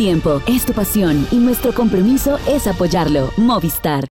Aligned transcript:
tiempo, 0.00 0.40
es 0.46 0.64
tu 0.64 0.72
pasión 0.72 1.28
y 1.30 1.36
nuestro 1.36 1.74
compromiso 1.74 2.38
es 2.48 2.66
apoyarlo. 2.66 3.34
Movistar. 3.36 4.06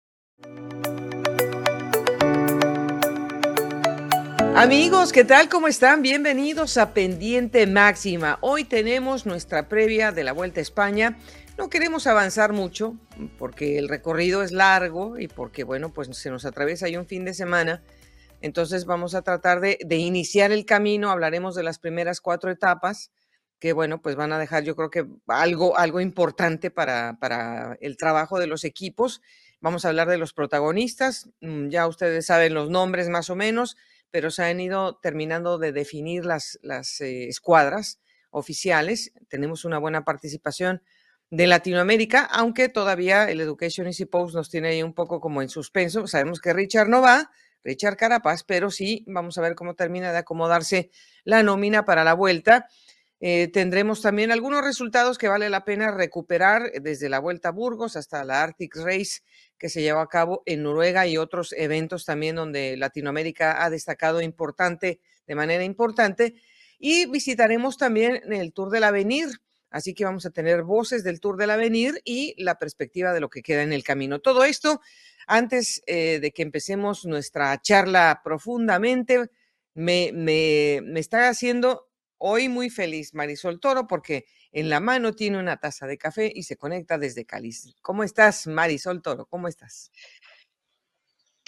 Amigos, 4.56 5.12
¿qué 5.12 5.24
tal? 5.24 5.50
¿Cómo 5.50 5.68
están? 5.68 6.04
Bienvenidos 6.04 6.78
a 6.78 6.94
Pendiente 6.94 7.66
Máxima. 7.66 8.38
Hoy 8.42 8.66
tenemos 8.66 9.26
nuestra 9.26 9.68
previa 9.68 10.12
de 10.12 10.24
la 10.24 10.32
Vuelta 10.32 10.60
a 10.60 10.62
España. 10.62 11.18
No 11.58 11.72
queremos 11.72 12.06
avanzar 12.06 12.54
mucho 12.54 12.96
porque 13.40 13.80
el 13.80 13.90
recorrido 13.90 14.44
es 14.44 14.52
largo 14.52 15.18
y 15.18 15.28
porque, 15.28 15.64
bueno, 15.64 15.92
pues 15.92 16.16
se 16.16 16.30
nos 16.30 16.46
atraviesa 16.46 16.86
ahí 16.86 16.98
un 16.98 17.08
fin 17.08 17.26
de 17.26 17.34
semana. 17.34 17.82
Entonces 18.42 18.86
vamos 18.86 19.16
a 19.16 19.24
tratar 19.24 19.60
de, 19.60 19.80
de 19.84 19.96
iniciar 19.96 20.52
el 20.52 20.66
camino. 20.66 21.10
Hablaremos 21.10 21.56
de 21.56 21.64
las 21.64 21.80
primeras 21.80 22.22
cuatro 22.22 22.52
etapas 22.52 23.10
que, 23.60 23.74
bueno, 23.74 24.02
pues 24.02 24.16
van 24.16 24.34
a 24.34 24.40
dejar 24.40 24.64
yo 24.64 24.76
creo 24.76 24.90
que 24.90 25.06
algo, 25.28 25.78
algo 25.78 26.00
importante 26.00 26.72
para, 26.72 27.18
para 27.20 27.78
el 27.82 27.98
trabajo 27.98 28.40
de 28.40 28.48
los 28.48 28.64
equipos. 28.64 29.22
Vamos 29.62 29.84
a 29.84 29.90
hablar 29.90 30.08
de 30.08 30.18
los 30.18 30.34
protagonistas. 30.34 31.30
Mm, 31.42 31.70
ya 31.70 31.88
ustedes 31.88 32.26
saben 32.26 32.54
los 32.54 32.70
nombres 32.70 33.10
más 33.10 33.30
o 33.30 33.36
menos 33.36 33.78
pero 34.12 34.32
se 34.32 34.44
han 34.44 34.60
ido 34.60 34.98
terminando 34.98 35.58
de 35.58 35.72
definir 35.72 36.26
las, 36.26 36.60
las 36.62 37.02
eh, 37.02 37.28
escuadras 37.28 38.00
oficiales. 38.32 39.14
Tenemos 39.28 39.66
una 39.66 39.78
buena 39.78 40.04
participación 40.04 40.82
de 41.30 41.46
Latinoamérica, 41.46 42.26
aunque 42.26 42.70
todavía 42.70 43.30
el 43.30 43.42
Education 43.42 43.88
Easy 43.88 44.06
Post 44.06 44.36
nos 44.36 44.50
tiene 44.50 44.70
ahí 44.70 44.84
un 44.84 44.94
poco 44.94 45.20
como 45.20 45.42
en 45.42 45.50
suspenso. 45.50 46.08
Sabemos 46.08 46.42
que 46.42 46.54
Richard 46.54 46.90
no 46.90 47.02
va, 47.02 47.30
Richard 47.64 47.98
Carapaz, 47.98 48.44
pero 48.44 48.72
sí, 48.72 49.04
vamos 49.08 49.38
a 49.38 49.42
ver 49.42 49.54
cómo 49.54 49.76
termina 49.76 50.12
de 50.12 50.18
acomodarse 50.18 50.90
la 51.24 51.44
nómina 51.44 51.86
para 51.86 52.04
la 52.04 52.14
vuelta. 52.14 52.68
Eh, 53.22 53.50
tendremos 53.52 54.02
también 54.02 54.32
algunos 54.32 54.64
resultados 54.64 55.18
que 55.18 55.28
vale 55.28 55.50
la 55.50 55.66
pena 55.66 55.92
recuperar 55.92 56.72
desde 56.82 57.10
la 57.10 57.20
Vuelta 57.20 57.50
a 57.50 57.52
Burgos 57.52 57.98
hasta 57.98 58.24
la 58.24 58.42
Arctic 58.42 58.78
Race 58.78 59.22
que 59.58 59.68
se 59.68 59.82
llevó 59.82 60.00
a 60.00 60.08
cabo 60.08 60.42
en 60.46 60.64
Noruega 60.64 61.06
y 61.06 61.18
otros 61.18 61.54
eventos 61.58 62.06
también 62.06 62.38
donde 62.38 62.78
Latinoamérica 62.78 63.64
ha 63.64 63.70
destacado 63.70 64.22
importante, 64.22 65.02
de 65.28 65.36
manera 65.36 65.66
importante. 65.66 66.36
Y 66.80 67.08
visitaremos 67.08 67.78
también 67.78 68.22
el 68.32 68.54
Tour 68.54 68.70
del 68.70 68.86
Avenir, 68.86 69.28
así 69.70 69.94
que 69.94 70.06
vamos 70.06 70.26
a 70.26 70.30
tener 70.30 70.64
voces 70.64 71.04
del 71.04 71.20
Tour 71.20 71.36
del 71.36 71.50
Avenir 71.50 72.02
y 72.06 72.42
la 72.42 72.58
perspectiva 72.58 73.12
de 73.12 73.20
lo 73.20 73.30
que 73.30 73.44
queda 73.44 73.64
en 73.64 73.74
el 73.74 73.84
camino. 73.84 74.20
Todo 74.20 74.46
esto 74.46 74.80
antes 75.28 75.84
eh, 75.86 76.20
de 76.22 76.32
que 76.32 76.42
empecemos 76.42 77.06
nuestra 77.06 77.62
charla 77.62 78.22
profundamente, 78.24 79.30
me, 79.74 80.12
me, 80.14 80.80
me 80.84 81.02
está 81.02 81.28
haciendo 81.28 81.89
Hoy 82.22 82.50
muy 82.50 82.70
feliz 82.70 83.14
Marisol 83.14 83.62
Toro 83.62 83.88
porque 83.88 84.26
en 84.52 84.70
la 84.70 84.82
mano 84.82 85.14
tiene 85.14 85.40
una 85.40 85.56
taza 85.58 85.88
de 85.88 85.98
café 85.98 86.30
y 86.34 86.44
se 86.44 86.58
conecta 86.58 86.98
desde 86.98 87.26
Cáliz. 87.26 87.74
¿Cómo 87.82 88.04
estás, 88.04 88.46
Marisol 88.46 89.02
Toro? 89.02 89.26
¿Cómo 89.26 89.48
estás? 89.48 89.90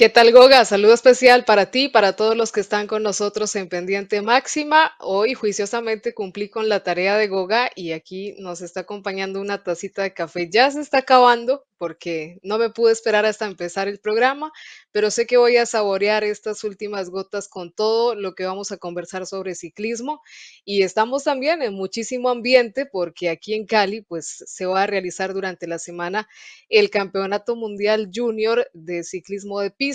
¿Qué 0.02 0.10
tal, 0.10 0.32
Goga? 0.32 0.66
Saludo 0.66 0.96
especial 0.96 1.46
para 1.46 1.70
ti, 1.70 1.88
para 1.88 2.16
todos 2.16 2.36
los 2.36 2.52
que 2.52 2.60
están 2.60 2.88
con 2.88 3.04
nosotros 3.04 3.56
en 3.56 3.70
Pendiente 3.70 4.24
Máxima. 4.24 4.96
Hoy 5.00 5.36
juiciosamente 5.36 6.16
cumplí 6.16 6.50
con 6.50 6.70
la 6.70 6.82
tarea 6.82 7.18
de 7.18 7.28
Goga 7.28 7.70
y 7.76 7.92
aquí 7.92 8.34
nos 8.40 8.62
está 8.62 8.80
acompañando 8.80 9.40
una 9.40 9.64
tacita 9.64 10.02
de 10.02 10.12
café. 10.12 10.50
Ya 10.50 10.72
se 10.72 10.82
está 10.82 10.98
acabando 10.98 11.68
porque 11.78 12.40
no 12.44 12.58
me 12.58 12.70
pude 12.70 12.92
esperar 12.92 13.26
hasta 13.26 13.46
empezar 13.46 13.88
el 13.88 14.00
programa, 14.00 14.52
pero 14.92 15.10
sé 15.10 15.26
que 15.26 15.38
voy 15.38 15.58
a 15.58 15.66
saborear 15.66 16.24
estas 16.24 16.64
últimas 16.64 17.10
gotas 17.10 17.48
con 17.48 17.72
todo 17.72 18.14
lo 18.14 18.36
que 18.36 18.46
vamos 18.46 18.72
a 18.72 18.78
conversar 18.78 19.26
sobre 19.26 19.56
ciclismo 19.56 20.22
y 20.64 20.84
estamos 20.84 21.24
también 21.24 21.64
en 21.64 21.74
muchísimo 21.74 22.30
ambiente 22.30 22.86
porque 22.86 23.30
aquí 23.30 23.56
en 23.56 23.66
Cali 23.66 24.02
pues 24.02 24.44
se 24.46 24.68
va 24.68 24.84
a 24.84 24.88
realizar 24.88 25.34
durante 25.34 25.66
la 25.66 25.80
semana 25.80 26.28
el 26.70 26.92
Campeonato 26.92 27.56
Mundial 27.56 28.12
Junior 28.14 28.68
de 28.74 29.04
Ciclismo 29.04 29.60
de 29.60 29.72
Pista 29.72 29.91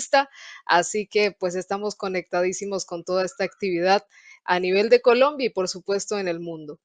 así 0.65 1.07
que 1.07 1.31
pues 1.31 1.55
estamos 1.55 1.95
conectadísimos 1.95 2.85
con 2.85 3.03
toda 3.03 3.25
esta 3.25 3.43
actividad 3.43 4.05
a 4.43 4.59
nivel 4.59 4.89
de 4.89 5.01
Colombia 5.01 5.47
y 5.47 5.49
por 5.49 5.67
supuesto 5.67 6.17
en 6.19 6.27
el 6.27 6.39
mundo. 6.39 6.79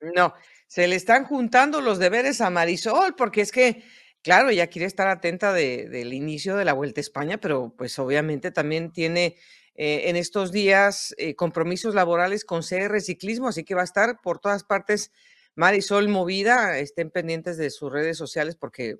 No, 0.00 0.34
se 0.66 0.86
le 0.86 0.96
están 0.96 1.24
juntando 1.24 1.80
los 1.80 1.98
deberes 1.98 2.40
a 2.40 2.50
Marisol, 2.50 3.14
porque 3.16 3.42
es 3.42 3.52
que, 3.52 3.84
claro, 4.22 4.48
ella 4.48 4.68
quiere 4.68 4.86
estar 4.86 5.08
atenta 5.08 5.52
del 5.52 6.12
inicio 6.14 6.56
de 6.56 6.64
la 6.64 6.72
Vuelta 6.72 7.00
a 7.00 7.02
España, 7.02 7.38
pero 7.38 7.74
pues 7.76 7.98
obviamente 7.98 8.50
también 8.50 8.92
tiene 8.92 9.36
eh, 9.74 10.08
en 10.08 10.16
estos 10.16 10.52
días 10.52 11.14
eh, 11.18 11.34
compromisos 11.34 11.94
laborales 11.94 12.44
con 12.44 12.62
CR 12.62 13.00
Ciclismo, 13.00 13.48
así 13.48 13.64
que 13.64 13.74
va 13.74 13.82
a 13.82 13.84
estar 13.84 14.20
por 14.22 14.38
todas 14.38 14.64
partes 14.64 15.10
Marisol 15.54 16.08
movida, 16.08 16.78
estén 16.78 17.10
pendientes 17.10 17.56
de 17.56 17.70
sus 17.70 17.92
redes 17.92 18.16
sociales 18.16 18.56
porque 18.56 18.96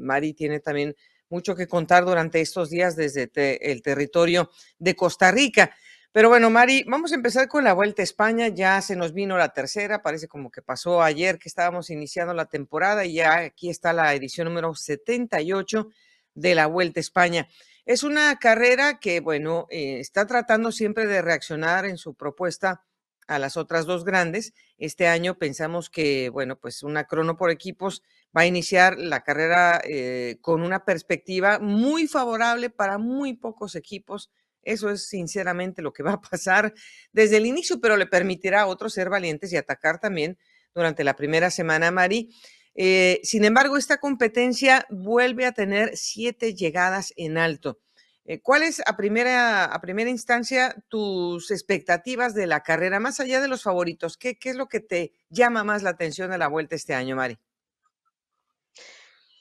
Mari 0.00 0.34
tiene 0.34 0.60
también 0.60 0.94
mucho 1.34 1.56
que 1.56 1.66
contar 1.66 2.04
durante 2.04 2.40
estos 2.40 2.70
días 2.70 2.94
desde 2.94 3.28
el 3.72 3.82
territorio 3.82 4.50
de 4.78 4.94
Costa 4.94 5.32
Rica. 5.32 5.74
Pero 6.12 6.28
bueno, 6.28 6.48
Mari, 6.48 6.84
vamos 6.86 7.10
a 7.10 7.16
empezar 7.16 7.48
con 7.48 7.64
la 7.64 7.72
Vuelta 7.72 8.00
a 8.02 8.04
España. 8.04 8.46
Ya 8.46 8.80
se 8.82 8.94
nos 8.94 9.12
vino 9.12 9.36
la 9.36 9.48
tercera, 9.48 10.00
parece 10.00 10.28
como 10.28 10.52
que 10.52 10.62
pasó 10.62 11.02
ayer 11.02 11.40
que 11.40 11.48
estábamos 11.48 11.90
iniciando 11.90 12.34
la 12.34 12.46
temporada 12.46 13.04
y 13.04 13.14
ya 13.14 13.38
aquí 13.38 13.68
está 13.68 13.92
la 13.92 14.14
edición 14.14 14.46
número 14.46 14.76
78 14.76 15.88
de 16.34 16.54
la 16.54 16.68
Vuelta 16.68 17.00
a 17.00 17.02
España. 17.02 17.48
Es 17.84 18.04
una 18.04 18.38
carrera 18.38 19.00
que, 19.00 19.18
bueno, 19.18 19.66
eh, 19.70 19.98
está 19.98 20.24
tratando 20.28 20.70
siempre 20.70 21.08
de 21.08 21.20
reaccionar 21.20 21.84
en 21.84 21.98
su 21.98 22.14
propuesta 22.14 22.84
a 23.26 23.40
las 23.40 23.56
otras 23.56 23.84
dos 23.84 24.04
grandes. 24.04 24.52
Este 24.78 25.08
año 25.08 25.36
pensamos 25.36 25.90
que, 25.90 26.28
bueno, 26.28 26.60
pues 26.60 26.84
una 26.84 27.04
crono 27.04 27.36
por 27.36 27.50
equipos 27.50 28.04
va 28.36 28.42
a 28.42 28.46
iniciar 28.46 28.98
la 28.98 29.22
carrera 29.22 29.80
eh, 29.84 30.38
con 30.40 30.62
una 30.62 30.84
perspectiva 30.84 31.58
muy 31.58 32.08
favorable 32.08 32.70
para 32.70 32.98
muy 32.98 33.34
pocos 33.34 33.76
equipos. 33.76 34.30
Eso 34.62 34.90
es 34.90 35.06
sinceramente 35.06 35.82
lo 35.82 35.92
que 35.92 36.02
va 36.02 36.12
a 36.14 36.20
pasar 36.20 36.74
desde 37.12 37.36
el 37.36 37.46
inicio, 37.46 37.80
pero 37.80 37.96
le 37.96 38.06
permitirá 38.06 38.62
a 38.62 38.66
otros 38.66 38.94
ser 38.94 39.10
valientes 39.10 39.52
y 39.52 39.56
atacar 39.56 40.00
también 40.00 40.38
durante 40.74 41.04
la 41.04 41.14
primera 41.14 41.50
semana, 41.50 41.90
Mari. 41.90 42.34
Eh, 42.74 43.20
sin 43.22 43.44
embargo, 43.44 43.76
esta 43.76 43.98
competencia 43.98 44.86
vuelve 44.90 45.46
a 45.46 45.52
tener 45.52 45.96
siete 45.96 46.54
llegadas 46.54 47.12
en 47.16 47.38
alto. 47.38 47.80
Eh, 48.26 48.40
¿Cuáles 48.40 48.82
a 48.86 48.96
primera, 48.96 49.66
a 49.66 49.80
primera 49.80 50.10
instancia 50.10 50.74
tus 50.88 51.50
expectativas 51.50 52.34
de 52.34 52.46
la 52.46 52.62
carrera, 52.62 52.98
más 52.98 53.20
allá 53.20 53.40
de 53.40 53.48
los 53.48 53.62
favoritos? 53.62 54.16
¿Qué, 54.16 54.38
¿Qué 54.38 54.50
es 54.50 54.56
lo 54.56 54.66
que 54.68 54.80
te 54.80 55.12
llama 55.28 55.62
más 55.62 55.82
la 55.82 55.90
atención 55.90 56.30
de 56.30 56.38
la 56.38 56.48
vuelta 56.48 56.74
este 56.74 56.94
año, 56.94 57.16
Mari? 57.16 57.38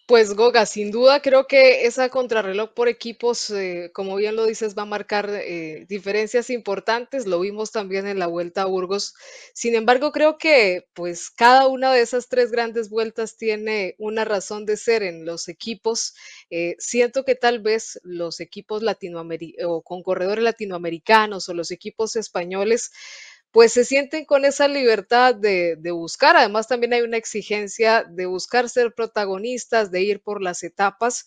Pues 0.06 0.34
Goga, 0.34 0.66
sin 0.66 0.92
duda 0.92 1.22
creo 1.22 1.48
que 1.48 1.86
esa 1.86 2.10
contrarreloj 2.10 2.74
por 2.74 2.90
equipos, 2.90 3.50
eh, 3.52 3.90
como 3.94 4.18
bien 4.18 4.36
lo 4.36 4.46
dices, 4.46 4.76
va 4.78 4.82
a 4.82 4.86
marcar 4.86 5.30
eh, 5.32 5.86
diferencias 5.88 6.50
importantes. 6.50 7.26
Lo 7.26 7.40
vimos 7.40 7.72
también 7.72 8.06
en 8.08 8.20
la 8.20 8.28
Vuelta 8.28 8.64
a 8.64 8.66
Burgos. 8.66 9.16
Sin 9.54 9.76
embargo, 9.76 10.12
creo 10.12 10.38
que 10.38 10.86
pues 10.94 11.30
cada 11.30 11.68
una 11.70 11.94
de 11.94 12.02
esas 12.02 12.28
tres 12.28 12.52
grandes 12.52 12.90
vueltas 12.90 13.38
tiene 13.38 13.96
una 13.98 14.26
razón 14.26 14.66
de 14.66 14.76
ser 14.76 15.04
en 15.04 15.26
los 15.26 15.48
equipos. 15.48 16.16
Eh, 16.50 16.76
siento 16.80 17.24
que 17.24 17.36
tal 17.36 17.60
vez 17.60 17.98
los 18.04 18.42
equipos 18.42 18.84
latinoamericanos 18.84 19.72
o 19.72 19.84
con 19.84 20.04
corredores 20.04 20.44
latinoamericanos 20.44 21.48
o 21.48 21.54
los 21.54 21.72
equipos 21.72 22.18
españoles 22.18 22.92
pues 23.54 23.72
se 23.72 23.86
sienten 23.86 24.26
con 24.26 24.46
esa 24.46 24.68
libertad 24.68 25.36
de, 25.36 25.78
buscar. 25.92 26.36
Además, 26.36 26.68
también 26.68 26.92
hay 26.94 27.02
una 27.02 27.18
exigencia 27.18 28.04
de 28.04 28.26
buscar 28.26 28.68
ser 28.68 28.96
protagonistas, 28.96 29.92
de 29.92 30.02
ir 30.02 30.24
por 30.24 30.42
las 30.42 30.64
etapas 30.64 31.26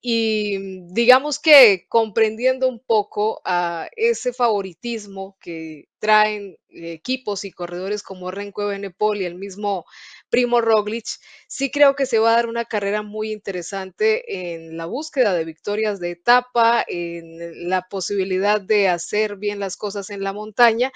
y 0.00 0.58
mm, 0.58 0.94
digamos 0.94 1.38
que 1.38 1.86
comprendiendo 1.88 2.66
un 2.66 2.80
poco 2.80 3.40
a 3.44 3.88
ese 3.96 4.32
favoritismo 4.32 5.36
que 5.40 5.86
traen 6.00 6.56
equipos 6.70 7.44
y 7.44 7.52
corredores 7.52 8.02
como 8.02 8.32
Renko 8.32 8.66
Benepol 8.66 9.20
y 9.20 9.24
el 9.26 9.36
mismo 9.36 9.84
Primo 10.28 10.60
Roglic, 10.60 11.06
sí 11.46 11.70
creo 11.70 11.94
que 11.94 12.06
se 12.06 12.18
va 12.18 12.32
a 12.32 12.36
dar 12.36 12.48
una 12.48 12.64
carrera 12.64 13.02
muy 13.02 13.30
interesante 13.30 14.50
en 14.54 14.76
la 14.76 14.86
búsqueda 14.86 15.34
de 15.34 15.44
victorias 15.44 16.00
de 16.00 16.10
etapa, 16.12 16.84
en 16.88 17.68
la 17.68 17.82
posibilidad 17.82 18.60
de 18.60 18.88
hacer 18.88 19.36
bien 19.36 19.60
las 19.60 19.76
cosas 19.76 20.10
en 20.10 20.24
la 20.24 20.32
montaña 20.32 20.90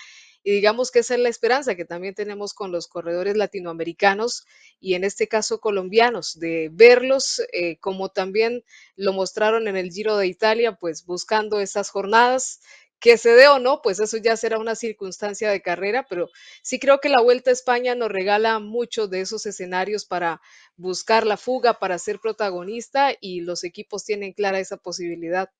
y 0.44 0.52
digamos 0.52 0.90
que 0.90 1.00
esa 1.00 1.14
es 1.14 1.20
la 1.20 1.30
esperanza 1.30 1.74
que 1.74 1.86
también 1.86 2.14
tenemos 2.14 2.54
con 2.54 2.70
los 2.70 2.86
corredores 2.86 3.36
latinoamericanos 3.36 4.44
y 4.78 4.94
en 4.94 5.02
este 5.02 5.26
caso 5.26 5.58
colombianos, 5.58 6.38
de 6.38 6.70
verlos 6.72 7.40
eh, 7.52 7.78
como 7.78 8.10
también 8.10 8.62
lo 8.94 9.12
mostraron 9.14 9.66
en 9.68 9.76
el 9.76 9.90
Giro 9.90 10.16
de 10.18 10.26
Italia, 10.26 10.76
pues 10.78 11.04
buscando 11.06 11.60
esas 11.60 11.90
jornadas. 11.90 12.60
Que 13.00 13.18
se 13.18 13.30
dé 13.34 13.48
o 13.48 13.58
no, 13.58 13.82
pues 13.82 14.00
eso 14.00 14.16
ya 14.16 14.34
será 14.34 14.58
una 14.58 14.74
circunstancia 14.74 15.50
de 15.50 15.60
carrera, 15.60 16.06
pero 16.08 16.30
sí 16.62 16.78
creo 16.78 17.00
que 17.00 17.10
la 17.10 17.20
Vuelta 17.20 17.50
a 17.50 17.52
España 17.52 17.94
nos 17.94 18.08
regala 18.10 18.58
muchos 18.60 19.10
de 19.10 19.20
esos 19.20 19.44
escenarios 19.44 20.06
para 20.06 20.40
buscar 20.76 21.26
la 21.26 21.36
fuga, 21.36 21.78
para 21.78 21.98
ser 21.98 22.18
protagonista 22.18 23.14
y 23.20 23.42
los 23.42 23.62
equipos 23.64 24.04
tienen 24.04 24.32
clara 24.32 24.58
esa 24.58 24.78
posibilidad. 24.78 25.50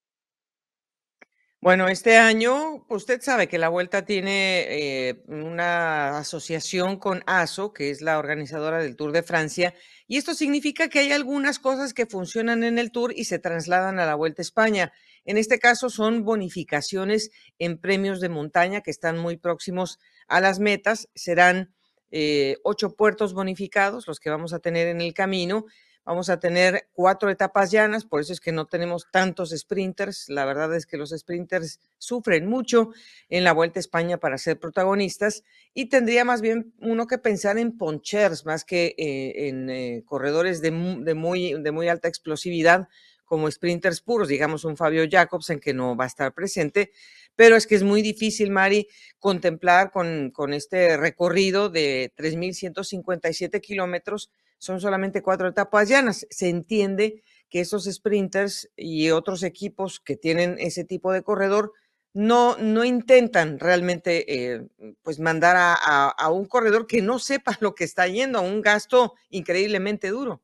Bueno, 1.65 1.89
este 1.89 2.19
año 2.19 2.85
usted 2.91 3.23
sabe 3.23 3.49
que 3.49 3.57
la 3.57 3.71
Vuelta 3.71 4.05
tiene 4.05 4.67
eh, 4.69 5.23
una 5.29 6.19
asociación 6.19 6.99
con 6.99 7.23
ASO, 7.25 7.73
que 7.73 7.89
es 7.89 8.03
la 8.03 8.19
organizadora 8.19 8.83
del 8.83 8.97
Tour 8.97 9.13
de 9.13 9.23
Francia, 9.23 9.73
y 10.07 10.19
esto 10.19 10.35
significa 10.35 10.91
que 10.91 10.99
hay 10.99 11.13
algunas 11.13 11.59
cosas 11.59 11.95
que 11.95 12.05
funcionan 12.05 12.65
en 12.65 12.79
el 12.79 12.93
Tour 12.93 13.15
y 13.17 13.25
se 13.25 13.39
trasladan 13.39 13.99
a 13.99 14.05
la 14.05 14.15
Vuelta 14.15 14.43
a 14.43 14.45
España. 14.45 14.93
En 15.25 15.39
este 15.39 15.59
caso 15.59 15.89
son 15.89 16.23
bonificaciones 16.23 17.31
en 17.59 17.79
premios 17.79 18.21
de 18.21 18.29
montaña 18.29 18.83
que 18.83 18.91
están 18.91 19.17
muy 19.17 19.39
próximos 19.39 19.99
a 20.29 20.43
las 20.43 20.59
metas. 20.61 21.09
Serán 21.15 21.73
eh, 22.11 22.59
ocho 22.63 22.95
puertos 22.95 23.33
bonificados 23.33 24.07
los 24.07 24.21
que 24.21 24.29
vamos 24.29 24.53
a 24.53 24.59
tener 24.59 24.87
en 24.89 25.01
el 25.01 25.15
camino 25.15 25.65
Vamos 26.07 26.29
a 26.29 26.39
tener 26.39 26.89
cuatro 26.93 27.31
etapas 27.31 27.71
llanas, 27.71 28.05
por 28.05 28.21
eso 28.21 28.35
es 28.35 28.41
que 28.41 28.53
no 28.53 28.67
tenemos 28.67 29.07
tantos 29.11 29.55
sprinters. 29.57 30.29
La 30.29 30.45
verdad 30.45 30.75
es 30.75 30.85
que 30.85 30.99
los 30.99 31.11
sprinters 31.17 31.81
sufren 31.97 32.47
mucho 32.47 32.91
en 33.31 33.43
la 33.43 33.55
Vuelta 33.55 33.79
a 33.79 33.81
España 33.81 34.19
para 34.19 34.37
ser 34.37 34.59
protagonistas 34.59 35.45
y 35.73 35.87
tendría 35.87 36.27
más 36.27 36.43
bien 36.43 36.75
uno 36.81 37.07
que 37.07 37.17
pensar 37.17 37.57
en 37.57 37.79
ponchers 37.79 38.45
más 38.45 38.67
que 38.67 38.95
eh, 38.99 39.49
en 39.49 39.71
eh, 39.71 40.03
corredores 40.05 40.61
de, 40.61 40.73
muy, 40.73 41.89
alta 41.89 42.09
explosividad 42.09 42.87
como 43.25 43.51
sprinters 43.51 44.03
puros, 44.03 44.29
digamos 44.29 44.67
un 44.67 44.77
Fabio 44.77 45.05
Jacobsen 45.11 45.59
que 45.59 45.73
no 45.73 45.97
va 45.97 46.05
a 46.05 46.09
estar 46.09 46.35
presente, 46.35 46.93
pero 47.35 47.57
es 47.57 47.67
que 47.67 47.77
es 47.77 47.83
muy 47.83 48.03
difícil, 48.03 48.51
Mari, 48.51 48.87
contemplar 49.19 49.91
con, 49.91 50.31
con 50.31 50.53
este 50.53 50.99
recorrido 50.99 51.71
de 51.71 52.13
3.157 52.15 53.63
kilómetros 53.63 54.31
son 54.65 54.81
solamente 54.81 55.23
cuatro 55.23 55.49
etapas 55.49 55.89
llanas. 55.89 56.27
Se 56.31 56.49
entiende 56.49 57.23
que 57.51 57.61
esos 57.61 57.85
sprinters 57.85 58.71
y 58.77 59.11
otros 59.11 59.43
equipos 59.43 60.01
que 60.01 60.17
tienen 60.17 60.57
ese 60.59 60.85
tipo 60.85 61.13
de 61.13 61.23
corredor 61.23 61.73
no, 62.15 62.57
no 62.57 62.85
intentan 62.85 63.59
realmente 63.59 64.55
eh, 64.55 64.67
pues 65.03 65.21
mandar 65.21 65.57
a, 65.59 66.09
a 66.09 66.31
un 66.31 66.47
corredor 66.47 66.87
que 66.87 67.03
no 67.03 67.19
sepa 67.19 67.57
lo 67.61 67.75
que 67.75 67.85
está 67.85 68.09
yendo, 68.09 68.39
a 68.39 68.43
un 68.43 68.63
gasto 68.63 69.15
increíblemente 69.29 70.09
duro. 70.09 70.43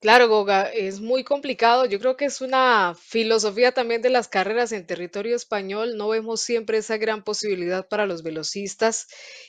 Claro, 0.00 0.28
Goga, 0.28 0.64
es 0.70 1.00
muy 1.00 1.24
complicado. 1.24 1.86
Yo 1.86 1.98
creo 1.98 2.16
que 2.18 2.26
es 2.26 2.40
una 2.42 2.94
filosofía 2.94 3.72
también 3.72 4.02
de 4.02 4.10
las 4.10 4.28
carreras 4.28 4.70
en 4.72 4.86
territorio 4.86 5.34
español. 5.34 5.96
No 5.96 6.08
vemos 6.10 6.42
siempre 6.42 6.78
esa 6.78 6.98
gran 6.98 7.24
posibilidad 7.24 7.88
para 7.88 8.04
los 8.06 8.22
velocistas 8.22 9.08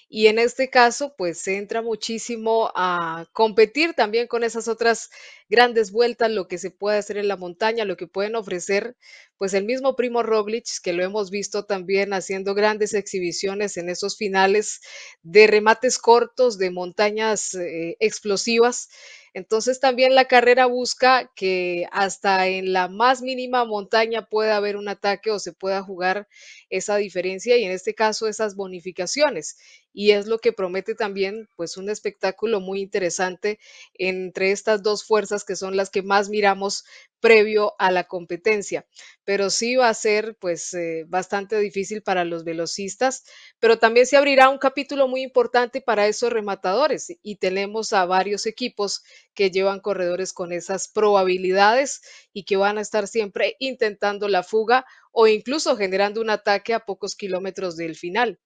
y 0.09 0.27
en 0.27 0.39
este 0.39 0.69
caso, 0.69 1.13
pues 1.17 1.39
se 1.41 1.57
entra 1.57 1.81
muchísimo 1.81 2.71
a 2.75 3.25
competir 3.33 3.93
también 3.93 4.27
con 4.27 4.43
esas 4.45 4.69
otras 4.69 5.09
grandes 5.49 5.91
vueltas, 5.91 6.31
lo 6.31 6.47
que 6.47 6.57
se 6.57 6.71
puede 6.71 6.97
hacer 6.97 7.17
en 7.17 7.27
la 7.27 7.35
montaña, 7.35 7.83
lo 7.83 7.97
que 7.97 8.07
pueden 8.07 8.35
ofrecer, 8.37 8.95
pues 9.37 9.53
el 9.53 9.65
mismo 9.65 9.95
Primo 9.97 10.23
Roglic, 10.23 10.65
que 10.81 10.93
lo 10.93 11.03
hemos 11.03 11.29
visto 11.29 11.65
también 11.65 12.13
haciendo 12.13 12.53
grandes 12.55 12.93
exhibiciones 12.93 13.75
en 13.75 13.89
esos 13.89 14.15
finales 14.17 14.79
de 15.23 15.45
remates 15.47 15.99
cortos, 15.99 16.57
de 16.57 16.71
montañas 16.71 17.53
eh, 17.53 17.97
explosivas. 17.99 18.87
Entonces 19.37 19.79
también 19.79 20.15
la 20.15 20.25
carrera 20.25 20.65
busca 20.65 21.31
que 21.35 21.85
hasta 21.91 22.47
en 22.47 22.73
la 22.73 22.87
más 22.87 23.21
mínima 23.21 23.65
montaña 23.65 24.25
pueda 24.25 24.55
haber 24.55 24.77
un 24.77 24.89
ataque 24.89 25.29
o 25.29 25.37
se 25.37 25.53
pueda 25.53 25.83
jugar 25.83 26.27
esa 26.71 26.95
diferencia 26.97 27.55
y 27.55 27.63
en 27.63 27.71
este 27.71 27.93
caso 27.93 28.27
esas 28.27 28.55
bonificaciones. 28.55 29.55
Y 29.99 30.11
es 30.11 30.27
lo 30.27 30.37
que 30.37 30.53
promete 30.53 30.93
también 30.93 31.49
pues 31.55 31.75
un 31.75 31.89
espectáculo 31.89 32.59
muy 32.59 32.81
interesante 32.81 33.57
entre 33.95 34.51
estas 34.51 34.83
dos 34.83 35.03
fuerzas 35.03 35.43
que 35.43 35.55
son 35.55 35.75
las 35.75 35.89
que 35.89 36.03
más 36.03 36.29
miramos 36.29 36.85
previo 37.19 37.73
a 37.79 37.89
la 37.89 38.03
competencia. 38.03 38.85
Pero 39.23 39.49
sí 39.49 39.75
va 39.75 39.89
a 39.89 39.95
ser 39.95 40.35
pues 40.39 40.71
eh, 40.75 41.05
bastante 41.07 41.57
difícil 41.59 42.03
para 42.03 42.25
los 42.25 42.43
velocistas, 42.43 43.23
pero 43.57 43.79
también 43.79 44.05
se 44.05 44.17
abrirá 44.17 44.49
un 44.49 44.59
capítulo 44.59 45.07
muy 45.07 45.23
importante 45.23 45.81
para 45.81 46.05
esos 46.05 46.31
rematadores 46.31 47.07
y 47.23 47.37
tenemos 47.37 47.91
a 47.91 48.05
varios 48.05 48.45
equipos 48.45 49.01
que 49.33 49.49
llevan 49.49 49.79
corredores 49.79 50.31
con 50.31 50.51
esas 50.51 50.87
probabilidades 50.87 52.01
y 52.33 52.43
que 52.43 52.55
van 52.55 52.77
a 52.77 52.81
estar 52.81 53.07
siempre 53.07 53.55
intentando 53.57 54.27
la 54.27 54.43
fuga 54.43 54.85
o 55.11 55.25
incluso 55.25 55.75
generando 55.75 56.21
un 56.21 56.29
ataque 56.29 56.75
a 56.75 56.81
pocos 56.85 57.15
kilómetros 57.15 57.77
del 57.77 57.95
final. 57.95 58.39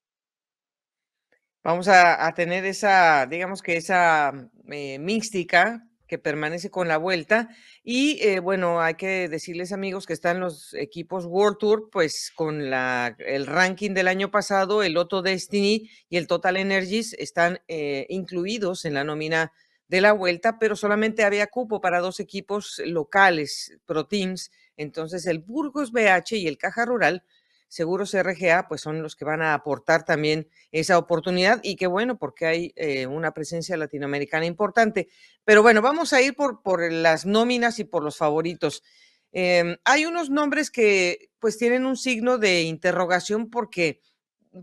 Vamos 1.63 1.87
a, 1.87 2.33
tener 2.33 2.65
esa, 2.65 3.27
digamos 3.27 3.61
que 3.61 3.77
esa 3.77 4.49
eh, 4.71 4.97
mística 4.97 5.87
que 6.07 6.17
permanece 6.17 6.71
con 6.71 6.87
la 6.87 6.97
vuelta. 6.97 7.49
Y 7.83 8.17
eh, 8.21 8.39
bueno, 8.39 8.81
hay 8.81 8.95
que 8.95 9.29
decirles 9.29 9.71
amigos 9.71 10.07
que 10.07 10.13
están 10.13 10.39
los 10.39 10.73
equipos 10.73 11.25
World 11.25 11.57
Tour, 11.59 11.89
pues 11.91 12.31
con 12.35 12.71
la, 12.71 13.15
el 13.19 13.45
ranking 13.45 13.93
del 13.93 14.07
año 14.07 14.31
pasado, 14.31 14.81
el 14.81 14.97
Otto 14.97 15.21
Destiny 15.21 15.89
y 16.09 16.17
el 16.17 16.25
Total 16.25 16.57
Energies 16.57 17.13
están 17.13 17.61
eh, 17.67 18.07
incluidos 18.09 18.83
en 18.85 18.95
la 18.95 19.03
nómina 19.03 19.53
de 19.87 20.01
la 20.01 20.13
vuelta, 20.13 20.57
pero 20.57 20.75
solamente 20.75 21.23
había 21.23 21.45
cupo 21.47 21.79
para 21.79 21.99
dos 21.99 22.19
equipos 22.19 22.81
locales, 22.85 23.77
Pro 23.85 24.07
Teams. 24.07 24.51
Entonces 24.77 25.27
el 25.27 25.39
Burgos 25.39 25.91
BH 25.91 26.37
y 26.37 26.47
el 26.47 26.57
Caja 26.57 26.85
Rural 26.85 27.23
Seguros 27.71 28.13
RGA, 28.13 28.67
pues 28.67 28.81
son 28.81 29.01
los 29.01 29.15
que 29.15 29.23
van 29.23 29.41
a 29.41 29.53
aportar 29.53 30.03
también 30.03 30.49
esa 30.73 30.97
oportunidad 30.97 31.61
y 31.63 31.77
qué 31.77 31.87
bueno, 31.87 32.17
porque 32.17 32.45
hay 32.45 32.73
eh, 32.75 33.07
una 33.07 33.31
presencia 33.31 33.77
latinoamericana 33.77 34.45
importante. 34.45 35.07
Pero 35.45 35.61
bueno, 35.61 35.81
vamos 35.81 36.11
a 36.11 36.21
ir 36.21 36.35
por, 36.35 36.63
por 36.63 36.91
las 36.91 37.25
nóminas 37.25 37.79
y 37.79 37.85
por 37.85 38.03
los 38.03 38.17
favoritos. 38.17 38.83
Em, 39.31 39.77
hay 39.85 40.05
unos 40.05 40.29
nombres 40.29 40.69
que 40.69 41.29
pues 41.39 41.57
tienen 41.57 41.85
un 41.85 41.95
signo 41.95 42.37
de 42.37 42.63
interrogación 42.63 43.49
porque 43.49 44.01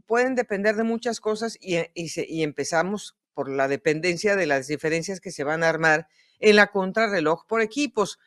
pueden 0.04 0.34
depender 0.34 0.76
de 0.76 0.82
muchas 0.82 1.18
cosas 1.18 1.56
y, 1.62 1.76
eh, 1.76 1.90
y 1.94 2.42
empezamos 2.42 3.16
por 3.32 3.48
la 3.48 3.68
dependencia 3.68 4.36
de 4.36 4.44
las 4.44 4.66
diferencias 4.66 5.18
que 5.18 5.32
se 5.32 5.44
van 5.44 5.62
a 5.62 5.70
armar 5.70 6.08
en 6.40 6.56
la 6.56 6.66
contrarreloj 6.66 7.46
por 7.46 7.62
equipos. 7.62 8.18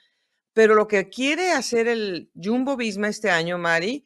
Pero 0.53 0.75
lo 0.75 0.87
que 0.87 1.07
quiere 1.07 1.51
hacer 1.51 1.87
el 1.87 2.29
Jumbo 2.35 2.75
Visma 2.75 3.07
este 3.07 3.29
año, 3.29 3.57
Mari, 3.57 4.05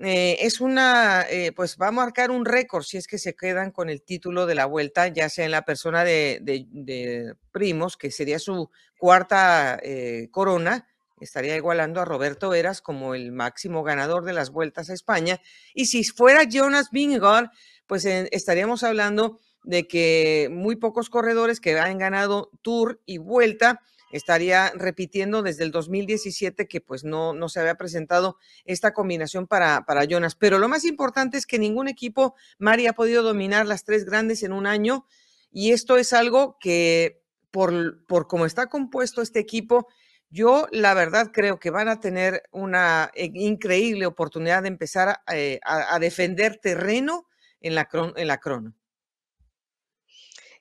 eh, 0.00 0.36
es 0.40 0.60
una, 0.60 1.26
eh, 1.28 1.50
pues 1.52 1.76
va 1.80 1.88
a 1.88 1.92
marcar 1.92 2.30
un 2.30 2.44
récord 2.44 2.84
si 2.84 2.96
es 2.98 3.08
que 3.08 3.18
se 3.18 3.34
quedan 3.34 3.72
con 3.72 3.90
el 3.90 4.02
título 4.02 4.46
de 4.46 4.54
la 4.54 4.66
vuelta, 4.66 5.08
ya 5.08 5.28
sea 5.28 5.44
en 5.44 5.50
la 5.50 5.64
persona 5.64 6.04
de, 6.04 7.34
Primos, 7.50 7.96
que 7.96 8.12
sería 8.12 8.38
su 8.38 8.70
cuarta 8.96 9.78
eh, 9.82 10.28
corona, 10.30 10.86
estaría 11.20 11.56
igualando 11.56 12.00
a 12.00 12.04
Roberto 12.04 12.48
Veras 12.48 12.80
como 12.80 13.16
el 13.16 13.32
máximo 13.32 13.82
ganador 13.82 14.24
de 14.24 14.32
las 14.32 14.50
vueltas 14.50 14.88
a 14.88 14.94
España. 14.94 15.40
Y 15.74 15.86
si 15.86 16.04
fuera 16.04 16.44
Jonas 16.44 16.90
Vingegaard, 16.92 17.50
pues 17.88 18.04
estaríamos 18.04 18.84
hablando 18.84 19.40
de 19.64 19.88
que 19.88 20.48
muy 20.52 20.76
pocos 20.76 21.10
corredores 21.10 21.58
que 21.58 21.76
han 21.76 21.98
ganado 21.98 22.52
Tour 22.62 23.00
y 23.04 23.18
Vuelta 23.18 23.80
estaría 24.12 24.70
repitiendo 24.74 25.42
desde 25.42 25.64
el 25.64 25.70
2017 25.70 26.66
que 26.66 26.80
pues 26.80 27.04
no, 27.04 27.32
no 27.32 27.48
se 27.48 27.60
había 27.60 27.76
presentado 27.76 28.36
esta 28.64 28.92
combinación 28.92 29.46
para, 29.46 29.84
para 29.84 30.04
Jonas. 30.04 30.34
Pero 30.34 30.58
lo 30.58 30.68
más 30.68 30.84
importante 30.84 31.38
es 31.38 31.46
que 31.46 31.58
ningún 31.58 31.88
equipo, 31.88 32.34
Mari, 32.58 32.86
ha 32.86 32.92
podido 32.92 33.22
dominar 33.22 33.66
las 33.66 33.84
tres 33.84 34.04
grandes 34.04 34.42
en 34.42 34.52
un 34.52 34.66
año 34.66 35.06
y 35.50 35.72
esto 35.72 35.96
es 35.96 36.12
algo 36.12 36.56
que 36.60 37.22
por, 37.50 38.04
por 38.06 38.28
cómo 38.28 38.46
está 38.46 38.66
compuesto 38.66 39.22
este 39.22 39.40
equipo, 39.40 39.88
yo 40.30 40.66
la 40.70 40.94
verdad 40.94 41.30
creo 41.32 41.58
que 41.58 41.70
van 41.70 41.88
a 41.88 42.00
tener 42.00 42.42
una 42.52 43.10
eh, 43.14 43.30
increíble 43.34 44.06
oportunidad 44.06 44.62
de 44.62 44.68
empezar 44.68 45.08
a, 45.08 45.36
eh, 45.36 45.60
defender 46.00 46.58
terreno 46.58 47.26
en 47.60 47.74
la, 47.74 47.88
en 48.16 48.28
la 48.28 48.38
crono. 48.38 48.74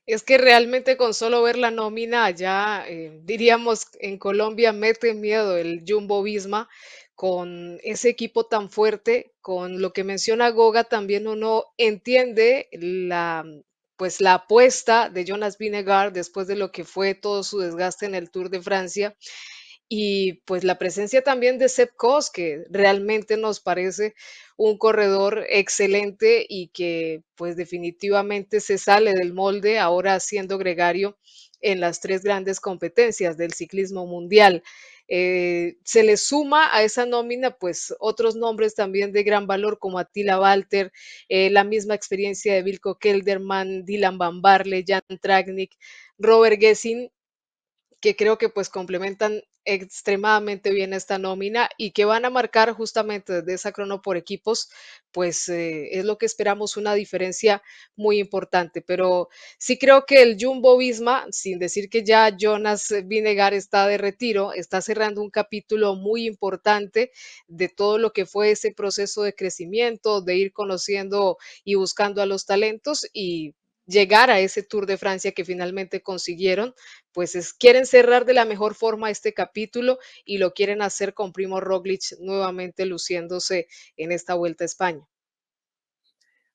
Es 0.08 0.24
que 0.24 0.38
realmente 0.38 0.96
con 0.96 1.14
solo 1.14 1.44
ver 1.44 1.58
la 1.58 1.70
nómina 1.70 2.24
allá, 2.26 2.86
eh, 2.88 3.20
diríamos 3.24 3.88
en 4.00 4.18
Colombia, 4.18 4.72
mete 4.72 5.14
miedo 5.14 5.58
el 5.58 5.84
Jumbo 5.86 6.24
Visma 6.24 6.70
con 7.14 7.78
ese 7.84 8.08
equipo 8.10 8.46
tan 8.46 8.70
fuerte, 8.70 9.34
con 9.42 9.82
lo 9.82 9.92
que 9.92 10.06
menciona 10.06 10.50
Goga, 10.50 10.86
también 10.86 11.28
uno 11.28 11.66
entiende 11.78 12.70
la, 12.72 13.44
pues 13.98 14.22
la 14.22 14.36
apuesta 14.36 15.10
de 15.10 15.26
Jonas 15.26 15.58
Vinegar 15.58 16.14
después 16.14 16.48
de 16.48 16.56
lo 16.56 16.72
que 16.72 16.86
fue 16.86 17.14
todo 17.14 17.44
su 17.44 17.60
desgaste 17.60 18.06
en 18.06 18.16
el 18.16 18.32
Tour 18.32 18.50
de 18.50 18.62
Francia 18.62 19.18
y 19.90 20.34
pues 20.46 20.64
la 20.64 20.78
presencia 20.78 21.24
también 21.24 21.58
de 21.58 21.70
Sepp 21.70 21.96
Kuss, 21.96 22.30
que 22.30 22.66
realmente 22.70 23.38
nos 23.38 23.60
parece 23.62 24.16
un 24.58 24.78
corredor 24.78 25.46
excelente 25.50 26.46
y 26.48 26.68
que 26.70 27.24
pues 27.36 27.56
definitivamente 27.56 28.60
se 28.60 28.78
sale 28.78 29.14
del 29.14 29.34
molde 29.34 29.80
ahora 29.80 30.20
siendo 30.20 30.58
gregario 30.58 31.18
en 31.62 31.80
las 31.80 32.02
tres 32.02 32.22
grandes 32.24 32.60
competencias 32.60 33.38
del 33.38 33.54
ciclismo 33.54 34.06
mundial. 34.06 34.64
Eh, 35.10 35.78
se 35.86 36.04
le 36.04 36.18
suma 36.18 36.76
a 36.76 36.84
esa 36.84 37.06
nómina 37.06 37.52
pues 37.58 37.96
otros 38.00 38.36
nombres 38.36 38.76
también 38.76 39.14
de 39.14 39.24
gran 39.24 39.48
valor 39.48 39.80
como 39.80 40.00
Attila 40.00 40.38
Walter, 40.38 40.92
eh, 41.30 41.50
la 41.50 41.64
misma 41.64 41.96
experiencia 41.96 42.54
de 42.54 42.62
Vilko 42.62 43.00
Kelderman, 43.00 43.86
Dylan 43.86 44.18
Van 44.18 44.42
Barle, 44.42 44.84
Jan 44.86 45.02
Tragnik, 45.22 45.72
Robert 46.18 46.60
Gessin 46.60 47.10
que 48.02 48.16
creo 48.16 48.38
que 48.38 48.50
pues 48.50 48.70
complementan 48.70 49.42
extremadamente 49.68 50.72
bien 50.72 50.94
esta 50.94 51.20
nómina 51.20 51.70
y 51.78 51.92
que 51.92 52.06
van 52.06 52.24
a 52.26 52.30
marcar 52.30 52.72
justamente 52.72 53.34
desde 53.34 53.54
esa 53.54 53.72
crono 53.74 54.02
por 54.02 54.16
equipos, 54.16 54.70
pues 55.12 55.50
eh, 55.50 55.90
es 55.92 56.06
lo 56.06 56.18
que 56.18 56.26
esperamos, 56.26 56.78
una 56.78 56.94
diferencia 56.94 57.62
muy 57.96 58.20
importante. 58.20 58.82
Pero 58.82 59.28
sí 59.60 59.78
creo 59.78 60.06
que 60.06 60.22
el 60.22 60.38
Jumbo 60.40 60.78
Visma, 60.78 61.26
sin 61.32 61.60
decir 61.60 61.90
que 61.90 62.06
ya 62.06 62.36
Jonas 62.36 62.94
Vinegar 63.06 63.54
está 63.54 63.88
de 63.88 63.98
retiro, 63.98 64.54
está 64.54 64.82
cerrando 64.82 65.22
un 65.22 65.30
capítulo 65.30 65.96
muy 65.96 66.26
importante 66.26 67.12
de 67.48 67.68
todo 67.68 67.98
lo 67.98 68.14
que 68.14 68.26
fue 68.26 68.52
ese 68.52 68.72
proceso 68.72 69.22
de 69.24 69.36
crecimiento, 69.36 70.22
de 70.22 70.38
ir 70.38 70.54
conociendo 70.54 71.38
y 71.66 71.76
buscando 71.76 72.22
a 72.22 72.26
los 72.26 72.46
talentos 72.46 73.08
y 73.12 73.54
llegar 73.88 74.30
a 74.30 74.40
ese 74.40 74.62
Tour 74.62 74.86
de 74.86 74.98
Francia 74.98 75.32
que 75.32 75.46
finalmente 75.46 76.02
consiguieron, 76.02 76.76
pues 77.14 77.36
es, 77.36 77.54
quieren 77.54 77.86
cerrar 77.86 78.26
de 78.26 78.34
la 78.34 78.46
mejor 78.46 78.76
forma 78.76 79.10
este 79.10 79.34
capítulo 79.34 79.98
y 80.26 80.38
lo 80.38 80.54
quieren 80.54 80.82
hacer 80.82 81.14
con 81.14 81.32
Primo 81.34 81.60
Roglic 81.60 82.20
nuevamente 82.20 82.86
luciéndose 82.86 83.68
en 83.96 84.12
esta 84.12 84.36
Vuelta 84.36 84.64
a 84.64 84.66
España. 84.66 85.08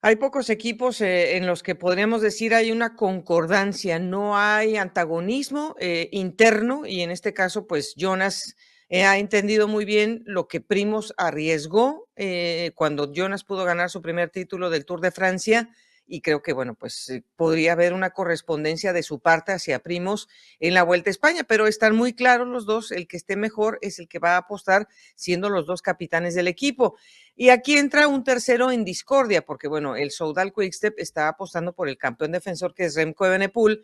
Hay 0.05 0.17
pocos 0.17 0.49
equipos 0.49 0.99
eh, 0.99 1.37
en 1.37 1.47
los 1.47 1.63
que 1.63 1.75
podríamos 1.75 2.21
decir 2.21 2.53
hay 2.53 2.71
una 2.71 2.93
concordancia, 2.95 3.99
no 3.99 4.37
hay 4.37 4.75
antagonismo 4.75 5.75
eh, 5.79 6.09
interno 6.11 6.85
y 6.85 7.01
en 7.01 7.09
este 7.09 7.33
caso, 7.33 7.67
pues 7.67 7.93
Jonas 7.95 8.57
eh, 8.89 9.05
ha 9.05 9.17
entendido 9.17 9.69
muy 9.69 9.85
bien 9.85 10.21
lo 10.25 10.49
que 10.49 10.59
Primos 10.59 11.13
arriesgó 11.17 12.09
cuando 12.75 13.11
Jonas 13.13 13.43
pudo 13.43 13.63
ganar 13.63 13.89
su 13.89 14.01
primer 14.01 14.29
título 14.29 14.69
del 14.69 14.85
Tour 14.85 14.99
de 15.01 15.11
Francia 15.11 15.69
y 16.05 16.21
creo 16.21 16.41
que, 16.41 16.53
bueno, 16.53 16.75
pues 16.75 17.09
eh, 17.09 17.23
podría 17.35 17.73
haber 17.73 17.93
una 17.93 18.09
correspondencia 18.09 18.93
de 18.93 19.03
su 19.03 19.19
parte 19.19 19.53
hacia 19.53 19.79
Primos 19.79 20.27
en 20.59 20.73
la 20.73 20.83
Vuelta 20.83 21.09
a 21.09 21.11
España, 21.11 21.43
pero 21.43 21.67
están 21.67 21.95
muy 21.95 22.13
claros 22.13 22.47
los 22.47 22.65
dos, 22.65 22.91
el 22.91 23.07
que 23.07 23.17
esté 23.17 23.35
mejor 23.35 23.79
es 23.81 23.99
el 23.99 24.07
que 24.07 24.19
va 24.19 24.33
a 24.33 24.37
apostar 24.37 24.87
siendo 25.15 25.49
los 25.49 25.65
dos 25.65 25.81
capitanes 25.81 26.35
del 26.35 26.47
equipo. 26.47 26.97
Y 27.35 27.49
aquí 27.49 27.77
entra 27.77 28.07
un 28.07 28.23
tercero 28.23 28.71
en 28.71 28.83
discordia, 28.83 29.45
porque, 29.45 29.67
bueno, 29.67 29.95
el 29.95 30.11
Soudal 30.11 30.53
Quickstep 30.53 30.99
está 30.99 31.29
apostando 31.29 31.73
por 31.73 31.87
el 31.87 31.97
campeón 31.97 32.33
defensor 32.33 32.73
que 32.73 32.85
es 32.85 32.95
Remco 32.95 33.25
Evenepoel. 33.25 33.83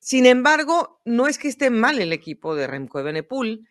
Sin 0.00 0.26
embargo, 0.26 1.00
no 1.04 1.28
es 1.28 1.38
que 1.38 1.48
esté 1.48 1.70
mal 1.70 2.00
el 2.00 2.12
equipo 2.12 2.54
de 2.54 2.66
Remco 2.66 2.98
Evenepoel, 2.98 3.68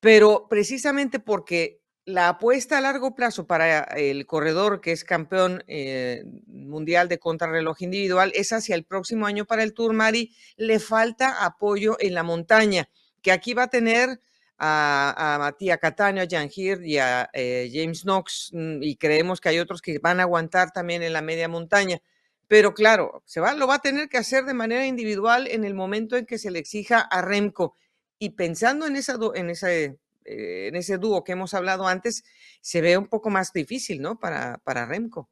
pero 0.00 0.46
precisamente 0.48 1.20
porque 1.20 1.80
la 2.08 2.30
apuesta 2.30 2.78
a 2.78 2.80
largo 2.80 3.14
plazo 3.14 3.46
para 3.46 3.82
el 3.82 4.24
corredor 4.24 4.80
que 4.80 4.92
es 4.92 5.04
campeón 5.04 5.62
eh, 5.66 6.24
mundial 6.46 7.06
de 7.06 7.18
contrarreloj 7.18 7.82
individual 7.82 8.32
es 8.34 8.54
hacia 8.54 8.74
el 8.74 8.84
próximo 8.84 9.26
año 9.26 9.44
para 9.44 9.62
el 9.62 9.74
Tour 9.74 9.92
Mari. 9.92 10.34
Le 10.56 10.78
falta 10.78 11.44
apoyo 11.44 11.98
en 12.00 12.14
la 12.14 12.22
montaña, 12.22 12.88
que 13.20 13.30
aquí 13.30 13.52
va 13.52 13.64
a 13.64 13.68
tener 13.68 14.20
a, 14.56 15.36
Matías 15.38 15.76
Catania, 15.76 16.22
a 16.22 16.26
Jan 16.28 16.48
y 16.56 16.96
a 16.96 17.28
eh, 17.34 17.70
James 17.70 18.04
Knox, 18.04 18.52
mm, 18.54 18.82
y 18.82 18.96
creemos 18.96 19.38
que 19.38 19.50
hay 19.50 19.58
otros 19.58 19.82
que 19.82 19.98
van 19.98 20.18
a 20.20 20.22
aguantar 20.22 20.70
también 20.72 21.02
en 21.02 21.12
la 21.12 21.20
media 21.20 21.46
montaña. 21.46 22.00
Pero 22.46 22.72
claro, 22.72 23.22
se 23.26 23.40
va, 23.40 23.52
lo 23.52 23.66
va 23.66 23.74
a 23.74 23.80
tener 23.80 24.08
que 24.08 24.16
hacer 24.16 24.46
de 24.46 24.54
manera 24.54 24.86
individual 24.86 25.46
en 25.46 25.62
el 25.64 25.74
momento 25.74 26.16
en 26.16 26.24
que 26.24 26.38
se 26.38 26.50
le 26.50 26.58
exija 26.58 27.00
a 27.00 27.20
Remco. 27.20 27.76
Y 28.18 28.30
pensando 28.30 28.86
en 28.86 28.96
esa, 28.96 29.18
en 29.34 29.50
ese 29.50 29.98
en 30.28 30.76
ese 30.76 30.98
dúo 30.98 31.24
que 31.24 31.32
hemos 31.32 31.54
hablado 31.54 31.86
antes, 31.86 32.24
se 32.60 32.80
ve 32.80 32.98
un 32.98 33.08
poco 33.08 33.30
más 33.30 33.52
difícil, 33.52 34.02
¿no? 34.02 34.18
Para, 34.18 34.58
para 34.64 34.86
Remco. 34.86 35.28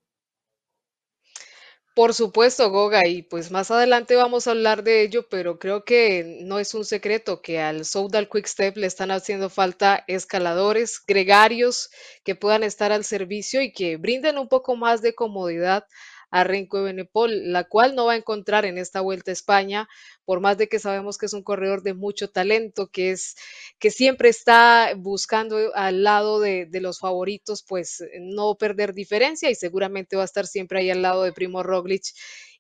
Por 1.96 2.12
supuesto, 2.12 2.70
Goga, 2.70 3.06
y 3.06 3.22
pues 3.22 3.50
más 3.50 3.70
adelante 3.70 4.16
vamos 4.16 4.46
a 4.46 4.50
hablar 4.50 4.84
de 4.84 5.00
ello, 5.00 5.30
pero 5.30 5.58
creo 5.58 5.82
que 5.86 6.40
no 6.44 6.58
es 6.58 6.74
un 6.74 6.84
secreto 6.84 7.40
que 7.40 7.58
al 7.58 7.86
Soudal 7.86 8.28
Quick 8.28 8.46
Step 8.46 8.76
le 8.76 8.86
están 8.86 9.10
haciendo 9.10 9.48
falta 9.48 10.04
escaladores, 10.06 11.00
gregarios 11.06 11.88
que 12.22 12.34
puedan 12.34 12.64
estar 12.64 12.92
al 12.92 13.02
servicio 13.02 13.62
y 13.62 13.72
que 13.72 13.96
brinden 13.96 14.36
un 14.36 14.50
poco 14.50 14.76
más 14.76 15.00
de 15.00 15.14
comodidad 15.14 15.86
a 16.30 16.44
Renko 16.44 16.82
Benepol, 16.82 17.50
la 17.50 17.64
cual 17.64 17.94
no 17.94 18.04
va 18.04 18.12
a 18.12 18.16
encontrar 18.16 18.66
en 18.66 18.76
esta 18.76 19.00
Vuelta 19.00 19.30
a 19.30 19.32
España, 19.32 19.88
por 20.26 20.40
más 20.40 20.59
de 20.59 20.68
que 20.68 20.78
sabemos 20.78 21.16
que 21.16 21.26
es 21.26 21.33
un 21.33 21.42
corredor 21.42 21.83
de 21.83 21.95
mucho 21.95 22.28
talento, 22.28 22.88
que 22.88 23.12
es 23.12 23.37
que 23.78 23.90
siempre 23.90 24.28
está 24.28 24.92
buscando 24.97 25.56
al 25.75 26.02
lado 26.02 26.40
de, 26.40 26.66
de 26.66 26.80
los 26.83 26.99
favoritos, 26.99 27.62
pues 27.66 28.04
no 28.21 28.56
perder 28.56 28.92
diferencia 28.92 29.50
y 29.50 29.54
seguramente 29.54 30.16
va 30.16 30.23
a 30.23 30.26
estar 30.26 30.47
siempre 30.47 30.80
ahí 30.80 30.90
al 30.90 31.02
lado 31.02 31.23
de 31.23 31.33
Primo 31.33 31.62
Roglic 31.62 32.04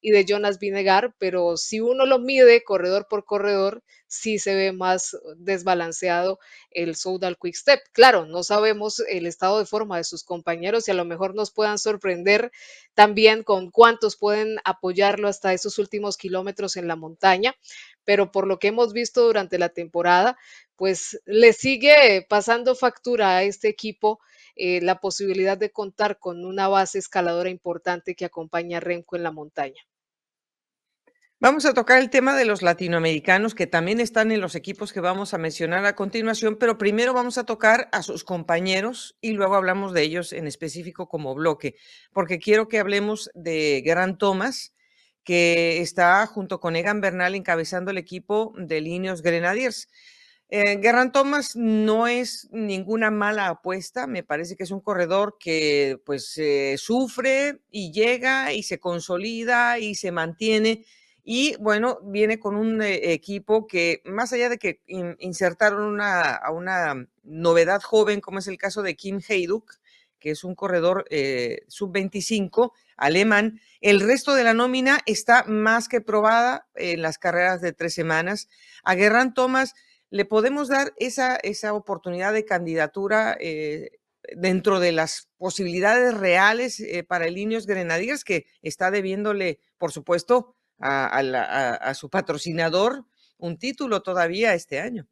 y 0.00 0.10
de 0.10 0.24
Jonas 0.24 0.58
Vinegar, 0.58 1.14
pero 1.18 1.56
si 1.56 1.80
uno 1.80 2.06
lo 2.06 2.18
mide 2.18 2.62
corredor 2.62 3.06
por 3.08 3.24
corredor, 3.24 3.82
sí 4.06 4.38
se 4.38 4.54
ve 4.54 4.72
más 4.72 5.16
desbalanceado 5.36 6.38
el 6.70 6.94
Soudal 6.94 7.36
Quick 7.40 7.54
Step. 7.56 7.80
Claro, 7.92 8.26
no 8.26 8.42
sabemos 8.44 9.00
el 9.08 9.26
estado 9.26 9.58
de 9.58 9.66
forma 9.66 9.96
de 9.96 10.04
sus 10.04 10.22
compañeros 10.22 10.86
y 10.86 10.92
a 10.92 10.94
lo 10.94 11.04
mejor 11.04 11.34
nos 11.34 11.50
puedan 11.50 11.78
sorprender 11.78 12.52
también 12.94 13.42
con 13.42 13.70
cuántos 13.70 14.16
pueden 14.16 14.58
apoyarlo 14.64 15.28
hasta 15.28 15.52
esos 15.52 15.78
últimos 15.78 16.16
kilómetros 16.16 16.76
en 16.76 16.86
la 16.86 16.96
montaña, 16.96 17.55
pero 18.04 18.30
por 18.30 18.46
lo 18.46 18.58
que 18.58 18.68
hemos 18.68 18.92
visto 18.92 19.24
durante 19.24 19.58
la 19.58 19.70
temporada, 19.70 20.38
pues 20.76 21.20
le 21.24 21.52
sigue 21.52 22.24
pasando 22.28 22.74
factura 22.74 23.36
a 23.36 23.42
este 23.42 23.68
equipo 23.68 24.20
eh, 24.54 24.80
la 24.80 25.00
posibilidad 25.00 25.58
de 25.58 25.70
contar 25.70 26.18
con 26.18 26.44
una 26.44 26.68
base 26.68 26.98
escaladora 26.98 27.50
importante 27.50 28.14
que 28.14 28.24
acompaña 28.24 28.78
a 28.78 28.80
Renko 28.80 29.16
en 29.16 29.22
la 29.22 29.32
montaña. 29.32 29.82
Vamos 31.38 31.66
a 31.66 31.74
tocar 31.74 32.00
el 32.00 32.08
tema 32.08 32.34
de 32.34 32.46
los 32.46 32.62
latinoamericanos 32.62 33.54
que 33.54 33.66
también 33.66 34.00
están 34.00 34.32
en 34.32 34.40
los 34.40 34.54
equipos 34.54 34.94
que 34.94 35.00
vamos 35.00 35.34
a 35.34 35.38
mencionar 35.38 35.84
a 35.84 35.94
continuación, 35.94 36.56
pero 36.56 36.78
primero 36.78 37.12
vamos 37.12 37.36
a 37.36 37.44
tocar 37.44 37.90
a 37.92 38.02
sus 38.02 38.24
compañeros 38.24 39.18
y 39.20 39.32
luego 39.32 39.54
hablamos 39.54 39.92
de 39.92 40.00
ellos 40.00 40.32
en 40.32 40.46
específico 40.46 41.08
como 41.08 41.34
bloque, 41.34 41.74
porque 42.14 42.38
quiero 42.38 42.68
que 42.68 42.78
hablemos 42.78 43.30
de 43.34 43.82
Gran 43.84 44.16
Thomas, 44.16 44.74
que 45.26 45.82
está 45.82 46.26
junto 46.26 46.58
con 46.58 46.74
Egan 46.74 47.02
Bernal 47.02 47.34
encabezando 47.34 47.90
el 47.90 47.98
equipo 47.98 48.54
de 48.56 48.80
Líneos 48.80 49.20
Grenadiers. 49.20 49.90
Eh, 50.48 50.80
Thomas 51.12 51.54
no 51.56 52.06
es 52.06 52.48
ninguna 52.50 53.10
mala 53.10 53.48
apuesta, 53.48 54.06
me 54.06 54.22
parece 54.22 54.56
que 54.56 54.62
es 54.62 54.70
un 54.70 54.80
corredor 54.80 55.36
que 55.38 56.00
pues 56.06 56.40
sufre 56.78 57.60
y 57.70 57.92
llega 57.92 58.54
y 58.54 58.62
se 58.62 58.80
consolida 58.80 59.78
y 59.78 59.96
se 59.96 60.12
mantiene 60.12 60.86
y 61.28 61.56
bueno, 61.56 61.98
viene 62.04 62.38
con 62.38 62.54
un 62.54 62.80
eh, 62.80 63.12
equipo 63.12 63.66
que 63.66 64.00
más 64.04 64.32
allá 64.32 64.48
de 64.48 64.58
que 64.58 64.80
insertaron 65.18 65.82
una, 65.82 66.36
a 66.36 66.52
una 66.52 67.08
novedad 67.24 67.82
joven, 67.82 68.20
como 68.20 68.38
es 68.38 68.46
el 68.46 68.58
caso 68.58 68.80
de 68.80 68.94
Kim 68.94 69.20
Heyduk, 69.28 69.74
que 70.18 70.30
es 70.30 70.44
un 70.44 70.54
corredor 70.54 71.04
eh, 71.10 71.62
sub-25 71.68 72.72
alemán, 72.96 73.60
el 73.80 74.00
resto 74.00 74.34
de 74.34 74.44
la 74.44 74.54
nómina 74.54 75.00
está 75.06 75.44
más 75.44 75.88
que 75.88 76.00
probada 76.00 76.66
en 76.74 77.02
las 77.02 77.18
carreras 77.18 77.60
de 77.60 77.72
tres 77.72 77.94
semanas. 77.94 78.48
A 78.82 78.94
Guerrán 78.94 79.34
Thomas 79.34 79.74
le 80.10 80.24
podemos 80.24 80.68
dar 80.68 80.94
esa, 80.96 81.36
esa 81.36 81.74
oportunidad 81.74 82.32
de 82.32 82.44
candidatura 82.44 83.36
eh, 83.40 83.90
dentro 84.36 84.80
de 84.80 84.92
las 84.92 85.28
posibilidades 85.36 86.14
reales 86.14 86.82
para 87.06 87.26
el 87.26 87.38
Ineos 87.38 87.66
Grenadiers, 87.66 88.24
que 88.24 88.46
está 88.62 88.90
debiéndole, 88.90 89.60
por 89.78 89.92
supuesto, 89.92 90.56
a, 90.80 91.94
su 91.94 92.10
patrocinador 92.10 93.04
un 93.38 93.58
título 93.58 94.02
todavía 94.02 94.54
este 94.54 94.80
año. 94.80 95.06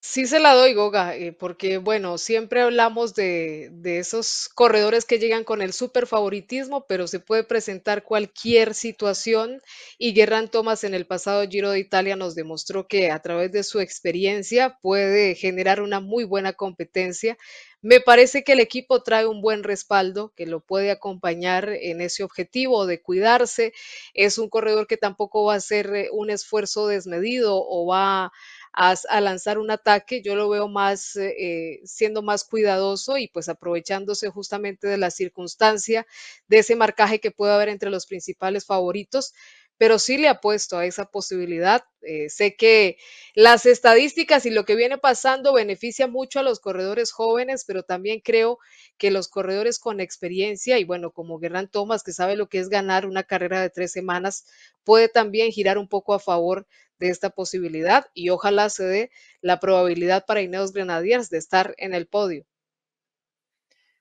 Sí 0.00 0.26
se 0.26 0.38
la 0.38 0.54
doy, 0.54 0.74
Goga, 0.74 1.16
eh, 1.16 1.32
porque 1.32 1.78
bueno, 1.78 2.18
siempre 2.18 2.60
hablamos 2.62 3.14
de, 3.16 3.72
esos 3.82 4.48
corredores 4.54 5.04
que 5.04 5.18
llegan 5.18 5.42
con 5.42 5.60
el 5.60 5.72
super 5.72 6.06
favoritismo, 6.06 6.86
pero 6.86 7.08
se 7.08 7.18
puede 7.18 7.42
presentar 7.42 8.04
cualquier 8.04 8.74
situación 8.74 9.60
y 9.98 10.12
Guerran 10.14 10.48
Thomas 10.50 10.84
en 10.84 10.94
el 10.94 11.04
pasado 11.04 11.44
Giro 11.48 11.72
de 11.72 11.80
Italia 11.80 12.14
nos 12.14 12.36
demostró 12.36 12.86
que 12.86 13.10
a 13.10 13.20
través 13.20 13.50
de 13.50 13.64
su 13.64 13.80
experiencia 13.80 14.78
puede 14.80 15.34
generar 15.34 15.82
una 15.82 15.98
muy 15.98 16.22
buena 16.22 16.52
competencia. 16.52 17.36
Me 17.80 18.00
parece 18.00 18.42
que 18.42 18.52
el 18.52 18.60
equipo 18.60 19.02
trae 19.02 19.26
un 19.26 19.40
buen 19.40 19.62
respaldo 19.62 20.32
que 20.36 20.46
lo 20.46 20.60
puede 20.60 20.90
acompañar 20.90 21.68
en 21.68 22.00
ese 22.00 22.24
objetivo 22.24 22.86
de 22.86 23.00
cuidarse. 23.00 23.72
Es 24.14 24.38
un 24.38 24.48
corredor 24.48 24.86
que 24.88 24.96
tampoco 24.96 25.44
va 25.44 25.54
a 25.54 25.58
hacer 25.58 25.94
eh, 25.94 26.08
un 26.12 26.30
esfuerzo 26.30 26.88
desmedido 26.88 27.56
o 27.56 27.86
va 27.86 28.32
a, 28.72 29.20
lanzar 29.20 29.58
un 29.58 29.70
ataque, 29.70 30.22
yo 30.22 30.34
lo 30.34 30.48
veo 30.48 30.68
más 30.68 31.16
eh, 31.16 31.80
siendo 31.84 32.22
más 32.22 32.44
cuidadoso 32.44 33.18
y 33.18 33.28
pues 33.28 33.48
aprovechándose 33.48 34.28
justamente 34.30 34.86
de 34.86 34.98
la 34.98 35.10
circunstancia, 35.10 36.06
de 36.48 36.58
ese 36.58 36.76
marcaje 36.76 37.20
que 37.20 37.30
puede 37.30 37.52
haber 37.52 37.68
entre 37.68 37.90
los 37.90 38.06
principales 38.06 38.66
favoritos, 38.66 39.32
pero 39.78 39.98
sí 39.98 40.18
le 40.18 40.28
apuesto 40.28 40.76
a 40.76 40.86
esa 40.86 41.06
posibilidad. 41.06 41.84
Eh, 42.02 42.28
sé 42.30 42.56
que 42.56 42.98
las 43.34 43.64
estadísticas 43.64 44.44
y 44.44 44.50
lo 44.50 44.64
que 44.64 44.74
viene 44.74 44.98
pasando 44.98 45.52
beneficia 45.52 46.06
mucho 46.08 46.40
a 46.40 46.42
los 46.42 46.60
corredores 46.60 47.12
jóvenes, 47.12 47.64
pero 47.64 47.84
también 47.84 48.20
creo 48.20 48.58
que 48.98 49.10
los 49.10 49.28
corredores 49.28 49.78
con 49.78 50.00
experiencia 50.00 50.78
y 50.78 50.84
bueno, 50.84 51.12
como 51.12 51.38
Guerrán 51.38 51.68
Thomas, 51.68 52.02
que 52.02 52.12
sabe 52.12 52.36
lo 52.36 52.48
que 52.48 52.58
es 52.58 52.68
ganar 52.68 53.06
una 53.06 53.22
carrera 53.22 53.60
de 53.60 53.70
tres 53.70 53.92
semanas, 53.92 54.46
puede 54.84 55.08
también 55.08 55.52
girar 55.52 55.78
un 55.78 55.88
poco 55.88 56.12
a 56.14 56.18
favor 56.18 56.66
de 56.98 57.08
esta 57.08 57.30
posibilidad 57.30 58.06
y 58.14 58.30
ojalá 58.30 58.68
se 58.70 58.84
dé 58.84 59.10
la 59.40 59.60
probabilidad 59.60 60.24
para 60.26 60.42
Ineos 60.42 60.72
Grenadiers 60.72 61.30
de 61.30 61.38
estar 61.38 61.74
en 61.78 61.94
el 61.94 62.06
podio. 62.06 62.46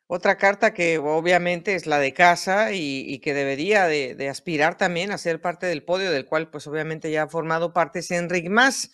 Otra 0.09 0.37
carta 0.37 0.73
que 0.73 0.99
obviamente 0.99 1.75
es 1.75 1.85
la 1.85 1.99
de 1.99 2.13
casa 2.13 2.71
y, 2.71 3.19
que 3.19 3.33
debería 3.33 3.87
de, 3.87 4.29
aspirar 4.29 4.77
también 4.77 5.11
a 5.11 5.17
ser 5.17 5.41
parte 5.41 5.65
del 5.65 5.83
podio, 5.83 6.11
del 6.11 6.25
cual 6.25 6.49
pues 6.49 6.65
obviamente 6.65 7.11
ya 7.11 7.23
ha 7.23 7.27
formado 7.27 7.73
parte 7.73 7.99
es 7.99 8.11
Enric 8.11 8.47
Mas. 8.47 8.89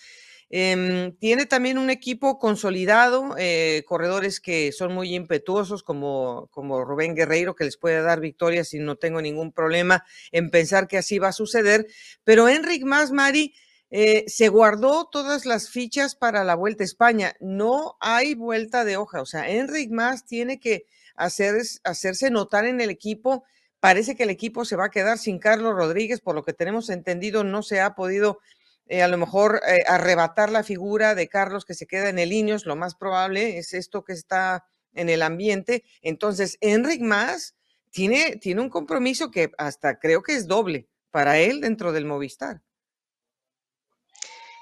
Em, 0.50 1.16
tiene 1.18 1.46
también 1.46 1.78
un 1.78 1.92
equipo 1.92 2.40
consolidado, 2.40 3.36
eh, 3.38 3.84
corredores 3.88 4.40
que 4.40 4.72
son 4.72 4.94
muy 4.94 5.14
impetuosos 5.16 5.84
como, 5.84 6.48
como 6.52 6.84
Rubén 6.84 7.16
Guerreiro, 7.16 7.56
que 7.56 7.64
les 7.64 7.78
puede 7.78 8.02
dar 8.02 8.20
victorias 8.20 8.74
y 8.74 8.80
no 8.80 8.96
tengo 8.96 9.22
ningún 9.22 9.52
problema 9.52 10.04
en 10.32 10.50
pensar 10.50 10.88
que 10.88 10.98
así 10.98 11.20
va 11.20 11.30
a 11.30 11.34
suceder. 11.34 11.86
Pero 12.24 12.50
Enric 12.50 12.84
Mas, 12.84 13.12
Mari, 13.12 13.54
eh, 13.96 14.26
se 14.28 14.50
guardó 14.50 15.06
todas 15.06 15.46
las 15.46 15.70
fichas 15.70 16.16
para 16.16 16.44
la 16.44 16.56
Vuelta 16.56 16.84
a 16.84 16.86
España. 16.86 17.36
No 17.40 17.96
hay 18.00 18.34
vuelta 18.34 18.86
de 18.86 18.98
hoja. 18.98 19.22
O 19.22 19.28
sea, 19.28 19.48
Enric 19.48 19.92
Mas 19.92 20.26
tiene 20.26 20.60
que 20.60 20.88
hacer, 21.16 21.62
hacerse 21.84 22.32
notar 22.32 22.66
en 22.66 22.82
el 22.82 22.90
equipo. 22.90 23.44
Parece 23.80 24.16
que 24.16 24.24
el 24.24 24.32
equipo 24.32 24.66
se 24.66 24.76
va 24.76 24.86
a 24.86 24.90
quedar 24.90 25.20
sin 25.20 25.38
Carlos 25.38 25.76
Rodríguez, 25.76 26.22
por 26.22 26.34
lo 26.34 26.44
que 26.44 26.54
tenemos 26.54 26.90
entendido, 26.90 27.44
no 27.44 27.62
se 27.62 27.82
ha 27.82 27.94
podido 27.94 28.40
eh, 28.88 29.04
a 29.04 29.08
lo 29.08 29.20
mejor 29.20 29.62
eh, 29.68 29.84
arrebatar 29.88 30.50
la 30.50 30.64
figura 30.64 31.14
de 31.14 31.28
Carlos 31.30 31.64
que 31.64 31.76
se 31.76 31.86
queda 31.86 32.10
en 32.10 32.18
el 32.18 32.34
Ineos, 32.34 32.66
lo 32.66 32.76
más 32.76 32.96
probable 32.96 33.60
es 33.60 33.76
esto 33.76 34.04
que 34.04 34.14
está 34.14 34.66
en 34.96 35.08
el 35.08 35.22
ambiente. 35.22 35.84
Entonces, 36.02 36.58
Enric 36.62 37.02
Más 37.02 37.56
tiene, 37.92 38.38
tiene 38.38 38.62
un 38.62 38.70
compromiso 38.70 39.30
que 39.30 39.52
hasta 39.60 40.00
creo 40.00 40.24
que 40.24 40.34
es 40.34 40.48
doble 40.48 40.88
para 41.12 41.38
él 41.38 41.62
dentro 41.62 41.92
del 41.92 42.06
Movistar. 42.06 42.64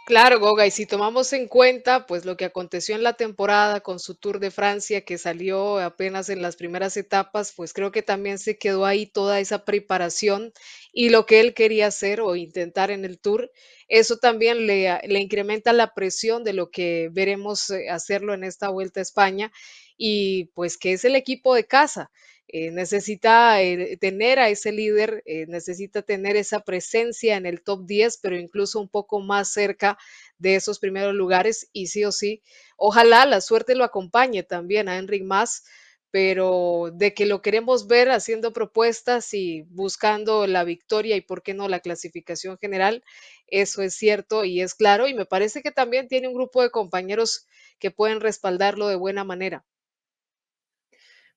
Claro, 0.04 0.40
Goga, 0.40 0.66
y 0.66 0.72
si 0.72 0.86
tomamos 0.88 1.32
en 1.32 1.48
cuenta 1.48 2.06
pues 2.08 2.26
lo 2.26 2.36
que 2.36 2.46
aconteció 2.46 2.96
en 2.96 3.04
la 3.04 3.14
temporada 3.14 3.82
con 3.82 4.00
su 4.00 4.16
Tour 4.16 4.40
de 4.40 4.50
Francia 4.52 5.06
que 5.06 5.18
salió 5.20 5.80
apenas 5.80 6.30
en 6.30 6.42
las 6.42 6.56
primeras 6.56 6.98
etapas, 6.98 7.54
pues 7.56 7.72
creo 7.72 7.92
que 7.92 8.02
también 8.02 8.40
se 8.40 8.58
quedó 8.58 8.86
ahí 8.86 9.06
toda 9.06 9.40
esa 9.40 9.64
preparación 9.64 10.54
y 10.92 11.10
lo 11.10 11.26
que 11.28 11.40
él 11.40 11.54
quería 11.54 11.88
hacer 11.88 12.20
o 12.20 12.36
intentar 12.36 12.90
en 12.92 13.06
el 13.06 13.20
Tour, 13.20 13.52
eso 13.88 14.18
también 14.18 14.66
le, 14.66 15.00
le 15.08 15.20
incrementa 15.20 15.72
la 15.72 15.94
presión 15.94 16.44
de 16.44 16.54
lo 16.54 16.72
que 16.72 17.10
veremos 17.14 17.70
eh, 17.70 17.90
hacerlo 17.90 18.34
en 18.34 18.44
esta 18.44 18.70
Vuelta 18.70 19.00
a 19.02 19.04
España 19.04 19.52
y 19.98 20.46
pues 20.56 20.78
que 20.78 20.94
es 20.94 21.06
el 21.06 21.16
equipo 21.16 21.54
de 21.56 21.66
casa. 21.68 22.12
Eh, 22.48 22.70
necesita 22.72 23.62
eh, 23.62 23.98
tener 23.98 24.38
a 24.40 24.50
ese 24.50 24.72
líder, 24.74 25.24
eh, 25.26 25.46
necesita 25.48 26.02
tener 26.02 26.36
esa 26.36 26.60
presencia 26.62 27.38
en 27.38 27.46
el 27.46 27.62
top 27.64 27.86
10, 27.86 28.18
pero 28.18 28.38
incluso 28.38 28.80
un 28.82 28.90
poco 28.90 29.22
más 29.22 29.54
cerca 29.54 29.98
de 30.38 30.56
esos 30.56 30.78
primeros 30.80 31.14
lugares 31.16 31.70
y 31.72 31.88
sí 31.88 32.04
o 32.04 32.12
sí, 32.12 32.42
ojalá 32.78 33.26
la 33.26 33.40
suerte 33.42 33.74
lo 33.76 33.86
acompañe 33.86 34.44
también 34.44 34.90
a 34.90 34.98
Enric 34.98 35.24
Más, 35.24 35.64
pero 36.12 36.90
de 36.94 37.14
que 37.14 37.26
lo 37.26 37.42
queremos 37.42 37.88
ver 37.88 38.12
haciendo 38.12 38.52
propuestas 38.52 39.34
y 39.34 39.62
buscando 39.70 40.46
la 40.46 40.66
victoria 40.66 41.16
y 41.16 41.22
por 41.22 41.42
qué 41.44 41.54
no 41.54 41.70
la 41.70 41.80
clasificación 41.80 42.58
general, 42.58 43.04
eso 43.48 43.82
es 43.82 43.96
cierto 43.96 44.44
y 44.44 44.62
es 44.62 44.76
claro 44.76 45.08
y 45.08 45.14
me 45.14 45.26
parece 45.26 45.62
que 45.62 45.72
también 45.72 46.08
tiene 46.10 46.28
un 46.28 46.34
grupo 46.34 46.62
de 46.62 46.70
compañeros 46.72 47.48
que 47.80 47.92
pueden 47.92 48.20
respaldarlo 48.20 48.88
de 48.88 48.96
buena 48.98 49.24
manera. 49.24 49.64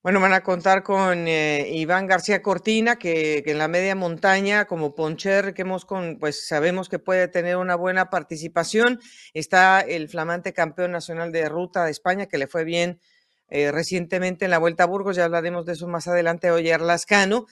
Bueno, 0.05 0.21
van 0.21 0.35
a 0.35 0.43
contar 0.43 0.83
con 0.83 1.27
eh, 1.29 1.67
Iván 1.73 2.07
García 2.07 2.43
Cortina, 2.43 2.97
que, 2.97 3.43
en 3.47 3.57
la 3.57 3.69
media 3.69 3.95
montaña, 3.95 4.67
como 4.67 4.95
Poncher, 4.95 5.55
que 5.55 5.63
hemos 5.63 5.87
con, 5.87 6.19
pues 6.19 6.47
sabemos 6.47 6.91
que 6.91 6.99
puede 6.99 7.27
tener 7.27 7.57
una 7.57 7.75
buena 7.75 8.11
participación. 8.11 9.01
Está 9.33 9.81
el 9.81 10.11
flamante 10.11 10.53
campeón 10.53 10.93
nacional 10.93 11.33
de 11.33 11.49
ruta 11.49 11.87
de 11.87 11.91
España, 11.91 12.27
que 12.27 12.37
le 12.37 12.47
fue 12.47 12.65
bien 12.65 13.01
eh, 13.49 13.73
recientemente 13.73 14.45
en 14.45 14.51
la 14.51 14.59
Vuelta 14.59 14.83
a 14.83 14.89
Burgos, 14.89 15.17
ya 15.17 15.25
hablaremos 15.25 15.65
de 15.65 15.73
eso 15.73 15.89
más 15.89 16.07
adelante, 16.07 16.51
Oyer 16.51 16.83
Lascano. 16.83 17.47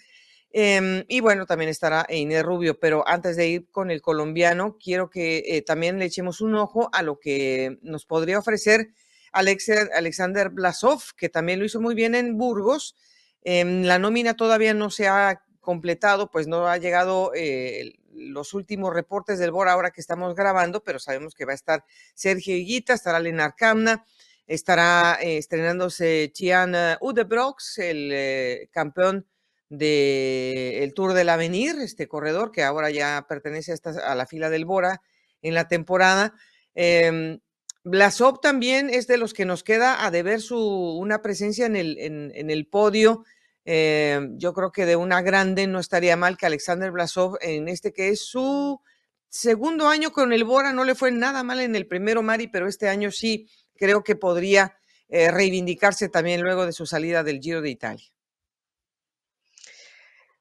Em, 0.51 1.07
y 1.09 1.21
bueno, 1.21 1.47
también 1.47 1.71
estará 1.71 2.05
Inés 2.11 2.43
Rubio, 2.43 2.79
pero 2.79 3.09
antes 3.09 3.35
de 3.37 3.49
ir 3.49 3.71
con 3.71 3.91
el 3.91 4.03
colombiano, 4.03 4.77
quiero 4.79 5.09
que 5.09 5.43
eh, 5.47 5.63
también 5.63 5.99
le 5.99 6.05
echemos 6.05 6.43
un 6.43 6.55
ojo 6.57 6.91
a 6.93 7.03
lo 7.03 7.19
que 7.19 7.79
nos 7.81 8.05
podría 8.05 8.39
ofrecer 8.39 8.91
Alexander 9.33 10.51
Blasov, 10.51 11.03
que 11.17 11.29
también 11.29 11.59
lo 11.59 11.65
hizo 11.65 11.81
muy 11.81 11.95
bien 11.95 12.15
en 12.15 12.37
Burgos. 12.37 12.95
Em, 13.43 13.83
la 13.83 13.99
nómina 13.99 14.35
todavía 14.35 14.75
no 14.75 14.91
se 14.91 15.09
ha 15.09 15.43
completado, 15.61 16.31
pues 16.31 16.47
no 16.47 16.69
ha 16.69 16.77
llegado 16.77 17.33
eh, 17.35 17.95
los 18.13 18.55
últimos 18.55 18.93
reportes 18.93 19.39
del 19.39 19.53
BOR 19.53 19.69
ahora 19.69 19.91
que 19.91 20.01
estamos 20.01 20.35
grabando, 20.35 20.83
pero 20.83 20.99
sabemos 20.99 21.35
que 21.35 21.45
va 21.45 21.53
a 21.53 21.55
estar 21.57 21.85
Sergio 22.15 22.57
Higuita, 22.57 22.95
estará 22.95 23.19
Lenar 23.21 23.55
Kamna, 23.57 24.05
estará 24.47 25.19
eh, 25.23 25.39
estrenándose 25.39 26.31
Chian 26.33 26.75
eh, 26.75 26.97
Udebrox, 27.01 27.79
el 27.79 28.69
campeón 28.71 29.27
del 29.69 30.93
Tour 30.95 31.15
del 31.15 31.31
Avenir, 31.31 31.77
este 31.81 32.07
corredor 32.07 32.53
que 32.53 32.63
ahora 32.63 32.91
ya 32.91 33.25
pertenece 33.29 33.73
a, 33.73 34.13
a 34.13 34.15
la 34.15 34.27
fila 34.27 34.51
del 34.51 34.67
Bora 34.67 35.01
en 35.41 35.55
la 35.55 35.69
temporada. 35.69 36.35
Em, 36.75 37.41
Blasov 37.85 38.41
también 38.41 38.91
es 38.91 39.07
de 39.07 39.17
los 39.17 39.35
que 39.35 39.45
nos 39.45 39.65
queda 39.65 40.05
a 40.05 40.11
deber 40.11 40.41
su, 40.41 40.59
una 40.59 41.21
presencia 41.21 41.67
en 41.67 41.77
el, 41.77 41.99
en, 41.99 42.51
el 42.51 42.67
podio. 42.67 43.25
Eh, 43.65 44.21
yo 44.37 44.53
creo 44.53 44.71
que 44.71 44.87
de 44.87 44.97
una 44.97 45.23
grande 45.23 45.67
no 45.67 45.81
estaría 45.81 46.17
mal 46.17 46.37
que 46.37 46.47
Alexander 46.47 46.91
Blasov, 46.91 47.39
en 47.41 47.69
este 47.69 47.93
que 47.93 48.09
es 48.11 48.25
su 48.25 48.81
segundo 49.29 49.89
año 49.89 50.13
con 50.13 50.33
el 50.33 50.45
Bora, 50.45 50.73
no 50.73 50.85
le 50.85 50.95
fue 50.95 51.11
nada 51.11 51.43
mal 51.43 51.61
en 51.61 51.75
el 51.75 51.87
primero, 51.87 52.23
Mari, 52.23 52.49
pero 52.49 52.69
este 52.69 52.89
año 52.89 53.11
sí 53.11 53.49
creo 53.77 54.05
que 54.05 54.15
podría 54.15 54.77
eh, 55.09 55.31
reivindicarse 55.31 56.09
también 56.09 56.43
luego 56.43 56.67
de 56.67 56.73
su 56.73 56.87
salida 56.87 57.25
del 57.25 57.41
Giro 57.41 57.63
de 57.63 57.71
Italia. 57.71 58.07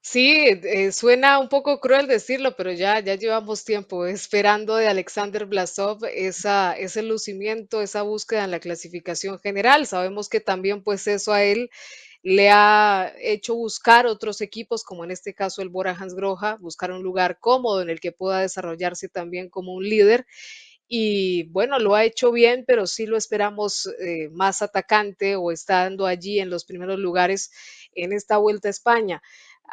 Sí, 0.04 0.34
eh, 0.48 0.90
suena 0.90 1.38
un 1.38 1.48
poco 1.48 1.78
cruel 1.80 2.08
decirlo, 2.08 2.56
pero 2.56 2.72
ya, 2.72 2.98
ya 3.00 3.14
llevamos 3.14 3.64
tiempo 3.64 4.04
esperando 4.06 4.74
de 4.74 4.88
Alexander 4.88 5.46
Blasov 5.46 6.04
esa, 6.12 6.72
ese 6.76 7.02
lucimiento, 7.04 7.80
esa 7.80 8.02
búsqueda 8.02 8.42
en 8.44 8.50
la 8.50 8.58
clasificación 8.58 9.38
general. 9.38 9.86
Sabemos 9.86 10.28
que 10.28 10.40
también 10.40 10.82
pues 10.82 11.06
eso 11.06 11.32
a 11.32 11.44
él 11.44 11.70
le 12.24 12.50
ha 12.50 13.12
hecho 13.20 13.54
buscar 13.54 14.06
otros 14.06 14.40
equipos, 14.40 14.82
como 14.84 15.04
en 15.04 15.12
este 15.12 15.34
caso 15.34 15.62
el 15.62 15.68
Bora 15.68 15.92
Hansgrohe, 15.98 16.56
buscar 16.60 16.90
un 16.92 17.02
lugar 17.02 17.38
cómodo 17.40 17.80
en 17.82 17.90
el 17.90 18.00
que 18.00 18.10
pueda 18.12 18.40
desarrollarse 18.40 19.08
también 19.08 19.50
como 19.50 19.74
un 19.74 19.84
líder. 19.88 20.26
Y 20.88 21.44
bueno, 21.44 21.78
lo 21.78 21.94
ha 21.94 22.04
hecho 22.04 22.32
bien, 22.32 22.64
pero 22.66 22.86
sí 22.86 23.06
lo 23.06 23.16
esperamos 23.16 23.88
eh, 24.00 24.28
más 24.32 24.60
atacante 24.60 25.36
o 25.36 25.50
estando 25.50 26.06
allí 26.06 26.38
en 26.38 26.50
los 26.50 26.64
primeros 26.66 26.98
lugares 26.98 27.50
en 27.94 28.12
esta 28.12 28.36
vuelta 28.36 28.68
a 28.68 28.72
España. 28.72 29.22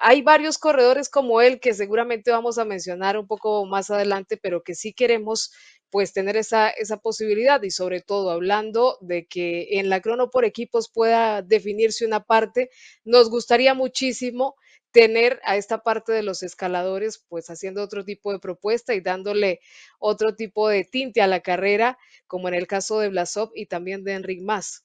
Hay 0.02 0.22
varios 0.22 0.58
corredores 0.58 1.10
como 1.10 1.42
él 1.42 1.60
que 1.60 1.74
seguramente 1.74 2.32
vamos 2.32 2.58
a 2.58 2.66
mencionar 2.66 3.18
un 3.18 3.28
poco 3.28 3.66
más 3.66 3.90
adelante, 3.92 4.38
pero 4.38 4.64
que 4.64 4.74
sí 4.76 4.94
queremos 4.94 5.52
pues 5.90 6.14
tener 6.14 6.38
esa, 6.38 6.70
esa 6.70 6.98
posibilidad 6.98 7.62
y 7.64 7.72
sobre 7.72 8.00
todo 8.02 8.30
hablando 8.32 8.98
de 9.02 9.26
que 9.28 9.80
en 9.80 9.90
la 9.90 10.02
crono 10.02 10.30
por 10.30 10.46
equipos 10.46 10.90
pueda 10.90 11.42
definirse 11.42 12.06
una 12.06 12.24
parte, 12.24 12.70
nos 13.04 13.30
gustaría 13.30 13.74
muchísimo 13.74 14.56
tener 14.92 15.40
a 15.44 15.58
esta 15.58 15.84
parte 15.84 16.12
de 16.14 16.24
los 16.24 16.44
escaladores 16.44 17.24
pues 17.28 17.50
haciendo 17.50 17.84
otro 17.84 18.06
tipo 18.06 18.32
de 18.32 18.40
propuesta 18.40 18.94
y 18.96 19.02
dándole 19.02 19.60
otro 20.00 20.36
tipo 20.36 20.70
de 20.70 20.84
tinte 20.86 21.22
a 21.22 21.28
la 21.28 21.42
carrera, 21.42 21.98
como 22.28 22.48
en 22.48 22.54
el 22.56 22.68
caso 22.68 23.00
de 23.00 23.10
Blasov 23.10 23.52
y 23.56 23.66
también 23.68 24.04
de 24.04 24.14
Enric 24.14 24.42
Mas. 24.42 24.84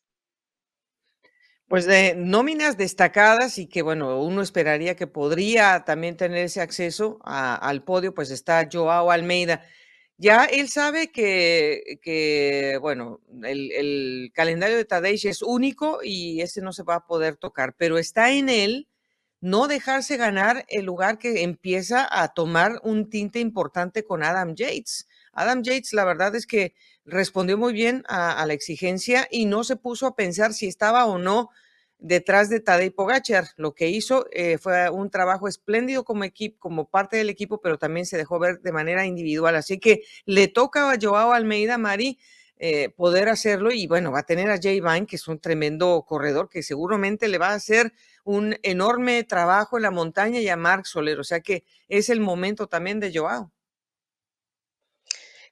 Pues 1.75 1.87
de 1.87 2.15
nóminas 2.15 2.77
destacadas 2.77 3.59
y 3.59 3.67
que 3.67 3.83
bueno, 3.83 4.21
uno 4.23 4.43
esperaría 4.43 4.95
que 4.95 5.09
podría 5.09 5.83
también 5.85 6.17
tener 6.17 6.45
ese 6.45 6.61
acceso 6.61 7.19
al 7.25 7.83
podio, 7.83 8.15
pues 8.15 8.31
está 8.31 8.69
Joao 8.73 9.11
Almeida. 9.11 9.67
Ya 10.17 10.45
él 10.45 10.69
sabe 10.69 11.11
que, 11.11 12.79
bueno, 12.81 13.19
el, 13.43 14.31
calendario 14.35 14.77
de 14.77 14.85
Tadej 14.85 15.27
es 15.27 15.43
único 15.43 15.99
y 16.05 16.43
ese 16.43 16.61
no 16.63 16.73
se 16.73 16.85
va 16.85 16.95
a 16.95 17.07
poder 17.09 17.35
tocar, 17.39 17.75
pero 17.77 17.99
está 17.99 18.31
en 18.31 18.51
él 18.51 18.87
no 19.41 19.67
dejarse 19.67 20.17
ganar 20.17 20.65
el 20.69 20.85
lugar 20.85 21.19
que 21.19 21.43
empieza 21.43 22.07
a 22.09 22.35
tomar 22.35 22.79
un 22.85 23.11
tinte 23.11 23.41
importante 23.41 24.05
con 24.05 24.23
Adam 24.23 24.55
Yates. 24.55 25.09
Adam 25.33 25.65
Yates, 25.65 25.93
la 25.93 26.05
verdad 26.05 26.37
es 26.37 26.47
que 26.47 26.77
respondió 27.05 27.59
muy 27.59 27.73
bien 27.73 28.05
a, 28.07 28.47
la 28.47 28.53
exigencia 28.53 29.27
y 29.29 29.47
no 29.47 29.65
se 29.65 29.75
puso 29.75 30.07
a 30.07 30.15
pensar 30.15 30.55
si 30.55 30.69
estaba 30.69 31.07
o 31.07 31.19
no 31.19 31.51
detrás 32.05 32.51
de 32.51 32.61
Tadej 32.61 32.95
Pogachar. 32.95 33.47
Lo 33.57 33.75
que 33.75 33.89
hizo 33.89 34.27
eh, 34.31 34.59
fue 34.59 34.91
un 34.91 35.11
trabajo 35.11 35.49
espléndido 35.49 36.05
como 36.05 36.25
equipo, 36.25 36.59
como 36.61 36.91
parte 36.91 37.17
del 37.17 37.31
equipo, 37.31 37.63
pero 37.63 37.79
también 37.79 38.05
se 38.05 38.19
dejó 38.19 38.39
ver 38.39 38.61
de 38.61 38.73
manera 38.73 39.07
individual. 39.07 39.57
Así 39.57 39.79
que 39.79 40.03
le 40.27 40.49
toca 40.49 40.91
a 40.91 40.99
Joao 41.01 41.33
Almeida, 41.33 41.79
Mari, 41.79 42.19
eh, 42.59 42.91
poder 42.91 43.31
hacerlo 43.31 43.73
y 43.73 43.87
bueno, 43.87 44.13
va 44.13 44.21
a 44.21 44.27
tener 44.27 44.51
a 44.51 44.61
Jay 44.61 44.81
Vine, 44.81 45.07
que 45.07 45.17
es 45.17 45.27
un 45.29 45.41
tremendo 45.41 46.05
corredor, 46.07 46.51
que 46.51 46.63
seguramente 46.63 47.27
le 47.29 47.39
va 47.39 47.49
a 47.49 47.55
hacer 47.55 47.95
un 48.23 48.57
enorme 48.63 49.25
trabajo 49.25 49.79
en 49.79 49.83
la 49.83 49.91
montaña 49.91 50.41
y 50.41 50.49
a 50.49 50.57
Mark 50.57 50.87
Soler. 50.87 51.19
O 51.19 51.25
sea 51.25 51.41
que 51.41 51.65
es 51.89 52.11
el 52.11 52.21
momento 52.21 52.67
también 52.67 53.01
de 53.01 53.13
Joao. 53.15 53.51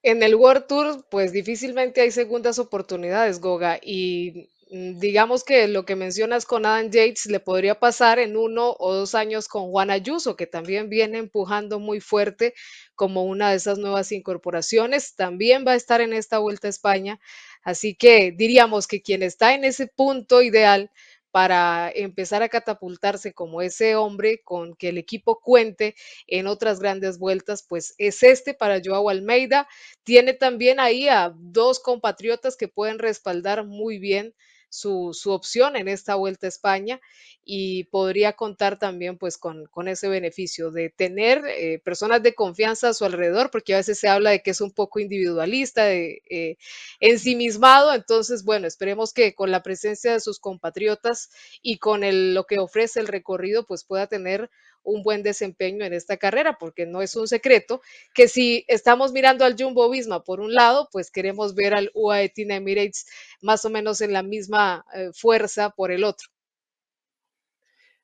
En 0.03 0.23
el 0.23 0.35
World 0.35 0.67
Tour, 0.67 1.07
pues 1.11 1.33
difícilmente 1.33 2.03
hay 2.03 2.11
segundas 2.11 2.59
oportunidades, 2.59 3.41
Goga, 3.41 3.79
y 3.81 4.51
digamos 4.73 5.45
que 5.45 5.69
lo 5.69 5.85
que 5.85 5.97
mencionas 5.97 6.47
con 6.47 6.65
Adam 6.65 6.91
Yates 6.91 7.27
le 7.27 7.41
podría 7.41 7.79
pasar 7.79 8.19
en 8.19 8.39
uno 8.39 8.75
o 8.79 8.95
dos 8.95 9.15
años 9.15 9.47
con 9.47 9.71
Juan 9.71 9.91
Ayuso, 9.91 10.35
que 10.35 10.47
también 10.47 10.89
viene 10.89 11.19
empujando 11.19 11.79
muy 11.79 12.01
fuerte 12.01 12.55
como 12.95 13.25
una 13.25 13.51
de 13.51 13.57
esas 13.57 13.77
nuevas 13.77 14.13
incorporaciones. 14.13 15.15
También 15.15 15.65
va 15.67 15.73
a 15.73 15.77
estar 15.77 16.01
en 16.01 16.15
esta 16.15 16.39
Vuelta 16.39 16.69
a 16.69 16.71
España. 16.71 17.21
Así 17.63 17.95
que 17.95 18.33
diríamos 18.33 18.87
que 18.87 19.03
quien 19.03 19.23
está 19.23 19.53
en 19.55 19.65
ese 19.65 19.89
punto 19.89 20.41
ideal 20.41 20.91
para 21.31 21.91
empezar 21.95 22.43
a 22.43 22.49
catapultarse 22.49 23.35
como 23.35 23.61
ese 23.61 23.95
hombre 23.97 24.41
con 24.43 24.75
que 24.75 24.89
el 24.89 24.97
equipo 24.99 25.41
cuente 25.41 25.97
en 26.27 26.47
otras 26.47 26.81
grandes 26.81 27.19
vueltas, 27.19 27.65
pues 27.69 27.95
es 27.99 28.23
este 28.23 28.55
para 28.55 28.81
Joao 28.83 29.11
Almeida. 29.11 29.69
Tiene 30.03 30.33
también 30.33 30.81
ahí 30.81 31.09
a 31.09 31.35
dos 31.37 31.79
compatriotas 31.81 32.57
que 32.57 32.69
pueden 32.69 32.99
respaldar 32.99 33.67
muy 33.67 33.99
bien 33.99 34.35
su, 34.73 35.11
su, 35.13 35.33
opción 35.33 35.77
en 35.77 35.87
esta 35.87 36.15
vuelta 36.15 36.47
a 36.47 36.49
España 36.49 36.99
y 37.45 37.85
podría 37.85 38.33
contar 38.33 38.79
también 38.79 39.19
pues 39.19 39.37
con, 39.37 39.67
con 39.67 39.87
ese 39.87 40.09
beneficio 40.09 40.71
de 40.71 40.89
tener 40.89 41.43
eh, 41.47 41.79
personas 41.85 42.23
de 42.23 42.35
confianza 42.35 42.89
a 42.89 42.95
su 42.95 43.05
alrededor, 43.05 43.51
porque 43.51 43.75
a 43.75 43.79
veces 43.79 43.99
se 43.99 44.09
habla 44.09 44.31
de 44.31 44.43
que 44.43 44.53
es 44.53 44.63
un 44.63 44.71
poco 44.71 44.99
individualista, 44.99 45.93
eh, 45.93 46.57
ensimismado, 47.01 47.93
entonces 47.93 48.45
bueno, 48.45 48.67
esperemos 48.67 49.13
que 49.13 49.35
con 49.35 49.51
la 49.51 49.63
presencia 49.63 50.15
de 50.15 50.21
sus 50.21 50.41
compatriotas 50.41 51.29
y 51.61 51.77
con 51.77 52.03
el, 52.03 52.33
lo 52.33 52.45
que 52.45 52.59
ofrece 52.59 53.01
el 53.01 53.09
recorrido 53.09 53.67
pues 53.67 53.85
pueda 53.85 54.07
tener 54.07 54.49
un 54.83 55.03
buen 55.03 55.23
desempeño 55.23 55.85
en 55.85 55.93
esta 55.93 56.17
carrera, 56.17 56.59
porque 56.59 56.87
no 56.87 57.03
es 57.03 57.17
un 57.17 57.29
secreto 57.29 57.83
que 58.15 58.29
si 58.29 58.65
estamos 58.69 59.13
mirando 59.13 59.45
al 59.45 59.57
Jumbo 59.59 59.89
Visma 59.91 60.25
por 60.25 60.41
un 60.41 60.55
lado, 60.55 60.89
pues 60.93 61.11
queremos 61.11 61.55
ver 61.55 61.75
al 61.75 61.91
UAE 61.95 62.33
Emirates 62.37 63.07
más 63.41 63.65
o 63.65 63.71
menos 63.71 64.01
en 64.01 64.13
la 64.13 64.23
misma 64.23 64.85
eh, 64.95 65.11
fuerza 65.15 65.71
por 65.71 65.91
el 65.91 66.05
otro. 66.05 66.29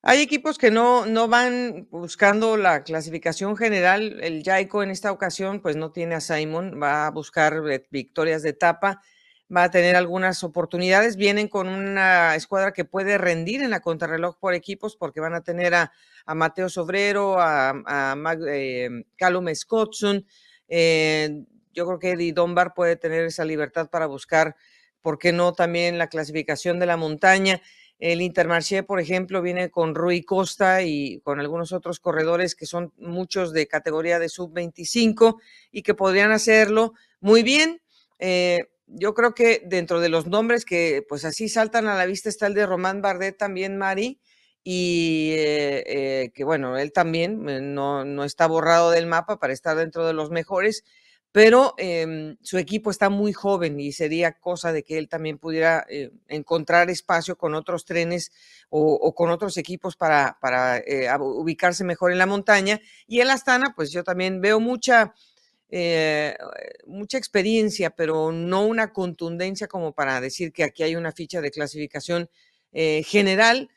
Hay 0.03 0.21
equipos 0.21 0.59
que 0.59 0.71
no, 0.71 1.07
no 1.07 1.27
van 1.27 1.89
buscando 1.91 2.57
la 2.57 2.85
clasificación 2.85 3.57
general. 3.57 4.21
El 4.23 4.45
Jaico 4.45 4.83
en 4.85 4.91
esta 4.91 5.11
ocasión, 5.11 5.61
pues 5.61 5.75
no 5.75 5.91
tiene 5.91 6.15
a 6.15 6.21
Simon, 6.21 6.81
va 6.81 7.07
a 7.07 7.11
buscar 7.11 7.61
eh, 7.69 7.85
victorias 7.91 8.43
de 8.43 8.51
etapa, 8.51 9.03
va 9.55 9.65
a 9.65 9.71
tener 9.71 9.97
algunas 9.97 10.45
oportunidades. 10.45 11.17
Vienen 11.17 11.49
con 11.49 11.69
una 11.69 12.35
escuadra 12.35 12.73
que 12.73 12.85
puede 12.85 13.19
rendir 13.19 13.63
en 13.63 13.71
la 13.71 13.81
contrarreloj 13.81 14.39
por 14.39 14.55
equipos, 14.55 14.97
porque 14.97 15.21
van 15.21 15.35
a 15.35 15.43
tener 15.43 15.75
a, 15.75 15.93
a 16.27 16.35
Mateo 16.35 16.69
Sobrero, 16.69 17.41
a, 17.41 17.71
a 17.71 18.15
Mag, 18.17 18.41
eh. 18.49 19.05
Eh, 20.71 21.45
yo 21.73 21.87
creo 21.87 21.99
que 21.99 22.11
Eddie 22.11 22.33
Dunbar 22.33 22.75
puede 22.75 22.97
tener 22.97 23.25
esa 23.25 23.45
libertad 23.45 23.89
para 23.89 24.07
buscar, 24.07 24.57
¿por 25.01 25.19
qué 25.19 25.33
no? 25.33 25.53
También 25.53 25.97
la 25.99 26.09
clasificación 26.09 26.79
de 26.79 26.87
la 26.87 26.97
montaña. 26.97 27.63
El 27.99 28.21
Intermarché, 28.21 28.85
por 28.85 29.01
ejemplo, 29.01 29.43
viene 29.43 29.71
con 29.71 29.95
Rui 29.95 30.23
Costa 30.23 30.83
y 30.83 31.21
con 31.21 31.41
algunos 31.41 31.73
otros 31.73 31.99
corredores 31.99 32.55
que 32.55 32.67
son 32.67 32.93
muchos 32.97 33.53
de 33.53 33.67
categoría 33.67 34.19
de 34.19 34.29
sub-25 34.29 35.41
y 35.73 35.83
que 35.83 35.95
podrían 35.95 36.31
hacerlo 36.31 36.95
muy 37.21 37.43
bien. 37.43 37.81
Eh, 38.21 38.59
yo 38.89 39.15
creo 39.15 39.35
que 39.35 39.63
dentro 39.67 40.01
de 40.01 40.09
los 40.09 40.27
nombres 40.27 40.65
que 40.65 41.05
pues 41.09 41.25
así 41.25 41.49
saltan 41.49 41.87
a 41.87 41.97
la 41.97 42.07
vista 42.07 42.29
está 42.29 42.47
el 42.47 42.55
de 42.55 42.67
Román 42.67 43.03
Bardet 43.03 43.37
también, 43.37 43.77
Mari, 43.79 44.21
y 44.65 45.33
eh, 45.35 45.85
eh, 45.87 46.31
que 46.35 46.45
bueno, 46.45 46.77
él 46.79 46.93
también 46.93 47.49
eh, 47.49 47.61
no, 47.61 48.05
no 48.05 48.25
está 48.25 48.47
borrado 48.47 48.91
del 48.91 49.07
mapa 49.07 49.39
para 49.39 49.53
estar 49.53 49.77
dentro 49.77 50.07
de 50.07 50.13
los 50.13 50.31
mejores 50.31 50.85
pero 51.33 51.75
eh, 51.79 52.37
su 52.43 52.59
equipo 52.59 52.91
está 52.91 53.11
muy 53.11 53.33
joven 53.33 53.79
y 53.81 53.93
sería 53.93 54.33
cosa 54.33 54.73
de 54.73 54.83
que 54.83 54.99
él 54.99 55.09
también 55.09 55.39
pudiera 55.39 55.85
eh, 55.89 56.11
encontrar 56.27 56.89
espacio 56.91 57.37
con 57.37 57.55
otros 57.55 57.85
trenes 57.85 58.33
o, 58.71 58.95
o 58.95 59.15
con 59.15 59.31
otros 59.31 59.57
equipos 59.59 59.95
para, 59.97 60.39
para 60.41 60.83
ubicarse 61.21 61.85
mejor 61.85 62.13
en 62.13 62.19
la 62.19 62.27
montaña. 62.27 62.81
Y 63.07 63.21
el 63.21 63.31
Astana, 63.31 63.75
pues 63.77 63.93
yo 63.93 64.05
también 64.05 64.41
veo 64.41 64.59
mucha, 64.59 65.15
eh, 65.71 66.37
mucha 66.87 67.19
experiencia, 67.19 67.91
pero 67.91 68.33
no 68.33 68.67
una 68.67 68.93
contundencia 68.93 69.69
como 69.69 69.93
para 69.93 70.21
decir 70.21 70.53
que 70.53 70.65
aquí 70.65 70.83
hay 70.83 70.97
una 70.97 71.13
ficha 71.13 71.41
de 71.41 71.51
clasificación 71.51 72.31
eh, 72.73 73.03
general. 73.03 73.71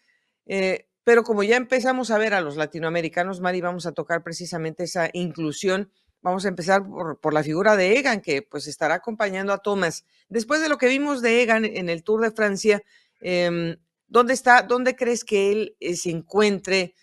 pero 1.04 1.24
como 1.24 1.44
ya 1.44 1.58
empezamos 1.58 2.12
a 2.12 2.18
ver 2.18 2.34
a 2.34 2.42
los 2.42 2.58
latinoamericanos, 2.58 3.42
Mari, 3.42 3.62
vamos 3.62 3.86
a 3.86 3.92
tocar 3.94 4.24
precisamente 4.24 4.84
esa 4.84 5.10
inclusión 5.14 5.92
Vamos 6.24 6.46
a 6.46 6.50
empezar 6.50 6.88
por, 6.88 7.20
por, 7.20 7.34
la 7.34 7.42
figura 7.42 7.76
de 7.76 7.98
Egan, 7.98 8.22
que 8.22 8.44
pues 8.44 8.68
estará 8.68 8.94
acompañando 8.94 9.54
a 9.54 9.58
Thomas. 9.58 10.06
Después 10.30 10.62
de 10.62 10.70
lo 10.70 10.78
que 10.78 10.88
vimos 10.88 11.24
de 11.24 11.42
Egan 11.42 11.66
en 11.66 11.90
el 11.90 12.04
Tour 12.04 12.22
de 12.22 12.30
Francia, 12.30 12.84
eh, 13.22 13.78
¿dónde 14.08 14.34
está, 14.34 14.62
dónde 14.62 14.96
crees 14.96 15.24
que 15.24 15.52
él 15.52 15.76
eh, 15.80 15.96
se 15.96 16.12
encuentre 16.12 16.94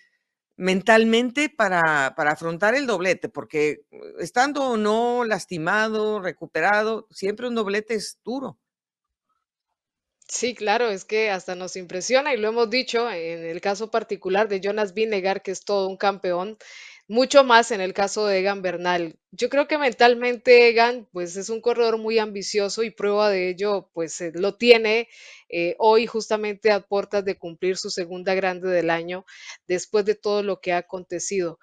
mentalmente 0.58 1.48
para, 1.48 2.14
para 2.14 2.32
afrontar 2.32 2.74
el 2.74 2.86
doblete? 2.86 3.30
Porque 3.30 3.80
eh, 3.90 4.00
estando 4.18 4.64
o 4.64 4.76
no 4.76 5.24
lastimado, 5.24 6.20
recuperado, 6.20 7.06
siempre 7.10 7.48
un 7.48 7.54
doblete 7.54 7.94
es 7.94 8.18
duro. 8.22 8.58
Sí, 10.28 10.54
claro, 10.54 10.90
es 10.90 11.06
que 11.06 11.30
hasta 11.30 11.54
nos 11.54 11.74
impresiona 11.76 12.34
y 12.34 12.36
lo 12.36 12.48
hemos 12.48 12.68
dicho 12.68 13.10
en 13.10 13.46
el 13.46 13.62
caso 13.62 13.90
particular 13.90 14.46
de 14.46 14.60
Jonas 14.60 14.92
Vinegar, 14.92 15.42
que 15.42 15.52
es 15.52 15.64
todo 15.64 15.88
un 15.88 15.96
campeón, 15.96 16.58
mucho 17.08 17.42
más 17.42 17.70
en 17.70 17.80
el 17.80 17.94
caso 17.94 18.26
de 18.26 18.38
Egan 18.38 18.62
Bernal. 18.62 19.18
Yo 19.30 19.48
creo 19.48 19.66
que 19.66 19.78
mentalmente 19.78 20.68
Egan, 20.68 21.08
pues 21.12 21.36
es 21.36 21.48
un 21.50 21.60
corredor 21.60 21.98
muy 21.98 22.18
ambicioso 22.18 22.82
y 22.82 22.90
prueba 22.90 23.30
de 23.30 23.48
ello, 23.50 23.90
pues 23.94 24.20
eh, 24.20 24.32
lo 24.34 24.56
tiene 24.56 25.08
eh, 25.48 25.74
hoy 25.78 26.06
justamente 26.06 26.70
a 26.70 26.80
puertas 26.80 27.24
de 27.24 27.36
cumplir 27.38 27.76
su 27.78 27.90
segunda 27.90 28.34
grande 28.34 28.68
del 28.70 28.90
año 28.90 29.24
después 29.66 30.04
de 30.04 30.14
todo 30.14 30.42
lo 30.42 30.60
que 30.60 30.72
ha 30.72 30.78
acontecido. 30.78 31.58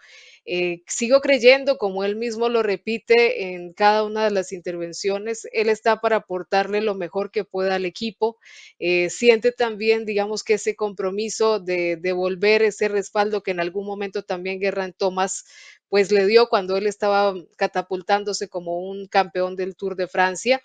Eh, 0.45 0.83
sigo 0.87 1.21
creyendo, 1.21 1.77
como 1.77 2.03
él 2.03 2.15
mismo 2.15 2.49
lo 2.49 2.61
repite 2.63 3.53
en 3.53 3.73
cada 3.73 4.03
una 4.03 4.23
de 4.25 4.31
las 4.31 4.51
intervenciones, 4.51 5.47
él 5.51 5.69
está 5.69 6.01
para 6.01 6.17
aportarle 6.17 6.81
lo 6.81 6.93
mejor 6.95 7.31
que 7.31 7.43
pueda 7.45 7.75
al 7.75 7.85
equipo. 7.85 8.37
Eh, 8.79 9.09
siente 9.09 9.51
también, 9.51 10.05
digamos, 10.05 10.43
que 10.43 10.53
ese 10.55 10.75
compromiso 10.75 11.59
de 11.59 11.97
devolver 11.97 12.61
ese 12.61 12.87
respaldo 12.87 13.41
que 13.41 13.51
en 13.51 13.59
algún 13.59 13.85
momento 13.87 14.23
también 14.23 14.59
Guerran 14.59 14.93
Thomas 14.93 15.45
pues 15.89 16.11
le 16.11 16.25
dio 16.25 16.47
cuando 16.49 16.77
él 16.77 16.87
estaba 16.87 17.33
catapultándose 17.57 18.49
como 18.49 18.79
un 18.79 19.07
campeón 19.07 19.55
del 19.55 19.75
Tour 19.75 19.95
de 19.95 20.07
Francia 20.07 20.61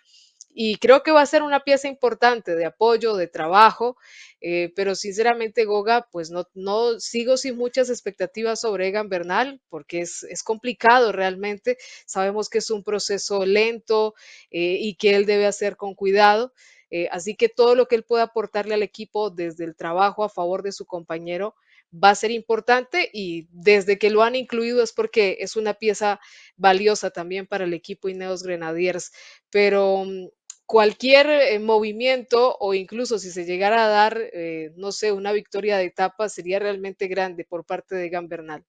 y 0.52 0.76
creo 0.76 1.02
que 1.02 1.12
va 1.12 1.22
a 1.22 1.26
ser 1.26 1.42
una 1.42 1.60
pieza 1.60 1.88
importante 1.88 2.56
de 2.56 2.64
apoyo, 2.64 3.14
de 3.16 3.28
trabajo, 3.28 3.96
eh, 4.40 4.72
pero 4.74 4.94
sinceramente 4.94 5.64
Goga, 5.64 6.08
pues 6.10 6.30
no, 6.30 6.44
no 6.54 6.98
sigo 6.98 7.36
sin 7.36 7.56
muchas 7.56 7.90
expectativas 7.90 8.60
sobre 8.60 8.88
Egan 8.88 9.08
Bernal, 9.08 9.60
porque 9.68 10.00
es, 10.00 10.24
es 10.24 10.42
complicado 10.42 11.12
realmente, 11.12 11.78
sabemos 12.06 12.48
que 12.48 12.58
es 12.58 12.70
un 12.70 12.82
proceso 12.82 13.46
lento 13.46 14.14
eh, 14.50 14.78
y 14.80 14.96
que 14.96 15.14
él 15.14 15.26
debe 15.26 15.46
hacer 15.46 15.76
con 15.76 15.94
cuidado, 15.94 16.52
eh, 16.90 17.08
así 17.12 17.36
que 17.36 17.48
todo 17.48 17.74
lo 17.74 17.86
que 17.86 17.94
él 17.94 18.02
pueda 18.02 18.24
aportarle 18.24 18.74
al 18.74 18.82
equipo 18.82 19.30
desde 19.30 19.64
el 19.64 19.76
trabajo 19.76 20.24
a 20.24 20.28
favor 20.28 20.62
de 20.62 20.72
su 20.72 20.86
compañero, 20.86 21.54
va 21.92 22.10
a 22.10 22.14
ser 22.14 22.30
importante 22.30 23.10
y 23.12 23.48
desde 23.50 23.98
que 23.98 24.10
lo 24.10 24.22
han 24.22 24.36
incluido 24.36 24.82
es 24.82 24.92
porque 24.92 25.38
es 25.40 25.56
una 25.56 25.74
pieza 25.74 26.20
valiosa 26.56 27.10
también 27.10 27.46
para 27.46 27.64
el 27.64 27.74
equipo 27.74 28.08
Ineos 28.08 28.42
Grenadiers. 28.42 29.12
Pero 29.50 30.04
mm, 30.04 30.28
cualquier 30.70 31.26
eh, 31.28 31.58
movimiento 31.58 32.56
o 32.60 32.74
incluso 32.74 33.18
si 33.18 33.32
se 33.32 33.44
llegara 33.44 33.86
a 33.86 33.88
dar, 33.88 34.16
eh, 34.32 34.70
no 34.76 34.92
sé, 34.92 35.10
una 35.10 35.32
victoria 35.32 35.76
de 35.76 35.86
etapa 35.86 36.28
sería 36.28 36.60
realmente 36.60 37.08
grande 37.08 37.44
por 37.44 37.64
parte 37.64 37.96
de 37.96 38.08
Gambernal. 38.08 38.64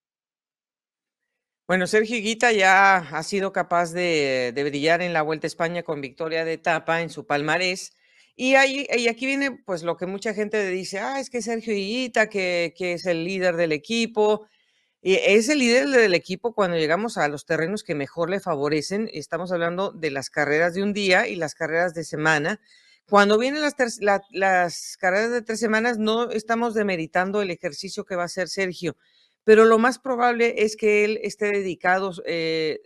Bueno, 1.68 1.86
Sergio 1.86 2.18
Higuita 2.18 2.52
ya 2.54 2.98
ha 2.98 3.22
sido 3.22 3.54
capaz 3.54 3.94
de, 3.94 4.52
brillar 4.56 5.04
en 5.04 5.14
la 5.14 5.22
Vuelta 5.22 5.46
a 5.46 5.50
España 5.50 5.84
con 5.84 6.02
victoria 6.02 6.44
de 6.44 6.54
etapa 6.54 7.04
en 7.04 7.12
su 7.12 7.28
palmarés. 7.28 7.96
Y, 8.36 8.56
ahí, 8.56 8.88
y 8.98 9.08
aquí 9.08 9.28
viene 9.28 9.52
pues 9.64 9.84
lo 9.84 9.96
que 9.96 10.08
mucha 10.08 10.34
gente 10.34 10.68
dice, 10.72 10.98
ah, 10.98 11.20
es 11.20 11.30
que 11.30 11.44
Sergio 11.44 11.76
Higuita, 11.76 12.30
que, 12.30 12.74
que 12.76 12.94
es 12.94 13.06
el 13.06 13.24
líder 13.24 13.58
del 13.58 13.74
equipo, 13.74 14.48
es 15.02 15.50
el 15.50 15.60
líder 15.60 15.90
del 15.90 16.14
equipo 16.14 16.54
cuando 16.54 16.78
llegamos 16.78 17.18
a 17.18 17.28
los 17.28 17.46
terrenos 17.46 17.84
que 17.84 17.96
mejor 17.96 18.30
le 18.30 18.40
favorecen. 18.40 19.10
Estamos 19.14 19.52
hablando 19.52 19.92
de 19.92 20.12
las 20.12 20.30
carreras 20.30 20.74
de 20.76 20.84
un 20.84 20.94
día 20.94 21.28
y 21.28 21.36
las 21.36 21.56
carreras 21.56 21.94
de 21.94 22.04
semana. 22.04 22.60
Cuando 23.10 23.38
vienen 23.38 23.62
las, 23.62 23.76
la, 24.00 24.22
las 24.32 24.98
carreras 24.98 25.32
de 25.32 25.42
tres 25.42 25.60
semanas, 25.60 25.98
no 25.98 26.30
estamos 26.30 26.74
demeritando 26.74 27.42
el 27.42 27.52
ejercicio 27.52 28.06
que 28.06 28.16
va 28.16 28.24
a 28.24 28.26
hacer 28.26 28.48
Sergio, 28.48 28.96
pero 29.44 29.66
lo 29.66 29.80
más 29.80 30.00
probable 30.00 30.64
es 30.64 30.76
que 30.78 31.04
él 31.04 31.20
esté 31.24 31.48
dedicado 31.52 32.14
eh, 32.26 32.80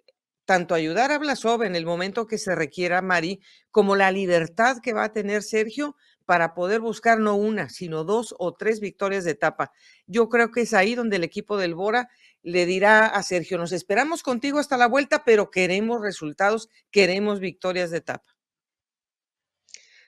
tanto 0.45 0.73
a 0.73 0.77
ayudar 0.77 1.11
a 1.11 1.19
Blasov 1.19 1.63
en 1.63 1.75
el 1.75 1.85
momento 1.85 2.27
que 2.27 2.37
se 2.37 2.55
requiera, 2.55 3.01
Mari, 3.01 3.41
como 3.71 3.95
la 3.95 4.11
libertad 4.11 4.77
que 4.81 4.93
va 4.93 5.05
a 5.05 5.13
tener 5.13 5.43
Sergio 5.43 5.95
para 6.25 6.53
poder 6.53 6.81
buscar 6.81 7.19
no 7.19 7.35
una, 7.35 7.69
sino 7.69 8.03
dos 8.03 8.35
o 8.37 8.53
tres 8.53 8.79
victorias 8.79 9.23
de 9.23 9.31
etapa. 9.31 9.71
Yo 10.07 10.29
creo 10.29 10.51
que 10.51 10.61
es 10.61 10.73
ahí 10.73 10.95
donde 10.95 11.17
el 11.17 11.23
equipo 11.23 11.57
del 11.57 11.75
Bora 11.75 12.09
le 12.41 12.65
dirá 12.65 13.07
a 13.07 13.23
Sergio, 13.23 13.57
nos 13.57 13.71
esperamos 13.71 14.21
contigo 14.21 14.59
hasta 14.59 14.77
la 14.77 14.87
vuelta, 14.87 15.23
pero 15.23 15.49
queremos 15.49 16.01
resultados, 16.01 16.69
queremos 16.91 17.39
victorias 17.39 17.91
de 17.91 17.97
etapa. 17.97 18.35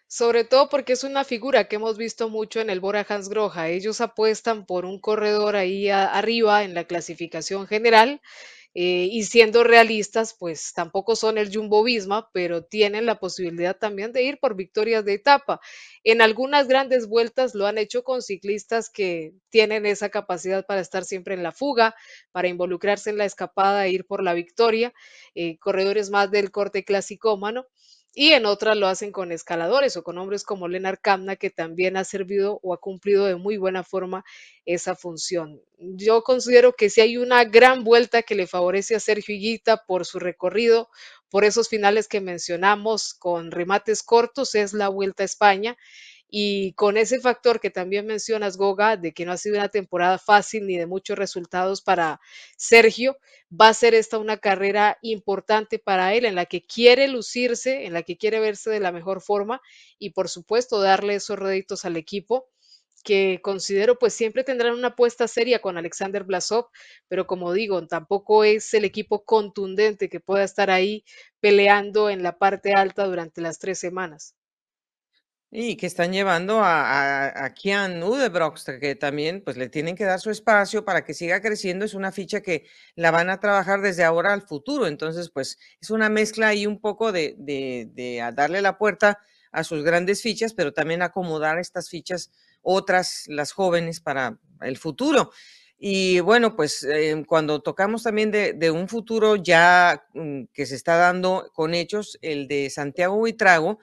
Sobre 0.10 0.46
todo 0.46 0.70
porque 0.70 0.94
es 0.94 1.04
una 1.04 1.26
figura 1.26 1.68
que 1.68 1.76
hemos 1.76 1.98
visto 1.98 2.30
mucho 2.30 2.62
en 2.62 2.70
el 2.70 2.80
Bora 2.80 3.06
Hansgrohe. 3.08 3.74
Ellos 3.74 4.00
apuestan 4.00 4.66
por 4.66 4.86
un 4.86 5.02
corredor 5.02 5.58
ahí 5.58 5.90
arriba 5.90 6.64
en 6.64 6.74
la 6.74 6.86
clasificación 6.86 7.68
general 7.68 8.22
eh, 8.80 9.10
y 9.12 9.24
siendo 9.24 9.64
realistas, 9.64 10.36
pues 10.38 10.72
tampoco 10.72 11.16
son 11.16 11.40
el 11.40 11.52
Jumbo 11.52 11.84
Visma, 11.84 12.30
pero 12.32 12.64
tienen 12.64 13.08
la 13.08 13.20
posibilidad 13.20 13.76
también 13.76 14.14
de 14.14 14.22
ir 14.22 14.38
por 14.40 14.56
victorias 14.56 15.04
de 15.04 15.14
etapa. 15.14 15.60
En 16.04 16.22
algunas 16.22 16.68
grandes 16.68 17.08
vueltas 17.08 17.56
lo 17.56 17.66
han 17.66 17.80
hecho 17.80 18.04
con 18.04 18.22
ciclistas 18.22 18.92
que 18.92 19.34
tienen 19.50 19.88
esa 19.88 20.10
capacidad 20.10 20.64
para 20.64 20.82
estar 20.82 21.06
siempre 21.06 21.34
en 21.34 21.42
la 21.42 21.52
fuga, 21.52 21.96
para 22.32 22.50
involucrarse 22.50 23.10
en 23.10 23.18
la 23.18 23.26
escapada 23.26 23.88
e 23.88 23.90
ir 23.90 24.06
por 24.06 24.22
la 24.22 24.36
victoria, 24.36 24.94
eh, 25.34 25.58
corredores 25.58 26.12
más 26.12 26.30
del 26.30 26.52
corte 26.52 26.86
clasicómano 26.86 27.66
y 28.20 28.34
en 28.34 28.48
otras 28.48 28.76
lo 28.76 28.88
hacen 28.88 29.12
con 29.12 29.32
escaladores 29.32 29.96
o 29.96 30.02
con 30.02 30.18
hombres 30.18 30.44
como 30.44 30.68
Leonard 30.68 30.98
Kamna, 31.00 31.36
que 31.36 31.52
también 31.52 31.98
ha 31.98 32.04
servido 32.04 32.60
o 32.64 32.74
ha 32.74 32.80
cumplido 32.80 33.26
de 33.26 33.36
muy 33.36 33.58
buena 33.58 33.84
forma 33.84 34.26
esa 34.66 34.96
función. 34.96 35.62
Yo 35.78 36.24
considero 36.24 36.74
que 36.74 36.90
si 36.90 37.02
hay 37.02 37.18
una 37.18 37.44
gran 37.44 37.84
vuelta 37.84 38.24
que 38.24 38.34
le 38.34 38.48
favorece 38.48 38.96
a 38.96 39.00
Sergio 39.00 39.36
Higuita 39.36 39.86
por 39.86 40.04
su 40.04 40.18
recorrido, 40.18 40.90
por 41.30 41.44
esos 41.44 41.70
finales 41.70 42.08
que 42.08 42.20
mencionamos 42.20 43.14
con 43.14 43.52
remates 43.52 44.02
cortos, 44.02 44.56
es 44.56 44.74
la 44.74 44.90
Vuelta 44.90 45.22
a 45.22 45.26
España. 45.26 45.78
Y 46.30 46.74
con 46.74 46.98
ese 46.98 47.20
factor 47.20 47.60
que 47.60 47.70
también 47.70 48.06
mencionas, 48.06 48.58
Goga, 48.58 48.98
de 48.98 49.14
que 49.14 49.26
no 49.26 49.32
ha 49.32 49.38
sido 49.38 49.56
una 49.56 49.70
temporada 49.70 50.18
fácil 50.18 50.68
ni 50.68 50.78
de 50.78 50.86
muchos 50.86 51.18
resultados 51.18 51.82
para 51.82 52.20
Sergio, 52.58 53.18
va 53.50 53.70
a 53.70 53.74
ser 53.74 53.94
esta 53.96 54.18
una 54.18 54.38
carrera 54.38 54.98
importante 55.02 55.80
para 55.80 56.14
él 56.14 56.26
en 56.26 56.36
la 56.36 56.46
que 56.46 56.66
quiere 56.66 57.08
lucirse, 57.08 57.86
en 57.86 57.94
la 57.94 58.04
que 58.04 58.18
quiere 58.18 58.40
verse 58.40 58.70
de 58.70 58.80
la 58.82 58.92
mejor 58.92 59.22
forma 59.22 59.62
y 60.00 60.10
por 60.12 60.28
supuesto 60.30 60.82
darle 60.82 61.16
esos 61.16 61.40
réditos 61.40 61.86
al 61.86 61.96
equipo 61.98 62.50
que 63.04 63.40
considero 63.42 63.98
pues 63.98 64.14
siempre 64.14 64.44
tendrán 64.44 64.74
una 64.74 64.90
apuesta 64.90 65.28
seria 65.30 65.62
con 65.62 65.78
Alexander 65.78 66.24
Blasov, 66.26 66.68
pero 67.08 67.26
como 67.26 67.54
digo, 67.54 67.86
tampoco 67.88 68.44
es 68.44 68.74
el 68.74 68.84
equipo 68.84 69.24
contundente 69.24 70.10
que 70.10 70.20
pueda 70.20 70.44
estar 70.44 70.70
ahí 70.70 71.06
peleando 71.40 72.10
en 72.10 72.22
la 72.22 72.38
parte 72.38 72.74
alta 72.74 73.06
durante 73.06 73.40
las 73.40 73.60
tres 73.60 73.80
semanas. 73.80 74.36
Y 75.50 75.78
que 75.78 75.88
están 75.88 76.12
llevando 76.12 76.60
a, 76.60 77.46
a, 77.46 77.54
Kian 77.54 78.04
Udebrox, 78.04 78.66
que 78.82 78.96
también 78.96 79.42
pues 79.42 79.56
le 79.56 79.70
tienen 79.70 79.96
que 79.96 80.04
dar 80.04 80.20
su 80.20 80.30
espacio 80.30 80.84
para 80.84 81.06
que 81.06 81.14
siga 81.14 81.42
creciendo. 81.42 81.86
Es 81.86 81.94
una 81.94 82.12
ficha 82.12 82.42
que 82.42 82.66
la 82.96 83.12
van 83.12 83.30
a 83.30 83.40
trabajar 83.40 83.82
desde 83.82 84.04
ahora 84.04 84.34
al 84.34 84.42
futuro. 84.42 84.88
Entonces, 84.88 85.30
pues 85.30 85.58
es 85.80 85.90
una 85.90 86.10
mezcla 86.10 86.50
ahí 86.50 86.68
un 86.68 86.82
poco 86.82 87.14
de, 87.14 87.36
de, 87.38 88.30
darle 88.34 88.62
la 88.62 88.78
puerta 88.78 89.20
a 89.54 89.64
sus 89.64 89.84
grandes 89.84 90.22
fichas, 90.22 90.54
pero 90.54 90.74
también 90.74 91.02
acomodar 91.02 91.60
estas 91.60 91.90
fichas, 91.90 92.30
otras, 92.62 93.24
las 93.28 93.54
jóvenes, 93.54 94.02
para 94.02 94.38
el 94.60 94.78
futuro. 94.78 95.32
Y 95.80 96.20
bueno, 96.20 96.58
pues 96.58 96.84
eh, 96.84 97.24
cuando 97.26 97.62
tocamos 97.62 98.04
también 98.04 98.32
de, 98.32 98.52
de, 98.52 98.70
un 98.72 98.90
futuro 98.90 99.38
ya 99.38 100.08
mm, 100.14 100.46
que 100.52 100.66
se 100.66 100.76
está 100.76 100.98
dando 100.98 101.52
con 101.54 101.74
hechos, 101.74 102.18
el 102.22 102.50
de 102.50 102.70
Santiago 102.70 103.16
Buitrago, 103.16 103.80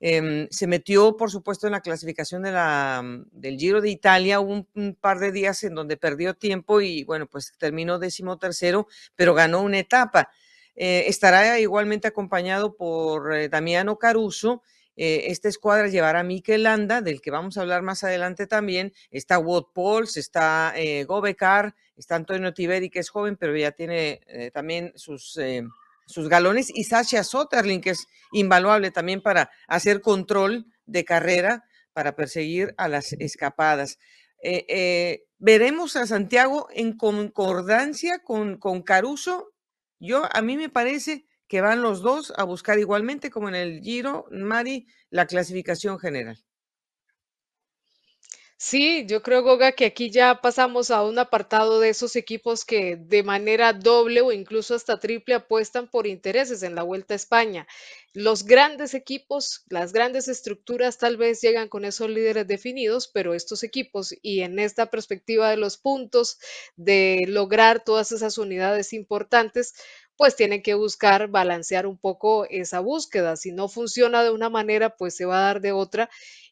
Em, 0.00 0.46
se 0.50 0.68
metió, 0.68 1.16
por 1.16 1.30
supuesto, 1.30 1.66
en 1.66 1.72
la 1.72 1.80
clasificación 1.80 2.42
de 2.42 2.52
la, 2.52 3.02
mm, 3.02 3.26
del 3.32 3.58
Giro 3.58 3.80
de 3.80 3.90
Italia. 3.90 4.40
Hubo 4.40 4.66
un, 4.74 4.94
par 4.94 5.18
de 5.18 5.32
días 5.32 5.62
en 5.64 5.74
donde 5.74 5.96
perdió 5.96 6.34
tiempo 6.34 6.80
y, 6.80 7.04
bueno, 7.04 7.26
pues 7.26 7.52
terminó 7.58 7.98
décimo 7.98 8.38
tercero, 8.38 8.86
pero 9.16 9.34
ganó 9.34 9.60
una 9.62 9.78
etapa. 9.78 10.30
Eh, 10.76 11.04
estará 11.08 11.58
igualmente 11.58 12.06
acompañado 12.08 12.76
por 12.76 13.34
eh, 13.34 13.48
Damiano 13.48 13.98
Caruso. 13.98 14.62
Eh, 14.96 15.30
esta 15.30 15.48
escuadra 15.48 15.88
llevará 15.88 16.20
a 16.20 16.24
Mikel 16.24 16.64
Landa, 16.64 17.00
del 17.02 17.20
que 17.20 17.30
vamos 17.32 17.56
a 17.56 17.62
hablar 17.62 17.82
más 17.82 18.04
adelante 18.04 18.46
también. 18.46 18.92
Está 19.10 19.38
Wout 19.38 19.72
Pauls, 19.72 20.16
está 20.16 20.74
Gobecar, 21.06 21.74
está 21.96 22.16
Antonio 22.16 22.52
Tiberi, 22.54 22.90
que 22.90 23.00
es 23.00 23.10
joven, 23.10 23.36
pero 23.36 23.56
ya 23.56 23.72
tiene 23.72 24.20
también 24.52 24.92
sus 24.96 25.38
sus 26.08 26.28
galones, 26.28 26.70
y 26.74 26.84
Sasha 26.84 27.22
Sotterling, 27.22 27.80
que 27.80 27.90
es 27.90 28.06
invaluable 28.32 28.90
también 28.90 29.20
para 29.20 29.50
hacer 29.68 30.00
control 30.00 30.66
de 30.86 31.04
carrera, 31.04 31.64
para 31.92 32.16
perseguir 32.16 32.74
a 32.78 32.88
las 32.88 33.12
escapadas. 33.12 33.98
Eh, 34.42 34.64
eh, 34.68 35.24
veremos 35.38 35.96
a 35.96 36.06
Santiago 36.06 36.68
en 36.72 36.96
concordancia 36.96 38.20
con, 38.20 38.56
con 38.56 38.82
Caruso. 38.82 39.52
Yo, 40.00 40.24
a 40.32 40.40
mí 40.42 40.56
me 40.56 40.70
parece 40.70 41.26
que 41.46 41.60
van 41.60 41.82
los 41.82 42.02
dos 42.02 42.32
a 42.36 42.44
buscar 42.44 42.78
igualmente, 42.78 43.30
como 43.30 43.48
en 43.48 43.54
el 43.54 43.80
Giro, 43.80 44.26
Mari, 44.30 44.86
la 45.10 45.26
clasificación 45.26 45.98
general. 45.98 46.44
Sí, 48.60 49.06
yo 49.06 49.22
creo, 49.22 49.42
Goga, 49.44 49.70
que 49.72 49.84
aquí 49.86 50.10
ya 50.10 50.40
pasamos 50.40 50.90
a 50.90 51.04
un 51.04 51.18
apartado 51.20 51.78
de 51.78 51.90
esos 51.90 52.16
equipos 52.16 52.64
que 52.64 52.96
de 52.96 53.22
manera 53.22 53.72
doble 53.72 54.20
o 54.20 54.32
incluso 54.32 54.74
hasta 54.74 54.98
triple 54.98 55.34
apuestan 55.36 55.86
por 55.88 56.08
intereses 56.08 56.64
en 56.64 56.74
la 56.74 56.82
Vuelta 56.82 57.14
a 57.14 57.16
España. 57.16 57.68
Los 58.14 58.42
grandes 58.44 58.94
equipos, 58.94 59.62
las 59.68 59.92
grandes 59.92 60.26
estructuras 60.26 60.98
tal 60.98 61.16
vez 61.16 61.40
llegan 61.40 61.68
con 61.68 61.84
esos 61.84 62.10
líderes 62.10 62.48
definidos, 62.48 63.06
pero 63.06 63.32
estos 63.32 63.62
equipos 63.62 64.12
y 64.22 64.40
en 64.40 64.58
esta 64.58 64.86
perspectiva 64.86 65.50
de 65.50 65.56
los 65.56 65.76
puntos, 65.76 66.38
de 66.74 67.26
lograr 67.28 67.84
todas 67.84 68.10
esas 68.10 68.38
unidades 68.38 68.92
importantes, 68.92 69.74
pues 70.16 70.34
tienen 70.34 70.62
que 70.64 70.74
buscar 70.74 71.28
balancear 71.28 71.86
un 71.86 71.96
poco 71.96 72.44
esa 72.50 72.80
búsqueda. 72.80 73.36
Si 73.36 73.52
no 73.52 73.68
funciona 73.68 74.24
de 74.24 74.30
una 74.30 74.50
manera, 74.50 74.96
pues 74.96 75.14
se 75.14 75.26
va 75.26 75.38
a 75.38 75.42
dar 75.42 75.60
de 75.60 75.70
otra. 75.70 76.10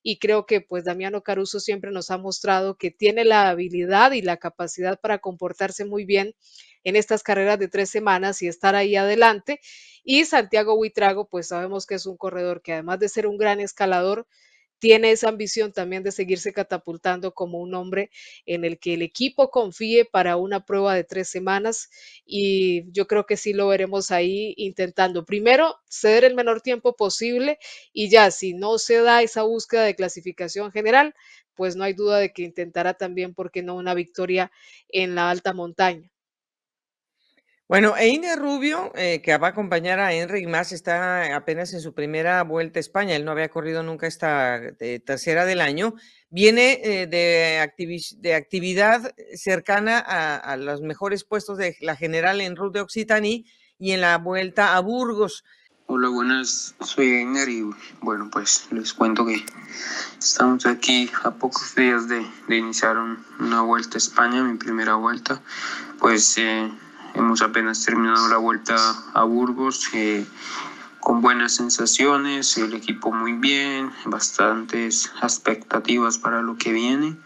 Y 0.08 0.20
creo 0.20 0.46
que 0.46 0.60
pues 0.60 0.84
Damiano 0.84 1.24
Caruso 1.24 1.58
siempre 1.58 1.90
nos 1.90 2.12
ha 2.12 2.16
mostrado 2.16 2.76
que 2.78 2.92
tiene 2.92 3.24
la 3.24 3.48
habilidad 3.48 4.12
y 4.12 4.22
la 4.22 4.36
capacidad 4.36 5.00
para 5.00 5.18
comportarse 5.18 5.84
muy 5.84 6.04
bien 6.04 6.32
en 6.84 6.94
estas 6.94 7.24
carreras 7.24 7.58
de 7.58 7.66
tres 7.66 7.90
semanas 7.90 8.40
y 8.40 8.46
estar 8.46 8.76
ahí 8.76 8.94
adelante. 8.94 9.58
Y 10.04 10.24
Santiago 10.24 10.74
Huitrago, 10.74 11.28
pues 11.28 11.48
sabemos 11.48 11.86
que 11.86 11.96
es 11.96 12.06
un 12.06 12.16
corredor 12.16 12.62
que 12.62 12.74
además 12.74 13.00
de 13.00 13.08
ser 13.08 13.26
un 13.26 13.36
gran 13.36 13.58
escalador, 13.58 14.28
tiene 14.78 15.10
esa 15.12 15.28
ambición 15.28 15.72
también 15.72 16.02
de 16.02 16.12
seguirse 16.12 16.52
catapultando 16.52 17.32
como 17.34 17.58
un 17.60 17.74
hombre 17.74 18.10
en 18.46 18.64
el 18.64 18.78
que 18.78 18.94
el 18.94 19.02
equipo 19.02 19.50
confíe 19.50 20.04
para 20.04 20.36
una 20.36 20.64
prueba 20.64 20.94
de 20.94 21.04
tres 21.04 21.28
semanas 21.28 21.88
y 22.24 22.90
yo 22.92 23.06
creo 23.06 23.26
que 23.26 23.36
sí 23.36 23.52
lo 23.52 23.68
veremos 23.68 24.10
ahí 24.10 24.54
intentando 24.56 25.24
primero 25.24 25.76
ceder 25.88 26.24
el 26.24 26.34
menor 26.34 26.60
tiempo 26.62 26.96
posible 26.96 27.58
y 27.92 28.10
ya 28.10 28.30
si 28.30 28.54
no 28.54 28.78
se 28.78 29.00
da 29.02 29.22
esa 29.22 29.42
búsqueda 29.42 29.84
de 29.84 29.94
clasificación 29.96 30.72
general, 30.72 31.14
pues 31.54 31.76
no 31.76 31.84
hay 31.84 31.94
duda 31.94 32.18
de 32.18 32.32
que 32.32 32.42
intentará 32.42 32.94
también, 32.94 33.34
porque 33.34 33.62
no?, 33.62 33.76
una 33.76 33.94
victoria 33.94 34.52
en 34.88 35.14
la 35.14 35.30
alta 35.30 35.52
montaña. 35.54 36.10
Bueno, 37.68 37.96
Einer 37.96 38.38
Rubio, 38.38 38.92
eh, 38.94 39.20
que 39.22 39.36
va 39.38 39.48
a 39.48 39.50
acompañar 39.50 39.98
a 39.98 40.12
Enric 40.12 40.48
Mas, 40.48 40.70
está 40.70 41.34
apenas 41.34 41.72
en 41.72 41.80
su 41.80 41.94
primera 41.94 42.44
vuelta 42.44 42.78
a 42.78 42.80
España. 42.80 43.16
Él 43.16 43.24
no 43.24 43.32
había 43.32 43.48
corrido 43.48 43.82
nunca 43.82 44.06
esta 44.06 44.56
eh, 44.78 45.00
tercera 45.04 45.44
del 45.46 45.60
año. 45.60 45.94
Viene 46.30 46.80
eh, 46.84 47.08
de, 47.08 47.68
de, 48.18 48.34
actividad 48.36 49.12
cercana 49.34 49.98
a, 49.98 50.56
los 50.56 50.80
mejores 50.80 51.24
puestos 51.24 51.58
de 51.58 51.76
la 51.80 51.96
general 51.96 52.40
en 52.40 52.54
Ruta 52.54 52.78
de 52.78 52.82
Occitanie 52.84 53.44
y 53.80 53.90
en 53.90 54.00
la 54.00 54.16
vuelta 54.18 54.76
a 54.76 54.80
Burgos. 54.80 55.42
Hola, 55.86 56.08
buenas, 56.08 56.76
soy 56.80 57.08
Einer 57.14 57.48
y 57.48 57.64
bueno, 58.00 58.28
pues 58.30 58.68
les 58.70 58.92
cuento 58.92 59.26
que 59.26 59.44
estamos 60.20 60.66
aquí 60.66 61.10
a 61.24 61.32
pocos 61.32 61.74
días 61.74 62.08
de, 62.08 62.24
de 62.46 62.56
iniciar 62.56 62.96
una 63.40 63.62
vuelta 63.62 63.96
a 63.96 63.98
España, 63.98 64.44
mi 64.44 64.56
primera 64.56 64.94
vuelta. 64.94 65.42
Pues 65.98 66.36
Hemos 67.16 67.40
apenas 67.40 67.82
terminado 67.82 68.28
la 68.28 68.36
vuelta 68.36 68.76
a 69.14 69.24
Burgos 69.24 69.88
eh, 69.94 70.26
con 71.00 71.22
buenas 71.22 71.54
sensaciones, 71.54 72.58
el 72.58 72.74
equipo 72.74 73.10
muy 73.10 73.32
bien, 73.32 73.90
bastantes 74.04 75.10
expectativas 75.22 76.18
para 76.18 76.42
lo 76.42 76.58
que 76.58 76.74
viene. 76.74 77.16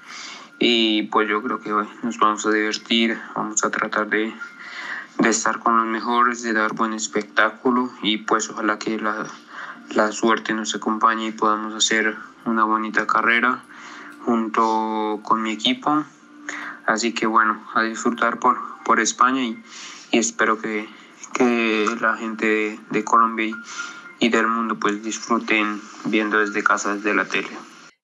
Y 0.60 1.02
pues 1.08 1.28
yo 1.28 1.42
creo 1.42 1.58
que 1.58 1.70
nos 2.04 2.18
vamos 2.18 2.46
a 2.46 2.52
divertir, 2.52 3.18
vamos 3.34 3.64
a 3.64 3.70
tratar 3.72 4.08
de, 4.08 4.32
estar 5.24 5.58
con 5.58 5.76
los 5.76 5.86
mejores, 5.86 6.44
de 6.44 6.52
dar 6.52 6.72
buen 6.72 6.92
espectáculo 6.92 7.90
y 8.00 8.18
pues 8.18 8.48
ojalá 8.48 8.78
que 8.78 8.96
la 9.00 10.12
suerte 10.12 10.54
nos 10.54 10.72
acompañe 10.76 11.26
y 11.26 11.32
podamos 11.32 11.74
hacer 11.74 12.16
una 12.44 12.62
bonita 12.62 13.08
carrera 13.08 13.64
junto 14.24 15.18
con 15.24 15.42
mi 15.42 15.50
equipo. 15.50 16.04
Así 16.90 17.14
que 17.14 17.24
bueno, 17.26 17.64
a 17.74 17.84
disfrutar 17.84 18.40
por, 18.40 18.58
por 18.84 18.98
España 18.98 19.44
y, 19.44 19.62
espero 20.10 20.60
que, 20.60 20.88
la 22.00 22.16
gente 22.16 22.78
de, 22.90 23.04
Colombia 23.04 23.54
y, 24.18 24.28
del 24.28 24.48
mundo 24.48 24.76
pues 24.78 25.00
disfruten 25.02 25.80
viendo 26.06 26.40
desde 26.40 26.64
casa, 26.64 26.96
desde 26.96 27.14
la 27.14 27.24
tele. 27.24 27.48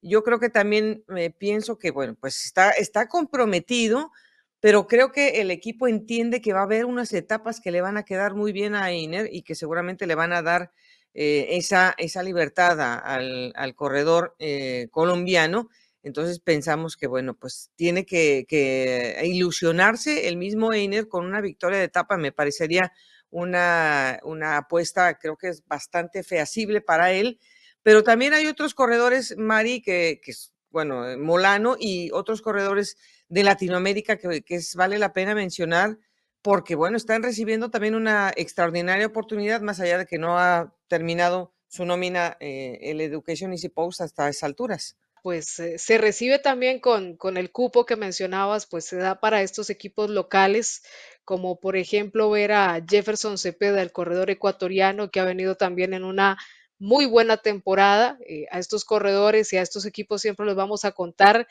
Yo 0.01 0.22
creo 0.22 0.38
que 0.38 0.51
también 0.51 1.03
me 1.09 1.31
pienso 1.31 1.79
que, 1.79 1.90
bueno, 1.90 2.14
pues 2.14 2.44
está, 2.44 2.70
está 2.70 3.09
comprometido 3.09 4.12
pero 4.61 4.87
creo 4.87 5.12
que 5.12 5.40
el 5.40 5.51
equipo 5.51 5.87
entiende 5.87 6.40
que 6.40 6.53
va 6.53 6.61
a 6.61 6.64
haber 6.64 6.87
unas 6.87 7.12
etapas 7.12 7.61
que 7.61 7.70
le 7.70 7.83
van 7.83 7.96
a 7.96 8.05
quedar 8.05 8.35
muy 8.35 8.53
bien 8.53 8.75
a 8.75 8.90
Einer 8.90 9.29
y 9.31 9.42
que 9.42 9.55
seguramente 9.55 10.07
le 10.07 10.14
van 10.14 10.33
a 10.33 10.42
dar 10.42 10.72
eh, 11.14 11.49
esa, 11.51 11.94
esa 11.99 12.22
libertad 12.22 12.81
al, 12.81 13.53
al, 13.55 13.75
corredor 13.75 14.35
eh, 14.38 14.88
colombiano. 14.90 15.68
Entonces 16.07 16.38
pensamos 16.38 16.97
que, 16.97 17.09
bueno, 17.09 17.35
pues 17.35 17.73
tiene 17.75 18.07
que, 18.07 18.47
que, 18.49 19.21
ilusionarse 19.25 20.29
el 20.29 20.37
mismo 20.37 20.73
Einer 20.73 21.09
con 21.09 21.27
una 21.27 21.40
victoria 21.40 21.79
de 21.79 21.87
etapa, 21.87 22.16
me 22.16 22.31
parecería 22.31 22.92
una, 23.29 24.21
una 24.23 24.57
apuesta, 24.57 25.19
creo 25.19 25.37
que 25.37 25.49
es 25.49 25.66
bastante 25.66 26.23
feasible 26.23 26.81
para 26.81 27.11
él, 27.11 27.40
pero 27.83 28.05
también 28.05 28.35
hay 28.35 28.47
otros 28.47 28.73
corredores, 28.73 29.37
Mari, 29.37 29.83
que, 29.83 30.21
que 30.23 30.33
bueno, 30.71 31.09
eh, 31.11 31.16
Molano 31.16 31.77
y 31.77 32.12
otros 32.12 32.40
corredores 32.40 32.97
de 33.29 33.42
Latinoamérica 33.42 34.16
que, 34.16 34.45
es, 34.47 34.77
vale 34.77 35.01
la 35.01 35.12
pena 35.12 35.35
mencionar 35.35 35.99
porque, 36.40 36.77
bueno, 36.77 36.97
están 36.97 37.25
recibiendo 37.25 37.73
también 37.73 37.97
una 37.97 38.33
extraordinaria 38.37 39.09
oportunidad, 39.09 39.61
más 39.61 39.81
allá 39.81 39.99
de 39.99 40.07
que 40.07 40.19
no 40.19 40.38
ha 40.38 40.73
terminado 40.87 41.53
su 41.66 41.85
nómina 41.85 42.37
eh, 42.38 42.79
el 42.83 43.01
Education 43.01 43.51
Easy 43.51 43.71
Post 43.71 44.03
hasta 44.03 44.29
esas 44.29 44.45
alturas. 44.45 44.97
Pues 45.27 45.59
eh, 45.59 45.77
se 45.77 45.99
recibe 45.99 46.39
también 46.39 46.79
con, 46.79 47.17
con 47.17 47.37
el 47.37 47.51
cupo 47.51 47.85
que 47.85 47.97
mencionabas, 47.97 48.65
pues 48.67 48.85
se 48.85 48.95
da 48.95 49.19
para 49.19 49.43
estos 49.43 49.71
equipos 49.71 50.09
locales, 50.09 50.85
como 51.25 51.59
por 51.59 51.77
ejemplo 51.77 52.31
ver 52.31 52.53
a 52.53 52.81
Jefferson 52.89 53.37
Cepeda, 53.37 53.83
el 53.83 53.91
corredor 53.91 54.31
ecuatoriano, 54.31 55.11
que 55.11 55.19
ha 55.19 55.25
venido 55.25 55.57
también 55.57 55.95
en 55.95 56.05
una 56.05 56.39
muy 56.79 57.07
buena 57.07 57.39
temporada. 57.39 58.17
Eh, 58.29 58.47
a 58.53 58.61
estos 58.61 58.85
corredores 58.85 59.53
y 59.53 59.57
a 59.57 59.62
estos 59.62 59.85
equipos 59.85 60.23
siempre 60.23 60.47
los 60.47 60.55
vamos 60.55 60.85
a 60.85 60.93
contar 60.93 61.49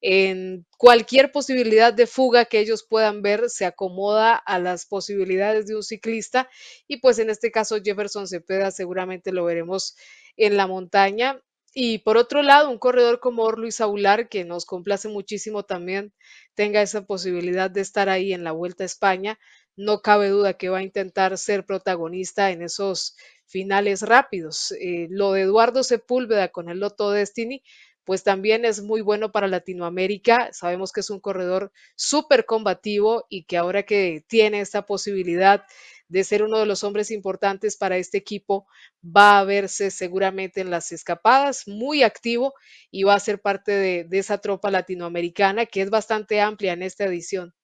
en 0.00 0.64
cualquier 0.78 1.30
posibilidad 1.30 1.92
de 1.92 2.06
fuga 2.06 2.46
que 2.46 2.60
ellos 2.60 2.86
puedan 2.88 3.20
ver 3.20 3.50
se 3.50 3.66
acomoda 3.66 4.36
a 4.36 4.58
las 4.58 4.86
posibilidades 4.86 5.66
de 5.66 5.76
un 5.76 5.82
ciclista 5.82 6.48
y 6.86 6.96
pues 6.96 7.18
en 7.18 7.28
este 7.28 7.50
caso 7.50 7.76
Jefferson 7.84 8.26
Cepeda 8.26 8.70
seguramente 8.70 9.32
lo 9.32 9.44
veremos 9.44 9.96
en 10.38 10.56
la 10.56 10.66
montaña. 10.66 11.42
Y 11.80 11.98
por 11.98 12.16
otro 12.16 12.42
lado, 12.42 12.70
un 12.70 12.78
corredor 12.78 13.20
como 13.20 13.48
Luis 13.52 13.80
Aular, 13.80 14.28
que 14.28 14.44
nos 14.44 14.64
complace 14.66 15.06
muchísimo 15.06 15.62
también, 15.62 16.12
tenga 16.56 16.82
esa 16.82 17.06
posibilidad 17.06 17.70
de 17.70 17.82
estar 17.82 18.08
ahí 18.08 18.32
en 18.32 18.42
la 18.42 18.50
Vuelta 18.50 18.82
a 18.82 18.86
España, 18.86 19.38
no 19.76 20.00
cabe 20.02 20.28
duda 20.28 20.54
que 20.54 20.70
va 20.70 20.78
a 20.78 20.82
intentar 20.82 21.38
ser 21.38 21.64
protagonista 21.64 22.50
en 22.50 22.62
esos 22.62 23.16
finales 23.46 24.02
rápidos. 24.02 24.72
Eh, 24.72 25.06
lo 25.10 25.30
de 25.30 25.42
Eduardo 25.42 25.84
Sepúlveda 25.84 26.48
con 26.48 26.68
el 26.68 26.80
Loto 26.80 27.12
Destiny, 27.12 27.62
pues 28.02 28.24
también 28.24 28.64
es 28.64 28.82
muy 28.82 29.00
bueno 29.00 29.30
para 29.30 29.46
Latinoamérica. 29.46 30.48
Sabemos 30.52 30.90
que 30.90 30.98
es 30.98 31.10
un 31.10 31.20
corredor 31.20 31.70
súper 31.94 32.44
combativo 32.44 33.24
y 33.28 33.44
que 33.44 33.56
ahora 33.56 33.84
que 33.84 34.24
tiene 34.26 34.62
esta 34.62 34.84
posibilidad 34.84 35.62
de 36.08 36.24
ser 36.24 36.42
uno 36.42 36.58
de 36.58 36.66
los 36.66 36.84
hombres 36.84 37.10
importantes 37.10 37.76
para 37.76 37.96
este 37.96 38.18
equipo, 38.18 38.66
va 39.04 39.38
a 39.38 39.44
verse 39.44 39.90
seguramente 39.90 40.60
en 40.60 40.70
las 40.70 40.92
escapadas, 40.92 41.68
muy 41.68 42.02
activo 42.02 42.54
y 42.90 43.02
va 43.04 43.14
a 43.14 43.20
ser 43.20 43.40
parte 43.40 43.72
de, 43.72 44.08
esa 44.18 44.38
tropa 44.38 44.70
latinoamericana 44.70 45.66
que 45.66 45.82
es 45.82 45.90
bastante 45.90 46.40
amplia 46.40 46.72
en 46.72 46.82
esta 46.82 47.04
edición. 47.04 47.54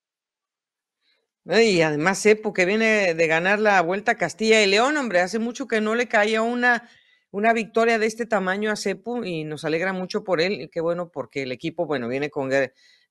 Y 1.46 1.82
además 1.82 2.22
Cepo, 2.22 2.52
que 2.54 2.64
viene 2.64 3.14
de 3.14 3.26
ganar 3.26 3.58
la 3.58 3.80
Vuelta 3.82 4.12
a 4.12 4.16
Castilla 4.16 4.62
y 4.62 4.66
León, 4.66 4.96
hombre, 4.96 5.20
hace 5.20 5.38
mucho 5.38 5.66
que 5.66 5.80
no 5.80 5.94
le 5.94 6.08
caía 6.08 6.40
una 6.40 6.88
una 7.34 7.52
victoria 7.52 7.98
de 7.98 8.06
este 8.06 8.26
tamaño 8.26 8.70
a 8.70 8.76
Cepu 8.76 9.24
y 9.24 9.42
nos 9.42 9.64
alegra 9.64 9.92
mucho 9.92 10.22
por 10.22 10.40
él. 10.40 10.60
Y 10.60 10.68
qué 10.68 10.80
bueno, 10.80 11.10
porque 11.10 11.42
el 11.42 11.50
equipo, 11.50 11.84
bueno, 11.84 12.06
viene 12.06 12.30
con, 12.30 12.48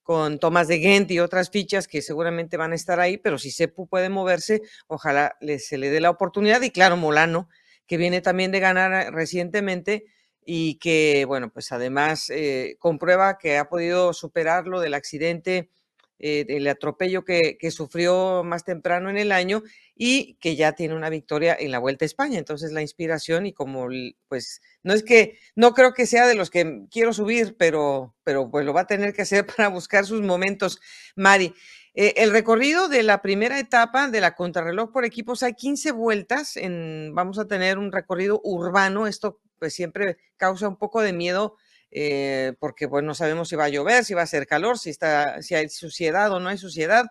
con 0.04 0.38
Tomás 0.38 0.68
de 0.68 0.80
Gent 0.80 1.10
y 1.12 1.20
otras 1.20 1.50
fichas 1.50 1.88
que 1.88 2.02
seguramente 2.02 2.58
van 2.58 2.74
a 2.74 2.76
estar 2.76 3.00
ahí, 3.00 3.18
pero 3.18 3.38
si 3.38 3.52
Cepu 3.52 3.88
puede 3.88 4.10
moverse, 4.10 4.62
ojalá 4.88 5.36
se 5.60 5.78
le 5.78 5.89
dé 5.89 6.02
la 6.02 6.10
oportunidad. 6.10 6.62
Y 6.62 6.72
claro, 6.72 6.98
Molano, 6.98 7.50
que 7.88 7.98
viene 7.98 8.22
también 8.22 8.52
de 8.52 8.60
ganar 8.60 8.94
eh, 8.94 9.12
recientemente 9.12 10.06
y 10.46 10.76
que, 10.76 11.26
bueno, 11.26 11.52
pues 11.52 11.72
además 11.72 12.30
eh, 12.30 12.76
comprueba 12.80 13.38
que 13.38 13.58
ha 13.58 13.70
podido 13.70 14.13
superar 14.13 14.68
lo 14.68 14.82
del 14.82 14.94
accidente 14.94 15.70
eh, 16.19 16.45
el 16.47 16.67
atropello 16.67 17.26
que, 17.26 17.58
que, 17.60 17.71
sufrió 17.71 18.43
más 18.43 18.63
temprano 18.63 19.10
en 19.10 19.17
el 19.17 19.32
año 19.32 19.63
y 19.95 20.36
que 20.36 20.56
ya 20.56 20.73
tiene 20.73 20.95
una 20.95 21.10
victoria 21.10 21.56
en 21.60 21.71
la 21.71 21.80
Vuelta 21.80 22.06
a 22.06 22.08
España. 22.08 22.39
Entonces 22.39 22.71
la 22.71 22.82
inspiración 22.82 23.45
y 23.45 23.54
como 23.54 23.88
pues 24.28 24.62
no 24.84 24.93
es 24.93 25.04
que 25.04 25.38
no 25.56 25.73
creo 25.73 25.93
que 25.93 26.06
sea 26.06 26.28
de 26.28 26.36
los 26.36 26.49
que 26.49 26.86
quiero 26.91 27.13
subir, 27.13 27.56
pero 27.58 28.15
pero 28.23 28.49
pues 28.49 28.65
lo 28.65 28.73
va 28.73 28.82
a 28.82 28.88
tener 28.88 29.13
que 29.13 29.23
hacer 29.23 29.45
para 29.58 29.67
buscar 29.69 30.06
sus 30.06 30.21
momentos, 30.21 30.80
Mari. 31.15 31.54
Eh, 31.95 32.15
el 32.17 32.32
recorrido 32.32 32.88
de 32.88 33.04
la 33.04 33.21
primera 33.21 33.60
etapa 33.60 34.08
de 34.08 34.19
la 34.19 34.34
contrarreloj 34.34 34.91
por 34.91 35.06
equipos 35.06 35.43
hay 35.43 35.54
15 35.54 35.91
vueltas. 35.91 36.58
En, 36.58 37.12
vamos 37.13 37.38
a 37.38 37.47
tener 37.47 37.78
un 37.78 37.91
recorrido 37.91 38.41
urbano. 38.43 39.06
Esto 39.08 39.39
pues 39.60 39.73
siempre 39.73 40.17
causa 40.38 40.67
un 40.67 40.78
poco 40.78 41.02
de 41.02 41.13
miedo 41.13 41.56
eh, 41.94 42.54
porque 42.60 42.86
bueno, 42.86 43.08
no 43.08 43.16
sabemos 43.16 43.50
si 43.50 43.56
va 43.56 43.66
a 43.66 43.70
llover, 43.70 44.04
si 44.04 44.14
va 44.14 44.22
a 44.22 44.26
hacer 44.26 44.48
calor, 44.48 44.80
si, 44.80 44.90
está, 44.90 45.42
si 45.42 45.56
hay 45.56 45.70
suciedad 45.70 46.32
o 46.32 46.40
no 46.40 46.50
hay 46.50 46.58
suciedad, 46.58 47.06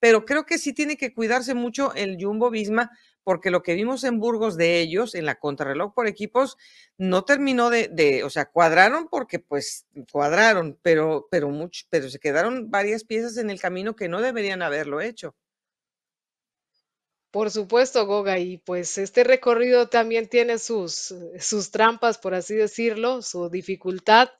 pero 0.00 0.24
creo 0.24 0.46
que 0.46 0.58
sí 0.58 0.72
tiene 0.72 0.96
que 0.96 1.12
cuidarse 1.12 1.54
mucho 1.54 1.92
el 1.94 2.16
Jumbo 2.20 2.50
Visma, 2.50 2.90
porque 3.24 3.50
lo 3.50 3.62
que 3.62 3.74
vimos 3.74 4.04
en 4.04 4.20
Burgos 4.20 4.56
de 4.56 4.80
ellos, 4.80 5.14
en 5.14 5.26
la 5.26 5.34
contrarreloj 5.34 5.92
por 5.92 6.06
equipos, 6.06 6.56
no 6.96 7.24
terminó 7.24 7.68
de, 7.68 7.88
de 7.88 8.24
o 8.24 8.30
sea, 8.30 8.46
cuadraron 8.46 9.08
porque 9.08 9.38
pues 9.38 9.86
cuadraron, 10.10 10.78
pero, 10.82 11.26
pero, 11.30 11.50
mucho, 11.50 11.84
pero 11.90 12.08
se 12.08 12.18
quedaron 12.18 12.70
varias 12.70 13.04
piezas 13.04 13.36
en 13.36 13.50
el 13.50 13.60
camino 13.60 13.96
que 13.96 14.08
no 14.08 14.22
deberían 14.22 14.62
haberlo 14.62 15.00
hecho. 15.00 15.34
Por 17.30 17.50
supuesto, 17.50 18.06
Goga, 18.06 18.38
y 18.38 18.56
pues 18.58 18.96
este 18.96 19.22
recorrido 19.22 19.88
también 19.88 20.28
tiene 20.28 20.58
sus, 20.58 21.14
sus 21.38 21.70
trampas, 21.70 22.16
por 22.18 22.34
así 22.34 22.54
decirlo, 22.54 23.20
su 23.20 23.50
dificultad. 23.50 24.30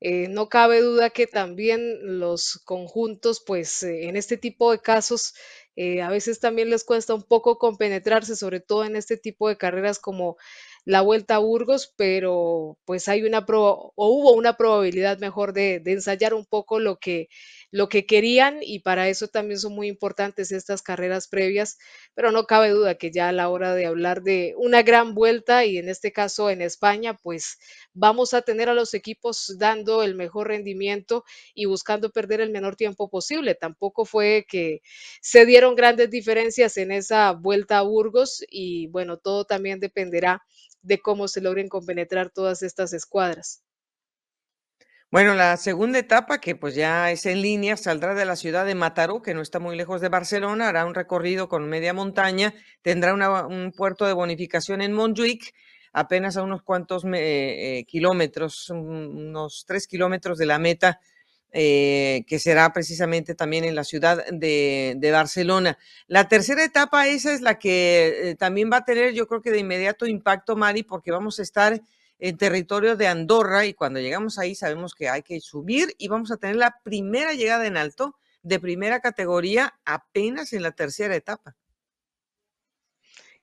Eh, 0.00 0.28
no 0.28 0.48
cabe 0.48 0.80
duda 0.80 1.10
que 1.10 1.26
también 1.26 2.20
los 2.20 2.60
conjuntos, 2.64 3.42
pues 3.44 3.82
eh, 3.82 4.08
en 4.08 4.16
este 4.16 4.36
tipo 4.36 4.70
de 4.70 4.78
casos, 4.80 5.34
eh, 5.74 6.00
a 6.02 6.10
veces 6.10 6.38
también 6.38 6.70
les 6.70 6.84
cuesta 6.84 7.14
un 7.14 7.24
poco 7.24 7.58
compenetrarse, 7.58 8.36
sobre 8.36 8.60
todo 8.60 8.84
en 8.84 8.94
este 8.94 9.16
tipo 9.16 9.48
de 9.48 9.56
carreras 9.58 9.98
como 9.98 10.36
la 10.84 11.00
Vuelta 11.02 11.34
a 11.36 11.38
Burgos, 11.38 11.92
pero 11.96 12.78
pues 12.84 13.08
hay 13.08 13.24
una 13.24 13.44
o 13.48 13.92
hubo 13.96 14.32
una 14.34 14.56
probabilidad 14.56 15.18
mejor 15.18 15.52
de, 15.52 15.80
de 15.80 15.92
ensayar 15.92 16.34
un 16.34 16.46
poco 16.46 16.78
lo 16.78 16.98
que 17.00 17.28
lo 17.70 17.88
que 17.88 18.06
querían 18.06 18.58
y 18.62 18.80
para 18.80 19.08
eso 19.08 19.28
también 19.28 19.58
son 19.60 19.74
muy 19.74 19.88
importantes 19.88 20.52
estas 20.52 20.82
carreras 20.82 21.28
previas, 21.28 21.78
pero 22.14 22.32
no 22.32 22.44
cabe 22.46 22.70
duda 22.70 22.94
que 22.96 23.10
ya 23.10 23.28
a 23.28 23.32
la 23.32 23.48
hora 23.50 23.74
de 23.74 23.86
hablar 23.86 24.22
de 24.22 24.54
una 24.56 24.82
gran 24.82 25.14
vuelta 25.14 25.64
y 25.64 25.78
en 25.78 25.88
este 25.88 26.12
caso 26.12 26.50
en 26.50 26.62
España, 26.62 27.14
pues 27.22 27.58
vamos 27.92 28.34
a 28.34 28.42
tener 28.42 28.68
a 28.68 28.74
los 28.74 28.94
equipos 28.94 29.54
dando 29.58 30.02
el 30.02 30.14
mejor 30.14 30.48
rendimiento 30.48 31.24
y 31.54 31.66
buscando 31.66 32.10
perder 32.10 32.40
el 32.40 32.50
menor 32.50 32.76
tiempo 32.76 33.08
posible. 33.10 33.54
Tampoco 33.54 34.04
fue 34.04 34.46
que 34.48 34.80
se 35.20 35.46
dieron 35.46 35.74
grandes 35.76 36.10
diferencias 36.10 36.76
en 36.76 36.92
esa 36.92 37.32
vuelta 37.32 37.78
a 37.78 37.82
Burgos 37.82 38.42
y 38.50 38.86
bueno, 38.88 39.18
todo 39.18 39.44
también 39.44 39.80
dependerá 39.80 40.42
de 40.82 40.98
cómo 41.00 41.28
se 41.28 41.40
logren 41.40 41.68
compenetrar 41.68 42.30
todas 42.30 42.62
estas 42.62 42.92
escuadras. 42.92 43.62
Bueno, 45.10 45.34
la 45.34 45.56
segunda 45.56 45.98
etapa, 45.98 46.38
que 46.38 46.54
pues 46.54 46.74
ya 46.74 47.10
es 47.10 47.24
en 47.24 47.40
línea, 47.40 47.78
saldrá 47.78 48.14
de 48.14 48.26
la 48.26 48.36
ciudad 48.36 48.66
de 48.66 48.74
Mataró, 48.74 49.22
que 49.22 49.32
no 49.32 49.40
está 49.40 49.58
muy 49.58 49.74
lejos 49.74 50.02
de 50.02 50.10
Barcelona, 50.10 50.68
hará 50.68 50.84
un 50.84 50.94
recorrido 50.94 51.48
con 51.48 51.66
media 51.66 51.94
montaña, 51.94 52.52
tendrá 52.82 53.14
un 53.46 53.72
puerto 53.72 54.04
de 54.04 54.12
bonificación 54.12 54.82
en 54.82 54.92
Montjuic, 54.92 55.54
apenas 55.94 56.36
a 56.36 56.42
unos 56.42 56.62
cuantos 56.62 57.04
eh, 57.14 57.86
kilómetros, 57.88 58.68
unos 58.68 59.64
tres 59.66 59.86
kilómetros 59.86 60.36
de 60.36 60.44
la 60.44 60.58
meta, 60.58 61.00
eh, 61.52 62.24
que 62.26 62.38
será 62.38 62.70
precisamente 62.74 63.34
también 63.34 63.64
en 63.64 63.74
la 63.74 63.84
ciudad 63.84 64.26
de, 64.30 64.92
de, 64.98 65.10
Barcelona. 65.10 65.78
La 66.06 66.28
tercera 66.28 66.62
etapa, 66.62 67.08
esa 67.08 67.32
es 67.32 67.40
la 67.40 67.58
que 67.58 68.32
eh, 68.32 68.34
también 68.34 68.70
va 68.70 68.78
a 68.78 68.84
tener, 68.84 69.14
yo 69.14 69.26
creo 69.26 69.40
que 69.40 69.52
de 69.52 69.60
inmediato 69.60 70.04
impacto, 70.04 70.54
Mari, 70.54 70.82
porque 70.82 71.10
vamos 71.12 71.38
a 71.38 71.42
estar 71.42 71.80
en 72.18 72.36
territorio 72.36 72.96
de 72.96 73.06
Andorra 73.06 73.66
y 73.66 73.74
cuando 73.74 74.00
llegamos 74.00 74.38
ahí 74.38 74.54
sabemos 74.54 74.94
que 74.94 75.08
hay 75.08 75.22
que 75.22 75.40
subir 75.40 75.94
y 75.98 76.08
vamos 76.08 76.30
a 76.30 76.36
tener 76.36 76.56
la 76.56 76.80
primera 76.82 77.32
llegada 77.32 77.66
en 77.66 77.76
alto 77.76 78.16
de 78.42 78.60
primera 78.60 79.00
categoría 79.00 79.78
apenas 79.84 80.52
en 80.52 80.62
la 80.62 80.72
tercera 80.72 81.14
etapa. 81.14 81.56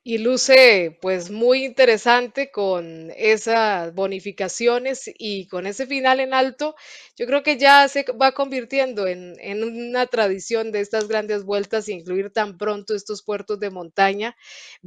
Y 0.07 0.19
luce 0.19 0.99
pues 1.01 1.31
muy 1.31 1.65
interesante 1.65 2.51
con 2.51 3.11
esas 3.17 3.91
bonificaciones 3.95 5.09
y 5.17 5.47
con 5.47 5.65
ese 5.65 5.87
final 5.87 6.19
en 6.19 6.35
alto. 6.35 6.75
Yo 7.17 7.25
creo 7.25 7.41
que 7.41 7.57
ya 7.57 7.87
se 7.87 8.03
va 8.21 8.31
convirtiendo 8.33 9.07
en, 9.07 9.33
en 9.39 9.63
una 9.63 10.05
tradición 10.05 10.71
de 10.71 10.81
estas 10.81 11.07
grandes 11.07 11.43
vueltas, 11.43 11.89
incluir 11.89 12.29
tan 12.31 12.59
pronto 12.59 12.93
estos 12.93 13.23
puertos 13.23 13.59
de 13.59 13.71
montaña. 13.71 14.35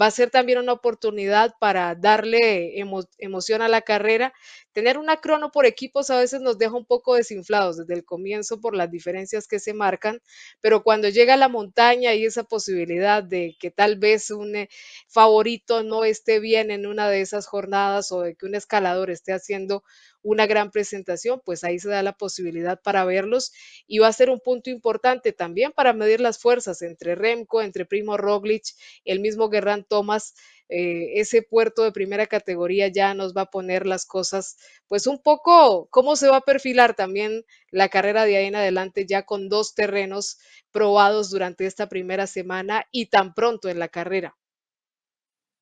Va 0.01 0.07
a 0.07 0.11
ser 0.12 0.31
también 0.31 0.59
una 0.61 0.73
oportunidad 0.73 1.55
para 1.59 1.97
darle 1.97 2.79
emo- 2.81 3.09
emoción 3.19 3.61
a 3.61 3.69
la 3.69 3.83
carrera. 3.83 4.33
Tener 4.73 4.99
una 4.99 5.16
crono 5.16 5.51
por 5.51 5.66
equipos 5.66 6.11
a 6.11 6.19
veces 6.21 6.41
nos 6.43 6.59
deja 6.59 6.77
un 6.77 6.87
poco 6.87 7.16
desinflados 7.16 7.79
desde 7.79 7.95
el 7.95 8.05
comienzo 8.05 8.61
por 8.61 8.77
las 8.77 8.89
diferencias 8.91 9.49
que 9.49 9.59
se 9.59 9.75
marcan, 9.75 10.21
pero 10.61 10.85
cuando 10.85 11.09
llega 11.09 11.37
la 11.37 11.49
montaña 11.49 12.14
y 12.14 12.25
esa 12.25 12.45
posibilidad 12.45 13.23
de 13.25 13.57
que 13.59 13.73
tal 13.73 13.97
vez 13.99 14.31
un 14.31 14.55
favorito 15.09 15.83
no 15.83 16.05
esté 16.05 16.39
bien 16.41 16.71
en 16.71 16.87
una 16.87 17.09
de 17.09 17.21
esas 17.23 17.47
jornadas 17.47 18.13
o 18.13 18.21
de 18.23 18.35
que 18.37 18.47
un 18.47 18.55
escalador 18.55 19.11
esté 19.11 19.33
haciendo 19.33 19.83
una 20.23 20.47
gran 20.47 20.71
presentación, 20.71 21.41
pues 21.45 21.65
ahí 21.65 21.79
se 21.79 21.89
da 21.89 22.03
la 22.03 22.13
posibilidad 22.13 22.81
para 22.83 23.05
verlos 23.05 23.53
y 23.87 23.99
va 23.99 24.09
a 24.09 24.13
ser 24.13 24.31
un 24.31 24.41
punto 24.41 24.71
importante 24.71 25.33
también 25.33 25.73
para 25.73 25.93
medir 25.93 26.21
las 26.21 26.39
fuerzas 26.39 26.83
entre 26.83 27.15
Remco, 27.15 27.63
entre 27.63 27.87
Primo 27.87 28.17
Roglic, 28.17 28.65
el 29.05 29.21
mismo 29.21 29.49
Guerrán 29.49 29.85
Thomas. 29.85 30.35
eh, 30.71 31.19
ese 31.21 31.41
puerto 31.43 31.83
de 31.83 31.93
primera 31.93 32.27
categoría 32.27 32.89
ya 32.89 33.15
nos 33.15 33.35
va 33.35 33.43
a 33.43 33.51
poner 33.51 33.87
las 33.87 34.05
cosas, 34.05 34.57
pues 34.87 35.07
un 35.07 35.19
poco, 35.23 35.89
cómo 35.91 36.15
se 36.17 36.29
va 36.29 36.37
a 36.39 36.41
perfilar 36.43 36.95
también 36.95 37.45
la 37.71 37.89
carrera 37.89 38.25
de 38.27 38.37
ahí 38.37 38.47
en 38.47 38.57
adelante 38.57 39.07
ya 39.07 39.25
con 39.25 39.49
dos 39.49 39.75
terrenos 39.75 40.39
probados 40.71 41.31
durante 41.31 41.65
esta 41.67 41.89
primera 41.89 42.27
semana 42.27 42.85
y 42.93 43.07
tan 43.07 43.33
pronto 43.35 43.69
en 43.71 43.79
la 43.79 43.89
carrera. 43.89 44.37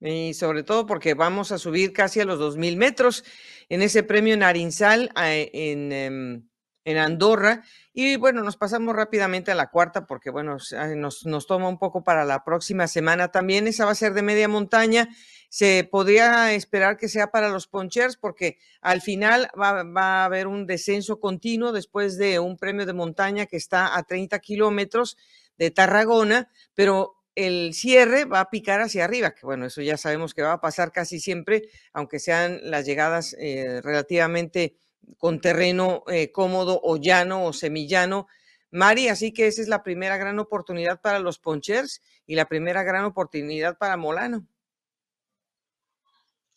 Y 0.01 0.35
sobre 0.35 0.63
todo 0.63 0.87
porque 0.87 1.15
vamos 1.15 1.53
a 1.53 1.59
subir 1.59 1.93
casi 1.93 2.21
a 2.21 2.25
los 2.25 2.39
2000 2.39 2.77
metros 2.77 3.25
en 3.69 3.83
ese 3.83 4.03
premio 4.03 4.37
Narinsal 4.37 5.11
ah, 5.15 5.33
en, 5.33 5.93
em, 5.93 6.49
en 6.85 6.99
Andorra. 6.99 7.65
Y 7.93 8.17
bueno, 8.17 8.43
nos 8.43 8.57
pasamos 8.57 8.95
rápidamente 8.95 9.51
a 9.51 9.55
la 9.55 9.71
cuarta 9.71 10.07
porque 10.07 10.31
bueno, 10.31 10.59
nos, 10.97 11.27
nos 11.27 11.47
toma 11.47 11.69
un 11.69 11.79
poco 11.79 12.05
para 12.05 12.25
la 12.25 12.45
próxima 12.45 12.87
semana 12.87 13.29
también. 13.29 13.67
Esa 13.67 13.87
va 13.87 13.93
a 13.93 13.97
ser 13.97 14.15
de 14.15 14.23
media 14.23 14.49
montaña. 14.49 15.09
Se 15.49 15.85
podría 15.91 16.53
esperar 16.53 16.97
que 16.97 17.09
sea 17.09 17.31
para 17.31 17.49
los 17.49 17.67
ponchers 17.67 18.17
porque 18.17 18.59
al 18.83 19.01
final 19.01 19.49
va, 19.61 19.83
va 19.83 20.23
a 20.23 20.25
haber 20.27 20.47
un 20.47 20.67
descenso 20.67 21.19
continuo 21.19 21.73
después 21.73 22.19
de 22.19 22.39
un 22.39 22.57
premio 22.57 22.87
de 22.87 22.93
montaña 22.93 23.47
que 23.47 23.57
está 23.57 23.97
a 23.97 24.03
30 24.05 24.39
kilómetros 24.41 25.17
de 25.59 25.71
Tarragona, 25.71 26.51
pero 26.75 27.16
el 27.37 27.75
cierre 27.75 28.25
va 28.25 28.41
a 28.41 28.51
picar 28.51 28.81
hacia 28.81 29.05
arriba, 29.05 29.33
que 29.33 29.47
bueno, 29.47 29.67
eso 29.67 29.83
ya 29.83 29.97
sabemos 29.97 30.35
que 30.35 30.43
va 30.43 30.55
a 30.55 30.61
pasar 30.61 30.91
casi 30.91 31.21
siempre, 31.21 31.69
aunque 31.93 32.19
sean 32.19 32.59
las 32.63 32.87
llegadas 32.87 33.37
eh, 33.39 33.81
relativamente 33.83 34.75
con 35.19 35.41
terreno 35.41 36.03
eh, 36.09 36.33
cómodo 36.33 36.81
o 36.83 36.97
llano 36.97 37.45
o 37.45 37.53
semillano. 37.53 38.27
Mari, 38.71 39.09
así 39.09 39.33
que 39.33 39.47
esa 39.47 39.63
es 39.63 39.69
la 39.69 39.83
primera 39.83 40.17
gran 40.17 40.39
oportunidad 40.39 41.01
para 41.01 41.19
los 41.19 41.39
ponchers 41.39 42.03
y 42.27 42.35
la 42.35 42.47
primera 42.47 42.83
gran 42.83 43.05
oportunidad 43.05 43.79
para 43.79 43.97
Molano. 43.97 44.47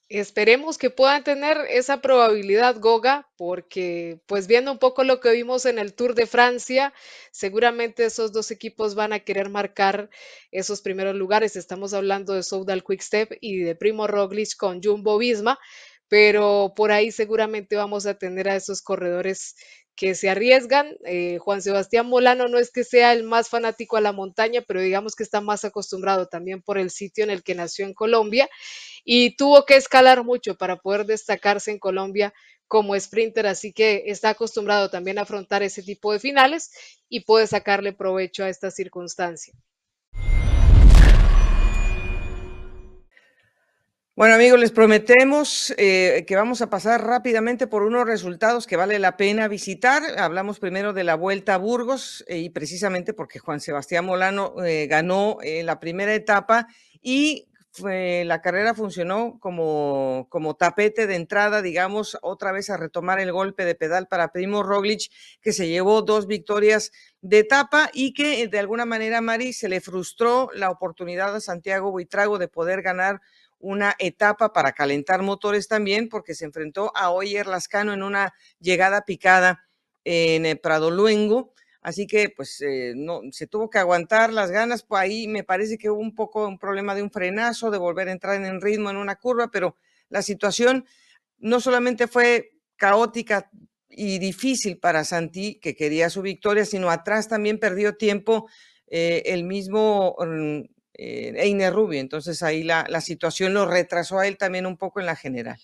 Esperemos 0.10 0.80
que 0.80 0.90
puedan 0.90 1.24
tener 1.24 1.56
esa 1.70 2.02
probabilidad, 2.02 2.80
Goga, 2.80 3.30
porque 3.38 4.20
pues 4.26 4.48
viendo 4.48 4.72
un 4.72 4.80
poco 4.80 5.04
lo 5.04 5.20
que 5.20 5.32
vimos 5.34 5.68
en 5.68 5.78
el 5.78 5.94
Tour 5.94 6.16
de 6.16 6.26
Francia, 6.26 6.96
seguramente 7.32 8.06
esos 8.06 8.32
dos 8.32 8.50
equipos 8.50 8.96
van 8.96 9.14
a 9.14 9.20
querer 9.20 9.50
marcar 9.50 10.10
esos 10.52 10.82
primeros 10.82 11.16
lugares. 11.16 11.56
Estamos 11.56 11.94
hablando 11.94 12.34
de 12.34 12.42
Soudal 12.42 12.84
Quickstep 12.84 13.38
y 13.40 13.60
de 13.60 13.76
Primo 13.76 14.08
Roglic 14.08 14.58
con 14.58 14.82
Jumbo 14.82 15.20
Visma, 15.20 15.60
pero 16.08 16.74
por 16.76 16.92
ahí 16.92 17.12
seguramente 17.12 17.76
vamos 17.76 18.08
a 18.08 18.18
tener 18.18 18.50
a 18.50 18.56
esos 18.56 18.82
corredores 18.82 19.56
que 20.00 20.16
se 20.16 20.30
arriesgan. 20.30 20.96
Eh, 21.04 21.40
Juan 21.40 21.62
Sebastián 21.62 22.08
Molano 22.08 22.48
no 22.48 22.58
es 22.58 22.72
que 22.72 22.86
sea 22.86 23.12
el 23.12 23.24
más 23.24 23.50
fanático 23.50 23.98
a 23.98 24.02
la 24.02 24.14
montaña, 24.14 24.64
pero 24.66 24.80
digamos 24.80 25.14
que 25.14 25.24
está 25.24 25.42
más 25.42 25.66
acostumbrado 25.66 26.28
también 26.28 26.62
por 26.62 26.78
el 26.78 26.90
sitio 26.90 27.26
en 27.26 27.30
el 27.30 27.44
que 27.44 27.54
nació 27.54 27.86
en 27.86 27.94
Colombia 27.94 28.50
y 29.04 29.36
tuvo 29.36 29.66
que 29.66 29.76
escalar 29.76 30.24
mucho 30.24 30.56
para 30.56 30.78
poder 30.78 31.06
destacarse 31.06 31.72
en 31.72 31.80
Colombia 31.80 32.34
como 32.66 32.98
sprinter, 32.98 33.46
así 33.46 33.74
que 33.74 34.04
está 34.06 34.30
acostumbrado 34.30 34.90
también 34.90 35.20
a 35.20 35.24
afrontar 35.24 35.64
ese 35.64 35.84
tipo 35.84 36.14
de 36.14 36.20
finales 36.20 36.72
y 37.10 37.26
puede 37.26 37.46
sacarle 37.46 37.92
provecho 37.92 38.46
a 38.46 38.50
esta 38.50 38.72
circunstancia. 38.72 39.54
Bueno, 44.20 44.36
amigos, 44.36 44.60
les 44.60 44.74
prometemos 44.74 45.74
eh, 45.78 46.26
que 46.28 46.36
vamos 46.36 46.62
a 46.62 46.70
pasar 46.70 47.08
rápidamente 47.08 47.68
por 47.68 47.84
unos 47.84 48.06
resultados 48.06 48.68
que 48.68 48.76
vale 48.76 49.00
la 49.00 49.16
pena 49.16 49.48
visitar. 49.48 50.04
Hablamos 50.20 50.60
primero 50.60 50.92
de 50.92 51.06
la 51.06 51.16
Vuelta 51.16 51.54
a 51.54 51.58
Burgos 51.58 52.26
eh, 52.28 52.40
y 52.40 52.50
precisamente 52.50 53.14
porque 53.14 53.40
Juan 53.40 53.62
Sebastián 53.62 54.04
Molano 54.04 54.56
eh, 54.62 54.88
ganó 54.88 55.38
eh, 55.42 55.64
la 55.64 55.80
primera 55.80 56.14
etapa 56.14 56.68
y 57.02 57.46
la 57.82 58.42
carrera 58.42 58.74
funcionó 58.74 59.40
como, 59.40 60.28
como 60.30 60.56
tapete 60.58 61.08
de 61.08 61.16
entrada, 61.16 61.62
digamos, 61.62 62.18
otra 62.22 62.52
vez 62.52 62.70
a 62.70 62.76
retomar 62.76 63.22
el 63.22 63.32
golpe 63.32 63.64
de 63.64 63.76
pedal 63.76 64.08
para 64.08 64.34
Primo 64.34 64.64
Roglic, 64.64 65.10
que 65.40 65.54
se 65.54 65.70
llevó 65.70 66.02
dos 66.02 66.28
victorias 66.28 66.92
de 67.22 67.40
etapa 67.40 67.90
y 67.94 68.14
que 68.14 68.50
de 68.50 68.60
alguna 68.60 68.84
manera, 68.84 69.22
Mari, 69.22 69.54
se 69.54 69.70
le 69.70 69.80
frustró 69.80 70.50
la 70.54 70.72
oportunidad 70.72 71.34
a 71.34 71.40
Santiago 71.40 71.92
Buitrago 71.92 72.38
de 72.38 72.50
poder 72.50 72.82
ganar 72.82 73.22
una 73.60 73.96
etapa 74.00 74.54
para 74.54 74.72
calentar 74.72 75.22
motores 75.22 75.68
también, 75.68 76.10
porque 76.10 76.36
se 76.36 76.46
enfrentó 76.46 76.92
a 76.96 77.12
Oyer 77.12 77.48
Lascano 77.48 77.94
en 77.94 78.04
una 78.04 78.34
llegada 78.60 79.04
picada 79.06 79.68
en 80.04 80.46
el 80.46 80.60
Prado 80.60 80.92
Luengo. 80.92 81.54
Así 81.82 82.08
que, 82.08 82.30
pues, 82.30 82.62
eh, 82.62 82.94
no, 82.96 83.22
se 83.32 83.48
tuvo 83.48 83.70
que 83.70 83.80
aguantar 83.80 84.34
las 84.34 84.52
ganas. 84.52 84.84
Por 84.84 85.00
ahí 85.00 85.28
me 85.28 85.44
parece 85.44 85.78
que 85.78 85.90
hubo 85.90 86.02
un 86.02 86.14
poco 86.14 86.48
un 86.48 86.60
problema 86.60 86.96
de 86.96 87.04
un 87.04 87.12
frenazo, 87.12 87.72
de 87.72 87.78
volver 87.78 88.10
a 88.10 88.12
entrar 88.12 88.44
en 88.44 88.62
ritmo 88.62 88.90
en 88.90 88.98
una 88.98 89.16
curva, 89.16 89.50
pero 89.52 89.76
la 90.10 90.22
situación 90.22 90.86
no 91.38 91.60
solamente 91.60 92.08
fue 92.08 92.52
caótica 92.76 93.50
y 93.90 94.20
difícil 94.20 94.78
para 94.78 95.04
Santi, 95.04 95.60
que 95.60 95.76
quería 95.76 96.10
su 96.10 96.22
victoria, 96.22 96.66
sino 96.66 96.90
atrás 96.90 97.28
también 97.28 97.60
perdió 97.60 97.96
tiempo 97.96 98.50
eh, 98.88 99.24
el 99.26 99.44
mismo 99.44 100.16
mm, 100.20 100.62
eh, 101.00 101.34
Einer 101.38 101.74
Rubio. 101.74 102.00
Entonces 102.00 102.44
ahí 102.44 102.64
la, 102.64 102.86
la 102.90 103.02
situación 103.02 103.54
lo 103.54 103.66
retrasó 103.66 104.20
a 104.20 104.28
él 104.28 104.38
también 104.38 104.66
un 104.66 104.78
poco 104.78 105.00
en 105.00 105.06
la 105.08 105.16
general. 105.16 105.60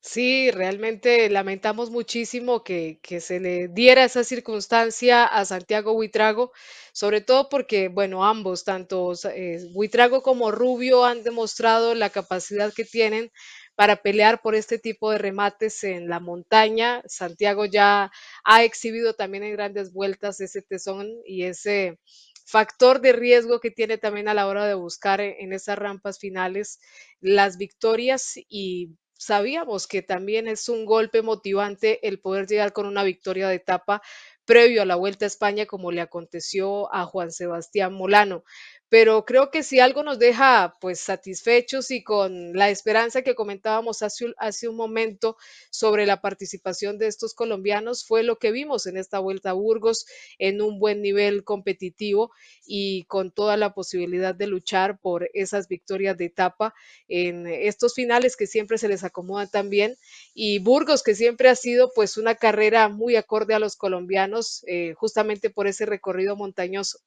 Sí, 0.00 0.50
realmente 0.52 1.28
lamentamos 1.28 1.90
muchísimo 1.90 2.62
que, 2.62 3.00
que 3.02 3.20
se 3.20 3.40
le 3.40 3.68
diera 3.68 4.04
esa 4.04 4.22
circunstancia 4.24 5.24
a 5.24 5.44
Santiago 5.44 5.92
Buitrago, 5.92 6.52
sobre 6.92 7.20
todo 7.20 7.48
porque, 7.48 7.88
bueno, 7.88 8.24
ambos, 8.24 8.64
tanto 8.64 9.12
eh, 9.34 9.58
Buitrago 9.72 10.22
como 10.22 10.50
Rubio, 10.52 11.04
han 11.04 11.24
demostrado 11.24 11.94
la 11.96 12.10
capacidad 12.10 12.72
que 12.72 12.84
tienen 12.84 13.32
para 13.74 13.96
pelear 13.96 14.40
por 14.40 14.54
este 14.54 14.78
tipo 14.78 15.10
de 15.10 15.18
remates 15.18 15.82
en 15.84 16.08
la 16.08 16.20
montaña. 16.20 17.02
Santiago 17.06 17.64
ya 17.66 18.10
ha 18.44 18.62
exhibido 18.64 19.14
también 19.14 19.42
en 19.44 19.52
grandes 19.52 19.92
vueltas 19.92 20.40
ese 20.40 20.62
tesón 20.62 21.08
y 21.26 21.42
ese 21.44 21.98
factor 22.48 23.00
de 23.00 23.12
riesgo 23.12 23.60
que 23.60 23.70
tiene 23.70 23.98
también 23.98 24.28
a 24.28 24.34
la 24.34 24.46
hora 24.46 24.66
de 24.66 24.74
buscar 24.74 25.20
en, 25.20 25.34
en 25.38 25.52
esas 25.52 25.78
rampas 25.78 26.18
finales 26.18 26.80
las 27.20 27.58
victorias 27.58 28.34
y 28.48 28.96
sabíamos 29.12 29.86
que 29.86 30.00
también 30.00 30.46
es 30.48 30.68
un 30.68 30.86
golpe 30.86 31.22
motivante 31.22 32.06
el 32.06 32.20
poder 32.20 32.46
llegar 32.46 32.72
con 32.72 32.86
una 32.86 33.02
victoria 33.02 33.48
de 33.48 33.56
etapa 33.56 34.00
previo 34.44 34.80
a 34.80 34.86
la 34.86 34.96
Vuelta 34.96 35.26
a 35.26 35.28
España, 35.28 35.66
como 35.66 35.92
le 35.92 36.00
aconteció 36.00 36.92
a 36.94 37.04
Juan 37.04 37.30
Sebastián 37.30 37.92
Molano. 37.92 38.44
Pero 38.90 39.24
creo 39.26 39.50
que 39.50 39.62
si 39.62 39.80
algo 39.80 40.02
nos 40.02 40.18
deja 40.18 40.74
pues 40.80 41.00
satisfechos 41.00 41.90
y 41.90 42.02
con 42.02 42.54
la 42.54 42.70
esperanza 42.70 43.20
que 43.22 43.34
comentábamos 43.34 44.02
hace, 44.02 44.24
un- 44.68 44.76
momento 44.76 45.36
sobre 45.70 46.06
la 46.06 46.20
participación 46.22 46.98
de 46.98 47.06
estos 47.06 47.34
colombianos 47.34 48.06
fue 48.06 48.22
lo 48.22 48.38
que 48.38 48.50
vimos 48.52 48.86
en 48.86 48.96
esta 48.96 49.18
Vuelta 49.18 49.50
a 49.50 49.52
Burgos 49.54 50.06
en 50.38 50.62
un 50.62 50.78
buen 50.78 51.02
nivel 51.02 51.44
competitivo 51.44 52.30
y 52.66 53.04
con 53.04 53.30
toda 53.30 53.56
la 53.58 53.74
posibilidad 53.74 54.34
de 54.34 54.46
luchar 54.46 54.98
por 55.00 55.28
esas 55.34 55.68
victorias 55.68 56.16
de 56.16 56.26
etapa 56.26 56.74
en 57.08 57.46
estos 57.46 57.94
finales 57.94 58.36
que 58.36 58.46
siempre 58.46 58.78
se 58.78 58.88
les 58.88 59.04
acomodan 59.04 59.50
también 59.50 59.96
y 60.34 60.60
Burgos 60.60 61.02
que 61.02 61.14
siempre 61.14 61.48
ha 61.50 61.56
sido 61.56 61.90
pues 61.94 62.16
una 62.16 62.34
carrera 62.36 62.88
muy 62.88 63.16
acorde 63.16 63.54
a 63.54 63.58
los 63.58 63.76
colombianos 63.76 64.64
eh, 64.66 64.94
justamente 64.94 65.50
por 65.50 65.66
ese 65.66 65.84
recorrido 65.86 66.36
montañoso. 66.36 66.98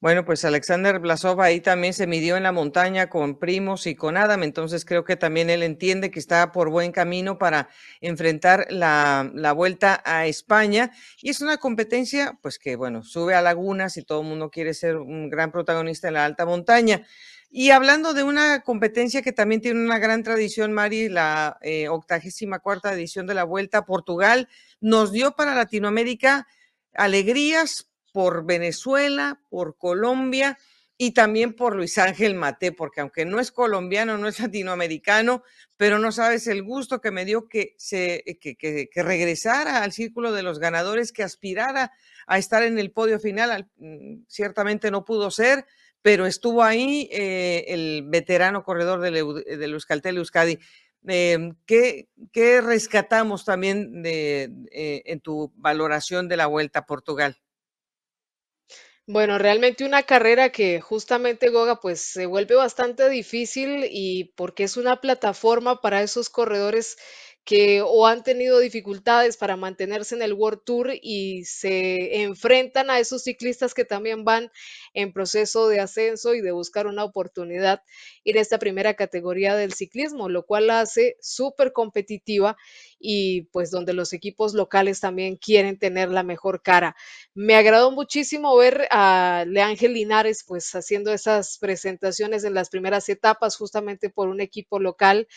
Bueno, 0.00 0.24
pues 0.24 0.44
Alexander 0.44 1.00
Blasov 1.00 1.40
ahí 1.40 1.60
también 1.60 1.92
se 1.92 2.06
midió 2.06 2.36
en 2.36 2.44
la 2.44 2.52
montaña 2.52 3.08
con 3.08 3.36
Primos 3.36 3.84
y 3.88 3.96
con 3.96 4.16
Adam, 4.16 4.44
entonces 4.44 4.84
creo 4.84 5.02
que 5.02 5.16
también 5.16 5.50
él 5.50 5.64
entiende 5.64 6.12
que 6.12 6.20
está 6.20 6.52
por 6.52 6.70
buen 6.70 6.92
camino 6.92 7.36
para 7.36 7.68
enfrentar 8.00 8.68
la, 8.70 9.28
vuelta 9.56 10.00
a 10.04 10.26
España. 10.26 10.92
Y 11.20 11.30
es 11.30 11.40
una 11.40 11.56
competencia, 11.56 12.38
pues 12.42 12.60
que 12.60 12.76
bueno, 12.76 13.02
sube 13.02 13.34
a 13.34 13.42
lagunas 13.42 13.96
y 13.96 14.04
todo 14.04 14.20
el 14.20 14.28
mundo 14.28 14.50
quiere 14.50 14.72
ser 14.72 14.98
un 14.98 15.30
gran 15.30 15.50
protagonista 15.50 16.06
en 16.06 16.14
la 16.14 16.26
alta 16.26 16.46
montaña. 16.46 17.04
Y 17.50 17.70
hablando 17.70 18.14
de 18.14 18.22
una 18.22 18.60
competencia 18.60 19.22
que 19.22 19.32
también 19.32 19.60
tiene 19.60 19.80
una 19.84 19.98
gran 19.98 20.22
tradición, 20.22 20.72
Mari, 20.72 21.08
la 21.08 21.58
eh, 21.60 21.88
octagésima 21.88 22.60
cuarta 22.60 22.92
edición 22.92 23.26
de 23.26 23.34
la 23.34 23.42
Vuelta 23.42 23.78
a 23.78 23.84
Portugal, 23.84 24.48
nos 24.80 25.10
dio 25.10 25.32
para 25.32 25.56
Latinoamérica 25.56 26.46
alegrías 26.94 27.88
por 28.12 28.44
Venezuela, 28.44 29.40
por 29.48 29.76
Colombia 29.76 30.58
y 30.96 31.12
también 31.12 31.54
por 31.54 31.76
Luis 31.76 31.96
Ángel 31.96 32.34
Mate, 32.34 32.72
porque 32.72 33.00
aunque 33.00 33.24
no 33.24 33.38
es 33.38 33.52
colombiano, 33.52 34.18
no 34.18 34.26
es 34.26 34.40
latinoamericano, 34.40 35.44
pero 35.76 35.98
no 35.98 36.10
sabes 36.10 36.46
el 36.48 36.62
gusto 36.62 37.00
que 37.00 37.12
me 37.12 37.24
dio 37.24 37.48
que, 37.48 37.74
se, 37.78 38.24
que, 38.40 38.56
que, 38.56 38.90
que 38.92 39.02
regresara 39.02 39.82
al 39.82 39.92
círculo 39.92 40.32
de 40.32 40.42
los 40.42 40.58
ganadores, 40.58 41.12
que 41.12 41.22
aspirara 41.22 41.92
a 42.26 42.38
estar 42.38 42.62
en 42.64 42.78
el 42.78 42.90
podio 42.90 43.20
final. 43.20 43.70
Mm, 43.76 44.24
ciertamente 44.28 44.90
no 44.90 45.04
pudo 45.04 45.30
ser, 45.30 45.66
pero 46.02 46.26
estuvo 46.26 46.62
ahí 46.62 47.08
eh, 47.12 47.64
el 47.68 48.02
veterano 48.06 48.64
corredor 48.64 49.00
del, 49.00 49.44
del 49.44 49.72
Euskaltel 49.72 50.16
Euskadi. 50.16 50.58
Eh, 51.06 51.52
¿qué, 51.64 52.08
¿qué, 52.32 52.60
rescatamos 52.60 53.44
también 53.44 54.02
de, 54.02 54.50
eh, 54.72 55.02
en 55.06 55.20
tu 55.20 55.52
valoración 55.56 56.28
de 56.28 56.36
la 56.36 56.46
Vuelta 56.46 56.80
a 56.80 56.86
Portugal? 56.86 57.38
Bueno, 59.10 59.38
realmente 59.38 59.84
una 59.86 60.02
carrera 60.02 60.50
que 60.52 60.80
justamente 60.82 61.48
Goga 61.48 61.80
pues 61.80 62.00
se 62.02 62.26
vuelve 62.26 62.54
bastante 62.56 63.08
difícil 63.08 63.86
y 63.90 64.24
porque 64.36 64.64
es 64.64 64.76
una 64.76 65.00
plataforma 65.00 65.80
para 65.80 66.02
esos 66.02 66.28
corredores 66.28 66.98
que 67.42 67.80
o 67.80 68.06
han 68.06 68.22
tenido 68.22 68.58
dificultades 68.58 69.38
para 69.38 69.56
mantenerse 69.56 70.14
en 70.14 70.20
el 70.20 70.34
World 70.34 70.60
Tour 70.62 70.90
y 71.00 71.46
se 71.46 72.20
enfrentan 72.22 72.90
a 72.90 72.98
esos 72.98 73.22
ciclistas 73.22 73.72
que 73.72 73.86
también 73.86 74.24
van 74.24 74.50
en 74.92 75.14
proceso 75.14 75.68
de 75.68 75.80
ascenso 75.80 76.34
y 76.34 76.42
de 76.42 76.52
buscar 76.52 76.86
una 76.86 77.04
oportunidad 77.04 77.80
en 78.24 78.36
esta 78.36 78.58
primera 78.58 78.92
categoría 78.92 79.56
del 79.56 79.72
ciclismo, 79.72 80.28
lo 80.28 80.44
cual 80.44 80.66
la 80.66 80.80
hace 80.80 81.16
súper 81.22 81.72
competitiva 81.72 82.58
y 82.98 83.42
pues 83.52 83.70
donde 83.70 83.92
los 83.92 84.12
equipos 84.12 84.54
locales 84.54 85.00
también 85.00 85.36
quieren 85.36 85.78
tener 85.78 86.10
la 86.10 86.22
mejor 86.22 86.62
cara. 86.62 86.96
Me 87.34 87.54
agradó 87.54 87.90
muchísimo 87.90 88.56
ver 88.56 88.88
a 88.90 89.44
Leángel 89.46 89.94
Linares 89.94 90.44
pues 90.46 90.74
haciendo 90.74 91.12
esas 91.12 91.58
presentaciones 91.58 92.44
en 92.44 92.54
las 92.54 92.70
primeras 92.70 93.08
etapas 93.08 93.56
justamente 93.56 94.10
por 94.10 94.28
un 94.28 94.40
equipo 94.40 94.78
local 94.78 95.28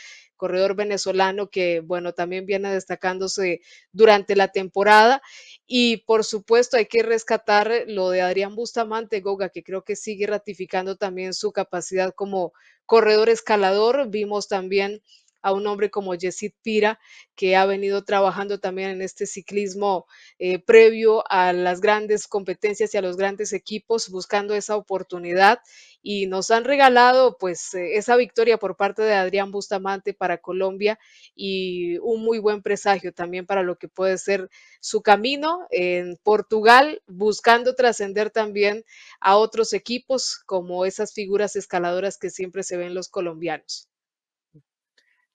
corredor 0.42 0.76
venezolano 0.76 1.52
que, 1.52 1.82
bueno, 1.82 2.14
también 2.14 2.48
viene 2.48 2.74
destacándose 2.74 3.62
durante 3.92 4.36
la 4.36 4.48
temporada. 4.48 5.22
Y 5.68 5.98
por 5.98 6.24
supuesto 6.24 6.78
hay 6.78 6.88
que 6.88 7.04
rescatar 7.04 7.84
lo 7.86 8.10
de 8.10 8.22
Adrián 8.22 8.56
Bustamante 8.56 9.20
Goga, 9.22 9.50
que 9.50 9.62
creo 9.62 9.84
que 9.84 9.96
sigue 9.96 10.26
ratificando 10.26 10.96
también 10.96 11.36
su 11.36 11.52
capacidad 11.52 12.12
como 12.16 12.54
corredor 12.88 13.30
escalador. 13.30 14.10
Vimos 14.10 14.48
también 14.48 15.04
a 15.42 15.54
un 15.54 15.68
hombre 15.68 15.90
como 15.90 16.16
Yesid 16.16 16.54
Pira, 16.62 17.00
que 17.36 17.56
ha 17.56 17.66
venido 17.66 18.04
trabajando 18.04 18.60
también 18.60 18.92
en 18.92 19.02
este 19.02 19.26
ciclismo 19.26 20.06
eh, 20.40 20.60
previo 20.60 21.24
a 21.30 21.54
las 21.54 21.82
grandes 21.82 22.28
competencias 22.28 22.94
y 22.94 22.98
a 22.98 23.02
los 23.02 23.18
grandes 23.18 23.54
equipos, 23.54 24.10
buscando 24.10 24.54
esa 24.54 24.76
oportunidad. 24.76 25.60
Y 26.04 26.26
nos 26.26 26.50
han 26.50 26.64
regalado 26.64 27.38
pues 27.38 27.74
eh, 27.76 27.98
esa 27.98 28.16
victoria 28.16 28.58
por 28.58 28.76
parte 28.76 29.04
de 29.04 29.14
Adrián 29.14 29.52
Bustamante 29.52 30.14
para 30.14 30.40
Colombia 30.40 30.98
y 31.36 31.98
un 32.00 32.24
muy 32.24 32.40
buen 32.40 32.62
presagio 32.64 33.14
también 33.14 33.46
para 33.46 33.62
lo 33.64 33.78
que 33.78 33.88
puede 33.88 34.18
ser 34.18 34.50
su 34.80 35.02
camino 35.02 35.68
en 35.70 36.18
Portugal, 36.24 37.04
buscando 37.08 37.76
trascender 37.76 38.32
también 38.32 38.84
a 39.20 39.38
otros 39.38 39.74
equipos 39.74 40.42
como 40.46 40.86
esas 40.86 41.14
figuras 41.14 41.56
escaladoras 41.56 42.18
que 42.18 42.30
siempre 42.30 42.64
se 42.64 42.78
ven 42.78 42.96
los 42.96 43.10
colombianos. 43.10 43.91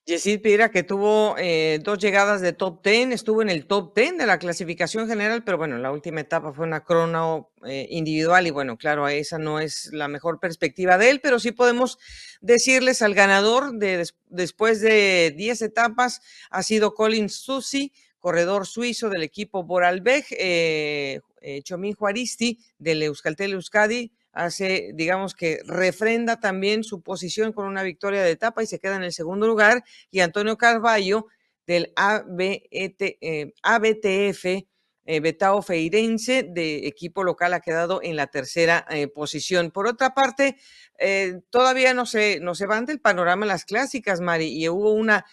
Yesid 0.07 0.41
Pira, 0.41 0.71
que 0.71 0.83
tuvo 0.83 1.35
eh, 1.37 1.81
dos 1.83 1.99
llegadas 1.99 2.39
de 2.39 2.53
top 2.53 2.81
10, 2.81 3.11
estuvo 3.11 3.41
en 3.41 3.49
el 3.49 3.65
top 3.65 3.93
10 3.93 4.17
de 4.17 4.25
la 4.25 4.39
clasificación 4.39 5.05
general, 5.05 5.43
pero 5.43 5.57
bueno, 5.57 5.77
la 5.77 5.91
última 5.91 6.21
etapa 6.21 6.53
fue 6.53 6.65
una 6.65 6.85
crono 6.85 7.51
eh, 7.65 7.87
individual 7.89 8.47
y 8.47 8.51
bueno, 8.51 8.77
claro, 8.77 9.05
esa 9.09 9.37
no 9.37 9.59
es 9.59 9.89
la 9.91 10.07
mejor 10.07 10.39
perspectiva 10.39 10.97
de 10.97 11.09
él, 11.09 11.19
pero 11.21 11.41
sí 11.41 11.51
podemos 11.51 11.99
decirles 12.39 13.01
al 13.01 13.15
ganador 13.15 13.73
de 13.73 13.97
des 13.97 14.15
después 14.29 14.79
de 14.79 15.33
10 15.35 15.61
etapas 15.63 16.21
ha 16.51 16.63
sido 16.63 16.93
Colin 16.93 17.27
Susi, 17.27 17.91
corredor 18.17 18.65
suizo 18.65 19.09
del 19.09 19.23
equipo 19.23 19.65
Vorarlberg, 19.65 20.23
eh, 20.31 21.19
eh, 21.41 21.61
Chomín 21.63 21.95
Juaristi 21.95 22.59
del 22.79 23.03
Euskaltel 23.03 23.51
Euskadi, 23.51 24.13
hace, 24.45 24.91
digamos 24.93 25.35
que 25.35 25.59
refrenda 25.65 26.39
también 26.39 26.83
su 26.83 27.01
posición 27.01 27.53
con 27.53 27.65
una 27.65 27.83
victoria 27.83 28.23
de 28.23 28.31
etapa 28.31 28.63
y 28.63 28.67
se 28.67 28.79
queda 28.79 28.95
en 28.95 29.03
el 29.03 29.13
segundo 29.13 29.47
lugar. 29.47 29.83
Y 30.11 30.19
Antonio 30.21 30.57
Carballo 30.57 31.27
del 31.65 31.91
ABET, 31.95 33.17
eh, 33.21 33.53
ABTF 33.63 34.67
eh, 35.07 35.21
Betao 35.21 35.61
Feirense 35.61 36.43
de 36.43 36.85
equipo 36.85 37.23
local 37.23 37.53
ha 37.53 37.61
quedado 37.61 38.01
en 38.03 38.17
la 38.17 38.27
tercera 38.27 38.85
eh, 38.89 39.07
posición. 39.07 39.71
Por 39.71 39.87
otra 39.87 40.13
parte, 40.13 40.57
eh, 40.99 41.39
todavía 41.49 41.93
no 41.93 42.05
se, 42.05 42.41
no 42.41 42.55
se 42.55 42.65
van 42.65 42.85
del 42.85 42.99
panorama 42.99 43.45
las 43.45 43.63
clásicas, 43.63 44.19
Mari, 44.19 44.47
y 44.47 44.67
hubo 44.67 44.91
una 44.91 45.25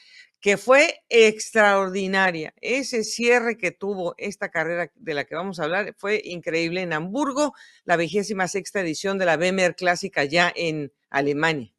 que 0.45 0.59
fue 0.59 1.01
extraordinaria. 1.09 2.53
Ese 2.61 3.03
cierre 3.03 3.57
que 3.57 3.71
tuvo 3.71 4.15
esta 4.19 4.51
carrera 4.51 4.93
de 4.95 5.15
la 5.15 5.25
que 5.25 5.35
vamos 5.35 5.59
a 5.59 5.65
hablar 5.65 5.95
fue 5.97 6.21
increíble 6.23 6.83
en 6.83 6.93
Hamburgo, 6.93 7.55
la 7.87 7.97
vigésima 7.97 8.47
sexta 8.47 8.83
edición 8.83 9.17
de 9.17 9.25
la 9.25 9.39
BMR 9.39 9.75
Clásica 9.75 10.25
ya 10.25 10.53
en 10.55 10.93
Alemania. 11.09 11.73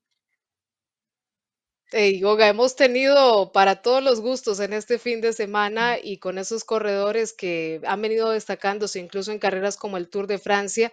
Hey, 1.91 2.20
Goga, 2.20 2.47
hemos 2.47 2.76
tenido 2.76 3.51
para 3.51 3.84
todos 3.84 4.01
los 4.01 4.20
gustos 4.20 4.59
en 4.59 4.74
este 4.74 4.97
fin 4.97 5.22
de 5.22 5.34
semana 5.34 5.99
y 6.01 6.18
con 6.18 6.39
esos 6.39 6.63
corredores 6.63 7.34
que 7.34 7.82
han 7.86 8.01
venido 8.01 8.32
destacándose 8.32 8.97
incluso 8.97 9.32
en 9.32 9.38
carreras 9.38 9.78
como 9.78 9.97
el 9.97 10.09
Tour 10.09 10.26
de 10.26 10.39
Francia, 10.39 10.91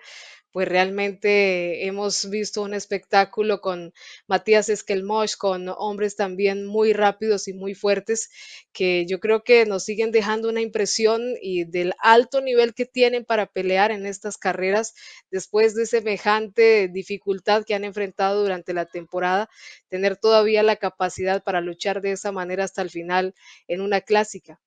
pues 0.52 0.68
realmente 0.68 1.86
hemos 1.86 2.28
visto 2.30 2.62
un 2.62 2.74
espectáculo 2.74 3.60
con 3.60 3.92
Matías 4.26 4.68
Esquelmosh, 4.68 5.36
con 5.36 5.68
hombres 5.68 6.16
también 6.16 6.66
muy 6.66 6.92
rápidos 6.92 7.48
y 7.48 7.54
muy 7.54 7.74
fuertes, 7.74 8.30
que 8.72 9.06
yo 9.06 9.18
creo 9.20 9.44
que 9.44 9.66
nos 9.66 9.84
siguen 9.84 10.12
dejando 10.12 10.48
una 10.48 10.60
impresión 10.60 11.22
y 11.40 11.64
del 11.64 11.92
alto 11.98 12.40
nivel 12.40 12.74
que 12.74 12.86
tienen 12.86 13.24
para 13.24 13.46
pelear 13.46 13.90
en 13.90 14.06
estas 14.06 14.36
carreras 14.38 14.94
después 15.30 15.74
de 15.74 15.86
semejante 15.86 16.88
dificultad 16.88 17.64
que 17.64 17.74
han 17.74 17.84
enfrentado 17.84 18.42
durante 18.42 18.74
la 18.74 18.86
temporada, 18.86 19.48
tener 19.88 20.16
todavía 20.16 20.62
la 20.62 20.76
capacidad 20.76 21.42
para 21.42 21.60
luchar 21.60 22.00
de 22.02 22.12
esa 22.12 22.32
manera 22.32 22.64
hasta 22.64 22.82
el 22.82 22.90
final 22.90 23.34
en 23.68 23.80
una 23.80 24.00
clásica. 24.00 24.60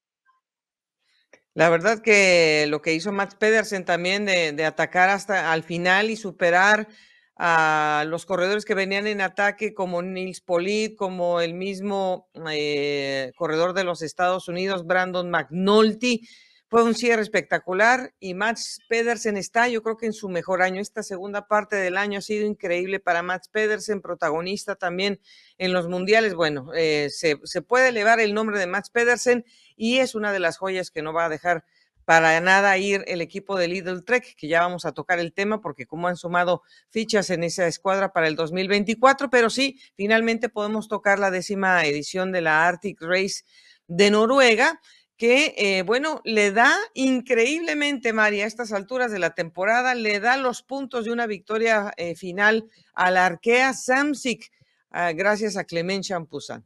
La 1.55 1.69
verdad 1.69 2.01
que 2.01 2.65
lo 2.67 2.81
que 2.81 2.93
hizo 2.93 3.13
Max 3.13 3.35
Pedersen 3.35 3.85
también 3.85 4.25
de, 4.25 4.65
atacar 4.65 5.09
hasta 5.09 5.53
al 5.53 5.63
final 5.63 6.09
y 6.09 6.17
superar 6.17 6.89
a 7.37 8.03
los 8.07 8.25
corredores 8.25 8.65
que 8.65 8.75
venían 8.75 9.07
en 9.07 9.21
ataque 9.21 9.73
como 9.73 10.01
Nils 10.01 10.41
Polit, 10.41 10.97
como 10.97 11.39
el 11.39 11.53
mismo 11.53 12.29
eh, 12.51 13.31
corredor 13.37 13.73
de 13.73 13.85
los 13.85 14.01
Estados 14.01 14.49
Unidos, 14.49 14.85
Brandon 14.85 15.29
McNulty, 15.29 16.27
fue 16.67 16.83
un 16.83 16.93
cierre 16.93 17.21
espectacular 17.21 18.13
y 18.19 18.33
Max 18.33 18.79
Pedersen 18.89 19.37
está, 19.37 19.69
yo 19.69 19.81
creo 19.81 19.95
que 19.95 20.07
en 20.07 20.13
su 20.13 20.27
mejor 20.27 20.61
año. 20.61 20.81
Esta 20.81 21.03
segunda 21.03 21.47
parte 21.47 21.77
del 21.77 21.95
año 21.95 22.19
ha 22.19 22.21
sido 22.21 22.45
increíble 22.45 22.99
para 22.99 23.23
Max 23.23 23.47
Pedersen, 23.47 24.01
protagonista 24.01 24.75
también 24.75 25.21
en 25.57 25.71
los 25.71 25.87
mundiales. 25.87 26.33
Bueno, 26.33 26.73
eh, 26.75 27.07
se, 27.11 27.37
se, 27.43 27.61
puede 27.61 27.89
elevar 27.89 28.19
el 28.19 28.33
nombre 28.33 28.59
de 28.59 28.67
Max 28.67 28.89
Pedersen 28.89 29.45
y 29.75 29.97
es 29.97 30.15
una 30.15 30.31
de 30.31 30.39
las 30.39 30.57
joyas 30.57 30.91
que 30.91 31.01
no 31.01 31.13
va 31.13 31.25
a 31.25 31.29
dejar 31.29 31.65
para 32.05 32.39
nada 32.39 32.77
ir 32.77 33.03
el 33.07 33.19
equipo 33.21 33.57
de 33.57 33.67
Lidl 33.67 34.05
Trek, 34.05 34.35
que 34.35 34.47
ya 34.47 34.61
vamos 34.61 34.85
a 34.85 34.91
tocar 34.91 35.19
el 35.19 35.33
tema 35.33 35.59
porque 35.59 35.87
como 35.87 36.07
han 36.07 36.15
sumado 36.15 36.61
fichas 36.89 37.31
en 37.31 37.43
esa 37.43 37.65
escuadra 37.67 38.13
para 38.13 38.27
el 38.27 38.35
2024, 38.35 39.29
pero 39.29 39.49
sí, 39.49 39.79
finalmente 39.95 40.47
podemos 40.47 40.87
tocar 40.87 41.17
la 41.17 41.31
décima 41.31 41.83
edición 41.83 42.31
de 42.31 42.41
la 42.41 42.67
Arctic 42.67 43.01
Race 43.01 43.43
de 43.87 44.11
Noruega 44.11 44.79
que, 45.17 45.55
eh, 45.57 45.83
bueno, 45.83 46.21
le 46.25 46.51
da 46.51 46.75
increíblemente, 46.93 48.11
María, 48.11 48.43
a 48.43 48.47
estas 48.47 48.73
alturas 48.73 49.11
de 49.11 49.19
la 49.19 49.33
temporada, 49.33 49.95
le 49.95 50.19
da 50.19 50.35
los 50.37 50.61
puntos 50.61 51.05
de 51.05 51.11
una 51.11 51.25
victoria 51.25 51.93
eh, 51.97 52.15
final 52.15 52.69
a 52.93 53.11
la 53.11 53.25
Arkea 53.25 53.73
Samsic, 53.73 54.51
uh, 54.91 55.15
gracias 55.15 55.55
a 55.55 55.63
Clement 55.63 56.03
Champuzan. 56.03 56.65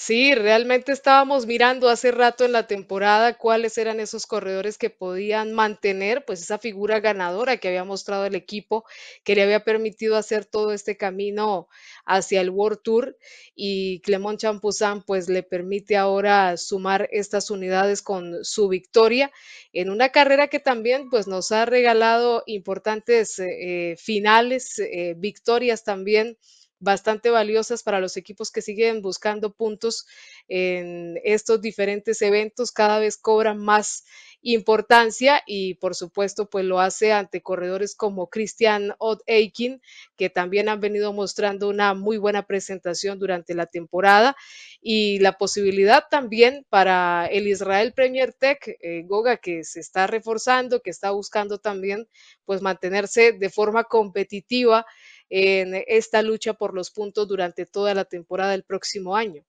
Sí, 0.00 0.32
realmente 0.32 0.92
estábamos 0.92 1.46
mirando 1.46 1.88
hace 1.88 2.12
rato 2.12 2.44
en 2.44 2.52
la 2.52 2.68
temporada 2.68 3.36
cuáles 3.36 3.76
eran 3.78 3.98
esos 3.98 4.26
corredores 4.26 4.78
que 4.78 4.90
podían 4.90 5.52
mantener, 5.52 6.24
pues, 6.24 6.40
esa 6.40 6.58
figura 6.58 7.00
ganadora 7.00 7.56
que 7.56 7.66
había 7.66 7.82
mostrado 7.82 8.24
el 8.24 8.36
equipo, 8.36 8.84
que 9.24 9.34
le 9.34 9.42
había 9.42 9.64
permitido 9.64 10.16
hacer 10.16 10.44
todo 10.44 10.72
este 10.72 10.96
camino 10.96 11.66
hacia 12.06 12.40
el 12.40 12.50
World 12.50 12.78
Tour 12.84 13.18
y 13.56 14.00
Clement 14.02 14.38
Champuzan, 14.38 15.02
pues, 15.02 15.28
le 15.28 15.42
permite 15.42 15.96
ahora 15.96 16.56
sumar 16.58 17.08
estas 17.10 17.50
unidades 17.50 18.00
con 18.00 18.44
su 18.44 18.68
victoria 18.68 19.32
en 19.72 19.90
una 19.90 20.10
carrera 20.10 20.46
que 20.46 20.60
también, 20.60 21.10
pues, 21.10 21.26
nos 21.26 21.50
ha 21.50 21.64
regalado 21.64 22.44
importantes, 22.46 23.40
eh, 23.40 23.96
finales, 23.98 24.78
eh, 24.78 25.14
victorias 25.16 25.82
también 25.82 26.38
bastante 26.80 27.30
valiosas 27.30 27.82
para 27.82 28.00
los 28.00 28.16
equipos 28.16 28.50
que 28.50 28.62
siguen 28.62 29.02
buscando 29.02 29.52
puntos 29.52 30.06
en 30.48 31.18
estos 31.24 31.60
diferentes 31.60 32.22
eventos, 32.22 32.72
cada 32.72 32.98
vez 32.98 33.16
cobran 33.16 33.58
más 33.58 34.04
importancia 34.42 35.42
y 35.46 35.74
por 35.74 35.94
supuesto 35.94 36.48
pues 36.48 36.64
lo 36.64 36.78
hace 36.80 37.12
ante 37.12 37.42
corredores 37.42 37.96
como 37.96 38.28
Christian 38.28 38.94
Odd 38.98 39.20
Aikin 39.26 39.82
que 40.16 40.30
también 40.30 40.68
han 40.68 40.80
venido 40.80 41.12
mostrando 41.12 41.68
una 41.68 41.94
muy 41.94 42.18
buena 42.18 42.46
presentación 42.46 43.18
durante 43.18 43.54
la 43.54 43.66
temporada 43.66 44.36
y 44.80 45.18
la 45.18 45.38
posibilidad 45.38 46.04
también 46.08 46.64
para 46.68 47.26
el 47.26 47.48
Israel 47.48 47.92
Premier 47.92 48.32
Tech 48.32 48.76
eh, 48.80 49.02
Goga 49.06 49.38
que 49.38 49.64
se 49.64 49.80
está 49.80 50.06
reforzando 50.06 50.82
que 50.82 50.90
está 50.90 51.10
buscando 51.10 51.58
también 51.58 52.06
pues 52.44 52.62
mantenerse 52.62 53.32
de 53.32 53.50
forma 53.50 53.84
competitiva 53.84 54.86
en 55.30 55.82
esta 55.86 56.22
lucha 56.22 56.54
por 56.54 56.74
los 56.74 56.90
puntos 56.90 57.28
durante 57.28 57.66
toda 57.66 57.94
la 57.94 58.04
temporada 58.04 58.52
del 58.52 58.64
próximo 58.64 59.16
año. 59.16 59.44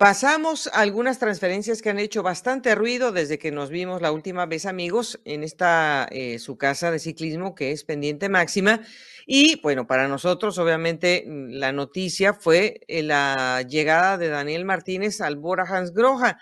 Pasamos 0.00 0.68
a 0.68 0.80
algunas 0.80 1.18
transferencias 1.18 1.82
que 1.82 1.90
han 1.90 1.98
hecho 1.98 2.22
bastante 2.22 2.74
ruido 2.74 3.12
desde 3.12 3.38
que 3.38 3.52
nos 3.52 3.68
vimos 3.68 4.00
la 4.00 4.12
última 4.12 4.46
vez, 4.46 4.64
amigos, 4.64 5.20
en 5.26 5.42
esta 5.42 6.08
eh, 6.10 6.38
su 6.38 6.56
casa 6.56 6.90
de 6.90 6.98
ciclismo 6.98 7.54
que 7.54 7.72
es 7.72 7.84
pendiente 7.84 8.30
máxima. 8.30 8.80
Y 9.26 9.60
bueno, 9.60 9.86
para 9.86 10.08
nosotros, 10.08 10.56
obviamente, 10.56 11.24
mm, 11.26 11.50
la 11.50 11.72
noticia 11.72 12.32
fue 12.32 12.80
eh, 12.88 13.02
la 13.02 13.60
llegada 13.68 14.16
de 14.16 14.28
Daniel 14.28 14.64
Martínez 14.64 15.20
al 15.20 15.36
Bora 15.36 15.64
Hans 15.68 15.92
Groja. 15.92 16.38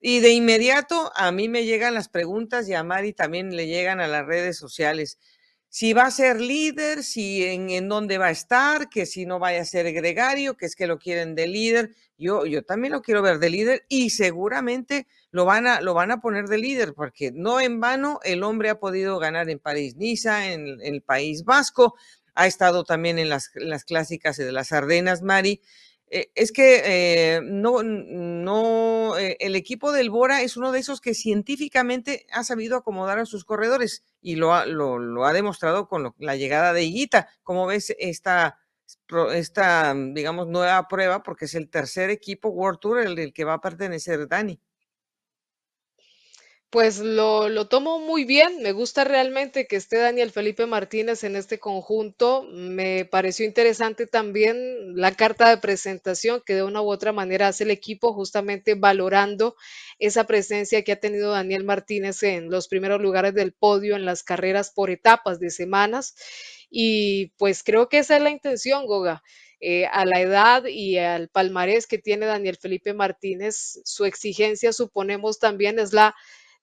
Y 0.00 0.20
de 0.20 0.30
inmediato 0.30 1.10
a 1.16 1.32
mí 1.32 1.48
me 1.48 1.64
llegan 1.64 1.94
las 1.94 2.08
preguntas 2.08 2.68
y 2.68 2.74
a 2.74 2.82
Mari 2.82 3.12
también 3.12 3.56
le 3.56 3.66
llegan 3.66 4.00
a 4.00 4.08
las 4.08 4.26
redes 4.26 4.56
sociales. 4.58 5.18
Si 5.68 5.92
va 5.92 6.04
a 6.04 6.10
ser 6.10 6.40
líder, 6.40 7.02
si 7.02 7.44
en, 7.44 7.88
dónde 7.88 8.18
va 8.18 8.26
a 8.26 8.30
estar, 8.30 8.88
que 8.88 9.04
si 9.04 9.26
no 9.26 9.38
vaya 9.38 9.60
a 9.60 9.64
ser 9.64 9.92
gregario, 9.92 10.56
que 10.56 10.66
es 10.66 10.76
que 10.76 10.86
lo 10.86 10.98
quieren 10.98 11.34
de 11.34 11.46
líder. 11.48 11.94
Yo, 12.16 12.46
yo 12.46 12.62
también 12.62 12.92
lo 12.92 13.02
quiero 13.02 13.20
ver 13.20 13.38
de 13.38 13.50
líder 13.50 13.84
y 13.88 14.10
seguramente 14.10 15.06
lo 15.30 15.44
van, 15.44 15.66
a, 15.66 15.80
lo 15.82 15.92
van 15.92 16.10
a 16.12 16.20
poner 16.20 16.46
de 16.46 16.58
líder, 16.58 16.94
porque 16.94 17.30
no 17.30 17.60
en 17.60 17.80
vano 17.80 18.20
el 18.22 18.42
hombre 18.42 18.70
ha 18.70 18.80
podido 18.80 19.18
ganar 19.18 19.50
en 19.50 19.58
París-Niza, 19.58 20.52
en, 20.52 20.80
el 20.80 21.02
País 21.02 21.44
Vasco, 21.44 21.94
ha 22.34 22.46
estado 22.46 22.84
también 22.84 23.18
en 23.18 23.28
las, 23.28 23.50
las 23.54 23.84
clásicas 23.84 24.36
de 24.38 24.52
las 24.52 24.72
Ardenas, 24.72 25.20
Mari. 25.22 25.60
Eh, 26.08 26.30
es 26.36 26.52
que 26.52 26.82
eh, 26.84 27.40
no, 27.42 27.82
no, 27.82 29.18
eh, 29.18 29.36
el 29.40 29.56
equipo 29.56 29.90
del 29.90 30.10
Bora 30.10 30.42
es 30.42 30.56
uno 30.56 30.70
de 30.70 30.78
esos 30.78 31.00
que 31.00 31.14
científicamente 31.14 32.26
ha 32.32 32.44
sabido 32.44 32.76
acomodar 32.76 33.18
a 33.18 33.26
sus 33.26 33.44
corredores 33.44 34.04
y 34.20 34.36
lo 34.36 34.54
ha, 34.54 34.66
lo, 34.66 35.24
ha 35.24 35.32
demostrado 35.32 35.88
con 35.88 36.14
la 36.18 36.36
llegada 36.36 36.72
de 36.72 36.84
Higuita. 36.84 37.28
Como 37.42 37.66
ves 37.66 37.94
esta, 37.98 38.58
esta, 39.34 39.94
digamos, 39.94 40.46
nueva 40.46 40.86
prueba? 40.86 41.22
Porque 41.24 41.46
es 41.46 41.54
el 41.54 41.68
tercer 41.70 42.10
equipo 42.10 42.50
World 42.50 42.78
Tour 42.78 43.00
el, 43.00 43.18
el 43.18 43.32
que 43.32 43.44
va 43.44 43.54
a 43.54 43.60
pertenecer 43.60 44.28
Dani. 44.28 44.60
Pues 46.76 46.98
lo, 46.98 47.48
lo 47.48 47.68
tomo 47.68 48.00
muy 48.00 48.26
bien, 48.26 48.60
me 48.60 48.72
gusta 48.72 49.02
realmente 49.02 49.66
que 49.66 49.76
esté 49.76 49.96
Daniel 49.96 50.30
Felipe 50.30 50.66
Martínez 50.66 51.24
en 51.24 51.34
este 51.34 51.58
conjunto. 51.58 52.42
Me 52.52 53.06
pareció 53.06 53.46
interesante 53.46 54.06
también 54.06 54.94
la 54.94 55.14
carta 55.14 55.48
de 55.48 55.56
presentación 55.56 56.42
que 56.44 56.54
de 56.54 56.62
una 56.62 56.82
u 56.82 56.90
otra 56.90 57.12
manera 57.12 57.48
hace 57.48 57.64
el 57.64 57.70
equipo, 57.70 58.12
justamente 58.12 58.74
valorando 58.74 59.56
esa 59.98 60.24
presencia 60.24 60.84
que 60.84 60.92
ha 60.92 61.00
tenido 61.00 61.30
Daniel 61.30 61.64
Martínez 61.64 62.22
en 62.24 62.50
los 62.50 62.68
primeros 62.68 63.00
lugares 63.00 63.32
del 63.32 63.54
podio 63.54 63.96
en 63.96 64.04
las 64.04 64.22
carreras 64.22 64.70
por 64.70 64.90
etapas 64.90 65.40
de 65.40 65.48
semanas. 65.48 66.14
Y 66.68 67.28
pues 67.38 67.62
creo 67.62 67.88
que 67.88 68.00
esa 68.00 68.18
es 68.18 68.22
la 68.22 68.28
intención, 68.28 68.84
Goga. 68.84 69.22
Eh, 69.60 69.86
a 69.86 70.04
la 70.04 70.20
edad 70.20 70.66
y 70.66 70.98
al 70.98 71.30
palmarés 71.30 71.86
que 71.86 71.96
tiene 71.96 72.26
Daniel 72.26 72.58
Felipe 72.60 72.92
Martínez, 72.92 73.80
su 73.86 74.04
exigencia, 74.04 74.74
suponemos, 74.74 75.38
también 75.38 75.78
es 75.78 75.94
la 75.94 76.14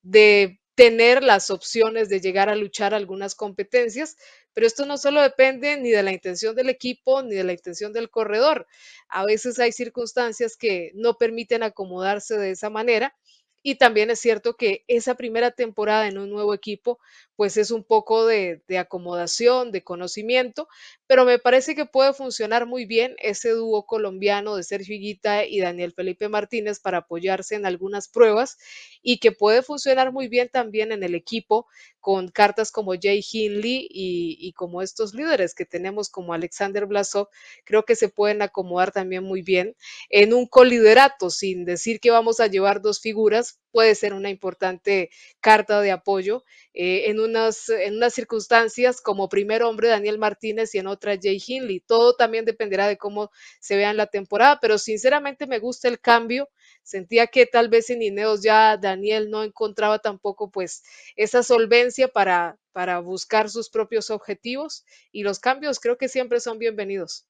de 0.04 0.60
tener 0.76 1.24
las 1.24 1.52
opciones 1.52 2.10
de 2.10 2.20
llegar 2.20 2.50
a 2.50 2.56
luchar 2.56 2.94
algunas 2.94 3.36
competencias, 3.36 4.16
pero 4.54 4.68
esto 4.68 4.86
no 4.86 4.98
solo 4.98 5.22
depende 5.22 5.78
ni 5.78 5.92
de 5.92 6.04
la 6.04 6.12
intención 6.12 6.56
del 6.56 6.70
equipo 6.70 7.22
ni 7.22 7.36
de 7.36 7.44
la 7.44 7.54
intención 7.54 7.94
del 7.94 8.10
corredor. 8.10 8.68
A 9.08 9.26
veces 9.26 9.60
hay 9.60 9.72
circunstancias 9.72 10.58
que 10.58 10.92
no 10.96 11.16
permiten 11.16 11.64
acomodarse 11.64 12.38
de 12.38 12.52
esa 12.52 12.70
manera 12.70 13.16
y 13.64 13.76
también 13.76 14.12
es 14.12 14.20
cierto 14.20 14.58
que 14.58 14.84
esa 14.88 15.16
primera 15.16 15.52
temporada 15.52 16.08
en 16.08 16.18
un 16.18 16.30
nuevo 16.30 16.54
equipo, 16.54 17.00
pues 17.38 17.56
es 17.56 17.72
un 17.72 17.86
poco 17.86 18.26
de, 18.26 18.62
acomodación, 18.78 19.72
de 19.72 19.84
conocimiento, 19.84 20.68
pero 21.08 21.24
me 21.24 21.40
parece 21.40 21.74
que 21.74 21.86
puede 21.86 22.14
funcionar 22.14 22.68
muy 22.68 22.86
bien 22.86 23.16
ese 23.20 23.52
dúo 23.52 23.86
colombiano 23.86 24.58
de 24.58 24.64
Sergio 24.64 24.96
Higuita 24.96 25.46
y 25.46 25.62
Daniel 25.62 25.94
Felipe 25.94 26.28
Martínez 26.28 26.82
para 26.82 27.00
apoyarse 27.00 27.56
en 27.56 27.66
algunas 27.66 28.10
pruebas 28.10 28.58
y 29.02 29.20
que 29.20 29.32
puede 29.32 29.62
funcionar 29.62 30.12
muy 30.12 30.28
bien 30.28 30.50
también 30.52 30.92
en 30.92 31.02
el 31.02 31.16
equipo 31.16 31.66
con 32.04 32.28
cartas 32.28 32.70
como 32.70 32.96
Jay 33.02 33.24
Hindley 33.32 33.88
y, 33.90 34.52
como 34.58 34.82
estos 34.82 35.14
líderes 35.14 35.56
que 35.56 35.64
tenemos 35.64 36.10
como 36.10 36.34
Alexander 36.34 36.86
Blasov, 36.86 37.30
creo 37.64 37.86
que 37.86 37.96
se 37.96 38.10
pueden 38.10 38.42
acomodar 38.42 38.92
también 38.92 39.24
muy 39.24 39.42
bien 39.42 39.78
en 40.10 40.34
un 40.34 40.46
coliderato, 40.46 41.30
sin 41.30 41.64
decir 41.64 42.02
que 42.02 42.12
vamos 42.12 42.42
a 42.42 42.48
llevar 42.48 42.82
dos 42.82 43.00
figuras, 43.00 43.62
puede 43.72 43.96
ser 43.96 44.14
una 44.14 44.30
importante 44.30 45.12
carta 45.40 45.80
de 45.80 45.92
apoyo 45.92 46.44
eh, 46.74 47.10
en, 47.10 47.22
unas, 47.22 47.70
en 47.70 47.96
unas 47.96 48.14
circunstancias 48.14 49.00
como 49.00 49.30
primer 49.30 49.64
hombre 49.64 49.88
Daniel 49.88 50.18
Martínez 50.18 50.76
y 50.76 50.80
en 50.80 50.88
otra 50.88 51.18
Jay 51.22 51.42
Hindley. 51.48 51.80
Todo 51.80 52.18
también 52.18 52.44
dependerá 52.44 52.90
de 52.90 52.98
cómo 52.98 53.32
se 53.62 53.78
vea 53.78 53.94
la 53.94 54.08
temporada, 54.08 54.60
pero 54.62 54.78
sinceramente 54.78 55.48
me 55.48 55.60
gusta 55.60 55.88
el 55.88 56.02
cambio. 56.02 56.50
Sentía 56.84 57.28
que 57.28 57.46
tal 57.46 57.70
vez 57.70 57.90
en 57.90 58.02
Ineos 58.02 58.42
ya 58.44 58.78
Daniel 58.78 59.30
no 59.30 59.44
encontraba 59.44 60.00
tampoco 60.00 60.52
pues 60.52 60.84
esa 61.16 61.44
solvencia 61.44 62.08
para, 62.08 62.60
para 62.72 63.00
buscar 63.00 63.50
sus 63.50 63.70
propios 63.70 64.10
objetivos 64.10 64.86
y 65.12 65.24
los 65.24 65.40
cambios 65.40 65.80
creo 65.80 65.98
que 65.98 66.10
siempre 66.10 66.40
son 66.40 66.60
bienvenidos. 66.60 67.26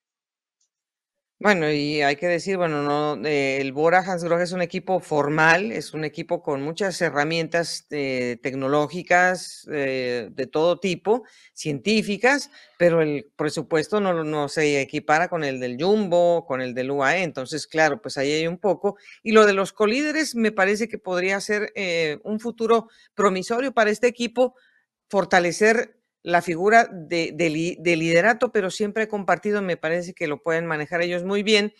Bueno, 1.40 1.70
y 1.70 2.02
hay 2.02 2.16
que 2.16 2.28
decir, 2.28 2.56
bueno, 2.56 2.84
no, 2.84 3.28
eh, 3.28 3.58
el 3.60 3.74
Bora 3.74 4.00
Hansgrohe 4.00 4.44
es 4.44 4.54
un 4.54 4.62
equipo 4.62 5.02
formal, 5.02 5.74
es 5.74 5.94
un 5.94 6.06
equipo 6.06 6.42
con 6.42 6.62
muchas 6.62 7.02
herramientas 7.02 7.86
eh, 7.90 8.38
tecnológicas 8.42 9.68
eh, 9.70 10.30
de 10.32 10.48
todo 10.48 10.80
tipo, 10.80 11.24
científicas, 11.54 12.50
pero 12.78 13.02
el 13.02 13.30
presupuesto 13.36 14.00
no, 14.00 14.48
se 14.48 14.80
equipara 14.80 15.28
con 15.28 15.44
el 15.44 15.60
del 15.60 15.76
Jumbo, 15.78 16.46
con 16.46 16.62
el 16.62 16.74
del 16.74 16.92
UAE, 16.92 17.24
entonces, 17.24 17.68
claro, 17.68 18.02
pues 18.02 18.18
ahí 18.18 18.32
hay 18.32 18.48
un 18.48 18.58
poco. 18.58 18.96
Y 19.22 19.34
lo 19.34 19.46
de 19.46 19.52
los 19.54 19.74
colíderes 19.74 20.36
me 20.36 20.54
parece 20.54 20.88
que 20.88 20.98
podría 20.98 21.42
ser 21.42 21.74
un 22.24 22.40
futuro 22.40 22.88
promisorio 23.16 23.74
para 23.74 23.90
este 23.90 24.08
equipo, 24.08 24.56
fortalecer 25.10 26.03
la 26.24 26.42
figura 26.42 26.90
de, 26.90 27.36
liderato, 27.84 28.52
pero 28.52 28.72
siempre 28.72 29.08
compartido, 29.08 29.62
me 29.62 29.78
parece 29.78 30.14
que 30.14 30.28
lo 30.28 30.42
pueden 30.42 30.66
manejar 30.66 31.02
ellos 31.02 31.24
muy 31.24 31.44
bien. 31.44 31.74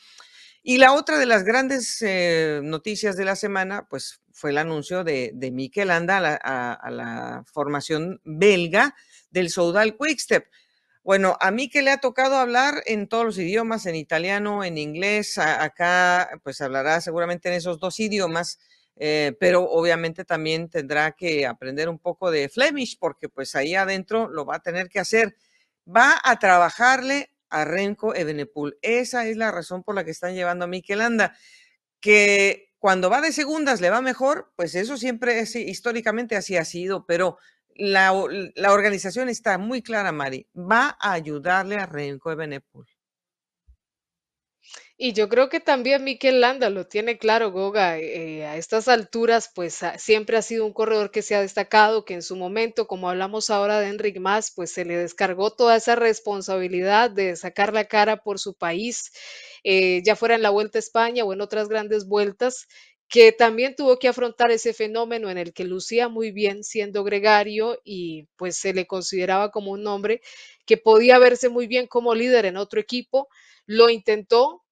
Y 0.62 0.78
la 0.78 0.94
otra 0.94 1.18
de 1.18 1.26
las 1.26 1.44
grandes 1.44 2.02
eh, 2.02 2.62
noticias 2.64 3.18
de 3.18 3.26
la 3.26 3.36
semana, 3.36 3.88
pues 3.90 4.22
fue 4.32 4.52
el 4.52 4.58
anuncio 4.58 5.04
de, 5.04 5.32
de 5.34 5.52
Mikel 5.52 5.92
Anda 5.92 6.18
a 6.18 6.92
la, 6.92 7.44
formación 7.52 8.22
belga 8.24 8.96
del 9.32 9.50
Soudal 9.50 9.98
Quickstep. 9.98 10.46
Bueno, 11.04 11.38
a 11.42 11.52
mí 11.52 11.70
que 11.70 11.82
le 11.82 11.92
ha 11.92 11.98
tocado 11.98 12.38
hablar 12.38 12.82
en 12.86 13.08
todos 13.08 13.26
los 13.26 13.38
idiomas, 13.38 13.86
en 13.86 13.96
italiano, 13.96 14.64
en 14.64 14.78
inglés, 14.78 15.38
acá 15.38 16.40
pues 16.44 16.62
hablará 16.62 17.02
seguramente 17.02 17.50
en 17.50 17.56
esos 17.56 17.80
dos 17.80 18.00
idiomas. 18.00 18.58
Eh, 18.96 19.36
pero 19.40 19.64
obviamente 19.64 20.24
también 20.24 20.70
tendrá 20.70 21.14
que 21.14 21.48
aprender 21.48 21.90
un 21.90 22.00
poco 22.00 22.30
de 22.30 22.48
Flemish 22.50 22.98
porque 23.00 23.28
pues 23.28 23.56
ahí 23.56 23.76
adentro 23.76 24.30
lo 24.30 24.46
va 24.46 24.58
a 24.58 24.62
tener 24.62 24.90
que 24.90 25.00
hacer. 25.00 25.36
Va 25.88 26.20
a 26.24 26.38
trabajarle 26.40 27.32
a 27.50 27.66
Renko 27.66 28.16
Evenepoel. 28.16 28.78
Esa 28.82 29.28
es 29.28 29.38
la 29.38 29.52
razón 29.52 29.84
por 29.84 29.96
la 29.96 30.04
que 30.04 30.12
están 30.12 30.36
llevando 30.36 30.66
a 30.66 30.68
Mikelanda. 30.68 31.36
Que 32.00 32.74
cuando 32.80 33.10
va 33.10 33.22
de 33.22 33.32
segundas 33.32 33.82
le 33.82 33.90
va 33.90 34.02
mejor, 34.02 34.52
pues 34.56 34.76
eso 34.76 34.98
siempre 34.98 35.40
es, 35.40 35.56
históricamente 35.56 36.36
así 36.36 36.58
ha 36.58 36.66
sido, 36.66 37.06
pero 37.06 37.38
la, 37.76 38.14
la 38.56 38.74
organización 38.74 39.30
está 39.30 39.58
muy 39.58 39.82
clara, 39.82 40.12
Mari. 40.12 40.48
Va 40.56 40.98
a 41.00 41.14
ayudarle 41.14 41.78
a 41.78 41.86
Renko 41.86 42.32
Evenepoel. 42.32 42.93
Y 44.98 45.14
yo 45.14 45.28
creo 45.28 45.50
que 45.50 45.60
también 45.60 46.04
Mikel 46.04 46.40
Landa 46.42 46.70
lo 46.70 46.86
tiene 46.86 47.18
claro, 47.18 47.52
Goga. 47.52 47.98
eh, 48.00 48.46
a 48.46 48.58
estas 48.58 48.88
alturas, 48.88 49.50
pues 49.54 49.80
siempre 49.98 50.38
ha 50.38 50.42
sido 50.44 50.66
un 50.68 50.74
corredor 50.74 51.10
que 51.12 51.24
se 51.24 51.36
ha 51.36 51.42
destacado, 51.42 52.06
que 52.06 52.14
en 52.14 52.22
su 52.22 52.36
momento, 52.36 52.86
como 52.88 53.10
hablamos 53.10 53.50
ahora 53.50 53.80
de 53.80 53.88
Enric 53.88 54.20
Mas, 54.20 54.52
pues 54.56 54.72
se 54.72 54.86
le 54.86 54.96
descargó 54.96 55.52
toda 55.52 55.76
esa 55.78 55.96
responsabilidad 55.96 57.10
de 57.10 57.36
sacar 57.36 57.74
la 57.74 57.86
cara 57.86 58.18
por 58.24 58.38
su 58.40 58.54
país, 58.56 59.12
eh, 59.64 60.02
ya 60.06 60.16
fuera 60.16 60.36
en 60.36 60.44
la 60.44 60.52
Vuelta 60.52 60.78
a 60.78 60.80
España 60.82 61.24
o 61.24 61.34
en 61.34 61.42
otras 61.42 61.70
grandes 61.70 62.06
vueltas, 62.08 62.68
que 63.10 63.32
también 63.32 63.76
tuvo 63.76 63.98
que 64.00 64.08
afrontar 64.08 64.52
ese 64.52 64.74
fenómeno 64.74 65.30
en 65.30 65.38
el 65.38 65.54
que 65.54 65.66
lucía 65.66 66.08
muy 66.08 66.32
bien 66.32 66.64
siendo 66.64 67.04
gregario 67.04 67.80
y 67.84 68.28
pues 68.38 68.58
se 68.58 68.74
le 68.74 68.88
consideraba 68.88 69.52
como 69.52 69.72
un 69.72 69.86
hombre 69.88 70.22
que 70.66 70.78
podía 70.78 71.20
verse 71.20 71.50
muy 71.50 71.68
bien 71.68 71.88
como 71.88 72.16
líder 72.16 72.46
en 72.46 72.58
otro 72.58 72.80
equipo 72.80 73.28
lo 73.66 73.90
intentó, 73.90 74.63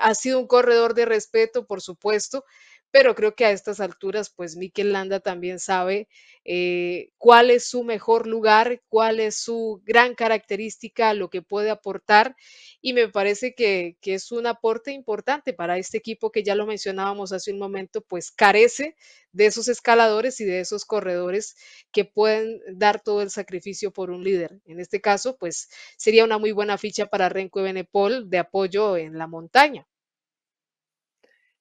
ha 0.00 0.14
sido 0.14 0.38
un 0.38 0.46
corredor 0.46 0.94
de 0.94 1.04
respeto, 1.04 1.66
por 1.66 1.80
supuesto, 1.80 2.44
pero 2.90 3.14
creo 3.14 3.34
que 3.34 3.44
a 3.44 3.50
estas 3.50 3.80
alturas, 3.80 4.30
pues 4.30 4.56
Mikel 4.56 4.92
Landa 4.92 5.20
también 5.20 5.58
sabe 5.60 6.08
eh, 6.44 7.10
cuál 7.18 7.50
es 7.50 7.68
su 7.68 7.84
mejor 7.84 8.26
lugar, 8.26 8.82
cuál 8.88 9.20
es 9.20 9.36
su 9.36 9.82
gran 9.84 10.14
característica, 10.14 11.14
lo 11.14 11.30
que 11.30 11.42
puede 11.42 11.70
aportar, 11.70 12.36
y 12.80 12.92
me 12.92 13.08
parece 13.08 13.54
que, 13.54 13.96
que 14.00 14.14
es 14.14 14.32
un 14.32 14.46
aporte 14.46 14.92
importante 14.92 15.52
para 15.52 15.78
este 15.78 15.98
equipo 15.98 16.30
que 16.32 16.42
ya 16.42 16.54
lo 16.54 16.66
mencionábamos 16.66 17.32
hace 17.32 17.52
un 17.52 17.58
momento, 17.58 18.00
pues 18.00 18.30
carece 18.32 18.96
de 19.32 19.46
esos 19.46 19.68
escaladores 19.68 20.40
y 20.40 20.44
de 20.44 20.60
esos 20.60 20.84
corredores 20.84 21.56
que 21.92 22.04
pueden 22.04 22.60
dar 22.72 23.00
todo 23.02 23.22
el 23.22 23.30
sacrificio 23.30 23.92
por 23.92 24.10
un 24.10 24.24
líder. 24.24 24.60
En 24.66 24.80
este 24.80 25.00
caso, 25.00 25.36
pues 25.38 25.68
sería 25.96 26.24
una 26.24 26.38
muy 26.38 26.52
buena 26.52 26.78
ficha 26.78 27.06
para 27.06 27.28
Renko 27.28 27.62
Benepol 27.62 28.28
de 28.30 28.38
apoyo 28.38 28.96
en 28.96 29.18
la 29.18 29.26
montaña. 29.26 29.86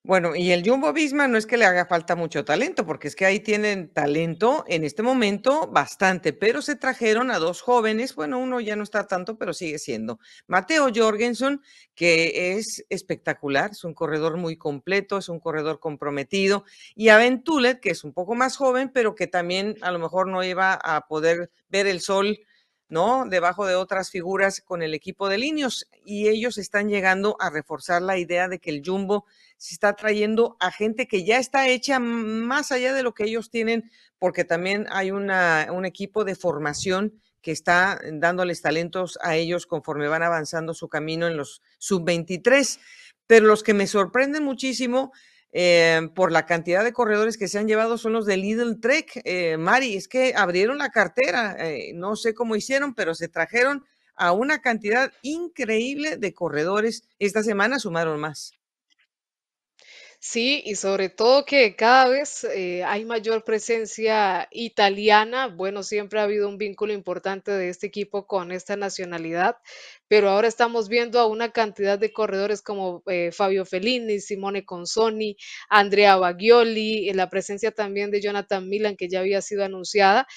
Bueno, 0.09 0.35
y 0.35 0.51
el 0.53 0.67
Jumbo 0.67 0.91
Visma 0.91 1.27
no 1.27 1.37
es 1.37 1.45
que 1.45 1.55
le 1.55 1.65
haga 1.65 1.85
falta 1.85 2.15
mucho 2.15 2.43
talento, 2.43 2.83
porque 2.83 3.07
es 3.07 3.15
que 3.15 3.27
ahí 3.27 3.41
tienen 3.41 3.93
talento 3.93 4.65
en 4.67 4.83
este 4.83 5.03
momento 5.03 5.67
bastante, 5.67 6.33
pero 6.33 6.63
se 6.63 6.75
trajeron 6.75 7.29
a 7.29 7.37
dos 7.37 7.61
jóvenes, 7.61 8.15
bueno, 8.15 8.39
uno 8.39 8.59
ya 8.59 8.75
no 8.75 8.81
está 8.81 9.05
tanto, 9.05 9.37
pero 9.37 9.53
sigue 9.53 9.77
siendo. 9.77 10.17
Mateo 10.47 10.87
Jorgensen, 10.91 11.61
que 11.93 12.53
es 12.53 12.83
espectacular, 12.89 13.69
es 13.69 13.83
un 13.83 13.93
corredor 13.93 14.37
muy 14.37 14.57
completo, 14.57 15.19
es 15.19 15.29
un 15.29 15.39
corredor 15.39 15.79
comprometido, 15.79 16.65
y 16.95 17.09
a 17.09 17.17
Ben 17.17 17.43
Tulet, 17.43 17.79
que 17.79 17.91
es 17.91 18.03
un 18.03 18.11
poco 18.11 18.33
más 18.33 18.57
joven, 18.57 18.89
pero 18.91 19.13
que 19.13 19.27
también 19.27 19.75
a 19.81 19.91
lo 19.91 19.99
mejor 19.99 20.25
no 20.25 20.43
iba 20.43 20.73
a 20.73 21.05
poder 21.05 21.51
ver 21.69 21.85
el 21.85 22.01
sol 22.01 22.39
¿no? 22.89 23.25
Debajo 23.25 23.65
de 23.65 23.75
otras 23.75 24.09
figuras 24.09 24.61
con 24.61 24.81
el 24.81 24.93
equipo 24.93 25.29
de 25.29 25.37
Linios 25.37 25.87
y 26.03 26.27
ellos 26.27 26.57
están 26.57 26.89
llegando 26.89 27.37
a 27.39 27.49
reforzar 27.49 28.01
la 28.01 28.17
idea 28.17 28.47
de 28.47 28.59
que 28.59 28.71
el 28.71 28.81
Jumbo 28.83 29.25
se 29.57 29.73
está 29.73 29.93
trayendo 29.95 30.57
a 30.59 30.71
gente 30.71 31.07
que 31.07 31.23
ya 31.23 31.37
está 31.37 31.67
hecha 31.67 31.99
más 31.99 32.71
allá 32.71 32.93
de 32.93 33.03
lo 33.03 33.13
que 33.13 33.25
ellos 33.25 33.49
tienen, 33.51 33.91
porque 34.17 34.43
también 34.43 34.87
hay 34.89 35.11
una, 35.11 35.67
un 35.71 35.85
equipo 35.85 36.23
de 36.23 36.35
formación 36.35 37.21
que 37.41 37.51
está 37.51 37.99
dándoles 38.11 38.61
talentos 38.61 39.17
a 39.21 39.35
ellos 39.35 39.65
conforme 39.65 40.07
van 40.07 40.23
avanzando 40.23 40.73
su 40.73 40.89
camino 40.89 41.27
en 41.27 41.37
los 41.37 41.61
sub-23. 41.77 42.79
Pero 43.27 43.45
los 43.45 43.63
que 43.63 43.73
me 43.73 43.87
sorprenden 43.87 44.43
muchísimo 44.43 45.13
eh, 45.51 46.09
por 46.15 46.31
la 46.31 46.45
cantidad 46.45 46.83
de 46.83 46.93
corredores 46.93 47.37
que 47.37 47.47
se 47.47 47.59
han 47.59 47.67
llevado 47.67 47.97
son 47.97 48.13
los 48.13 48.25
de 48.25 48.37
Lidl 48.37 48.79
Trek. 48.79 49.21
Eh, 49.25 49.57
Mari, 49.57 49.95
es 49.95 50.07
que 50.07 50.33
abrieron 50.35 50.77
la 50.77 50.89
cartera, 50.89 51.55
eh, 51.59 51.91
no 51.95 52.15
sé 52.15 52.33
cómo 52.33 52.55
hicieron, 52.55 52.93
pero 52.93 53.15
se 53.15 53.27
trajeron 53.27 53.85
a 54.15 54.31
una 54.31 54.59
cantidad 54.61 55.11
increíble 55.21 56.17
de 56.17 56.33
corredores. 56.33 57.03
Esta 57.19 57.43
semana 57.43 57.79
sumaron 57.79 58.19
más. 58.19 58.58
Sí, 60.21 60.61
y 60.65 60.75
sobre 60.75 61.07
todo 61.07 61.45
que 61.45 61.77
cada 61.77 62.09
vez 62.09 62.43
eh, 62.43 62.83
hay 62.83 63.05
mayor 63.05 63.45
presencia 63.45 64.49
italiana. 64.51 65.47
Bueno, 65.47 65.81
siempre 65.81 66.19
ha 66.19 66.23
habido 66.23 66.49
un 66.49 66.57
vínculo 66.57 66.91
importante 66.91 67.51
de 67.51 67.69
este 67.69 67.87
equipo 67.87 68.27
con 68.27 68.51
esta 68.51 68.75
nacionalidad, 68.75 69.55
pero 70.09 70.29
ahora 70.29 70.49
estamos 70.49 70.89
viendo 70.89 71.19
a 71.21 71.25
una 71.27 71.51
cantidad 71.51 71.97
de 71.97 72.11
corredores 72.11 72.61
como 72.61 73.01
eh, 73.07 73.31
Fabio 73.31 73.65
Fellini, 73.65 74.19
Simone 74.19 74.65
Consoni, 74.65 75.37
Andrea 75.69 76.17
Bagioli, 76.17 77.09
la 77.13 77.29
presencia 77.29 77.71
también 77.71 78.11
de 78.11 78.19
Jonathan 78.21 78.67
Milan, 78.67 78.97
que 78.97 79.07
ya 79.07 79.19
había 79.21 79.41
sido 79.41 79.63
anunciada. 79.63 80.27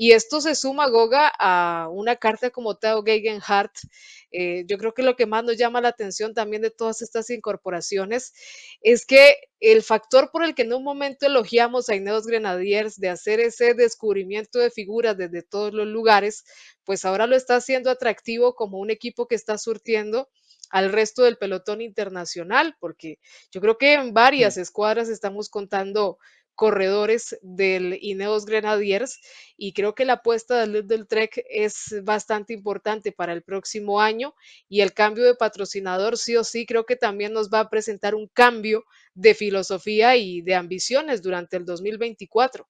Y 0.00 0.12
esto 0.12 0.40
se 0.40 0.54
suma, 0.54 0.88
Goga, 0.88 1.32
a 1.40 1.88
una 1.90 2.14
carta 2.14 2.50
como 2.50 2.76
Theo 2.76 3.02
Gegenhardt. 3.02 3.80
Eh, 4.30 4.62
yo 4.68 4.78
creo 4.78 4.94
que 4.94 5.02
lo 5.02 5.16
que 5.16 5.26
más 5.26 5.42
nos 5.42 5.56
llama 5.56 5.80
la 5.80 5.88
atención 5.88 6.34
también 6.34 6.62
de 6.62 6.70
todas 6.70 7.02
estas 7.02 7.28
incorporaciones 7.30 8.32
es 8.80 9.04
que 9.04 9.34
el 9.58 9.82
factor 9.82 10.30
por 10.30 10.44
el 10.44 10.54
que 10.54 10.62
en 10.62 10.72
un 10.72 10.84
momento 10.84 11.26
elogiamos 11.26 11.88
a 11.88 11.96
Ineos 11.96 12.28
Grenadiers 12.28 13.00
de 13.00 13.08
hacer 13.08 13.40
ese 13.40 13.74
descubrimiento 13.74 14.60
de 14.60 14.70
figuras 14.70 15.16
desde 15.16 15.42
todos 15.42 15.74
los 15.74 15.88
lugares, 15.88 16.44
pues 16.84 17.04
ahora 17.04 17.26
lo 17.26 17.34
está 17.34 17.56
haciendo 17.56 17.90
atractivo 17.90 18.54
como 18.54 18.78
un 18.78 18.90
equipo 18.90 19.26
que 19.26 19.34
está 19.34 19.58
surtiendo 19.58 20.28
al 20.70 20.92
resto 20.92 21.24
del 21.24 21.38
pelotón 21.38 21.80
internacional, 21.80 22.76
porque 22.78 23.18
yo 23.50 23.60
creo 23.60 23.78
que 23.78 23.94
en 23.94 24.14
varias 24.14 24.58
escuadras 24.58 25.08
estamos 25.08 25.48
contando 25.48 26.18
corredores 26.58 27.38
del 27.40 27.96
Ineos 28.00 28.44
Grenadiers 28.44 29.20
y 29.56 29.72
creo 29.74 29.94
que 29.94 30.04
la 30.04 30.14
apuesta 30.14 30.58
del 30.58 30.72
Little 30.72 31.04
Trek 31.04 31.44
es 31.48 31.94
bastante 32.02 32.52
importante 32.52 33.12
para 33.12 33.32
el 33.32 33.44
próximo 33.44 34.00
año 34.00 34.34
y 34.68 34.80
el 34.80 34.92
cambio 34.92 35.24
de 35.24 35.36
patrocinador 35.36 36.18
sí 36.18 36.34
o 36.34 36.42
sí 36.42 36.66
creo 36.66 36.84
que 36.84 36.96
también 36.96 37.32
nos 37.32 37.48
va 37.48 37.60
a 37.60 37.70
presentar 37.70 38.16
un 38.16 38.26
cambio 38.26 38.84
de 39.14 39.34
filosofía 39.34 40.16
y 40.16 40.42
de 40.42 40.56
ambiciones 40.56 41.22
durante 41.22 41.56
el 41.56 41.64
2024. 41.64 42.66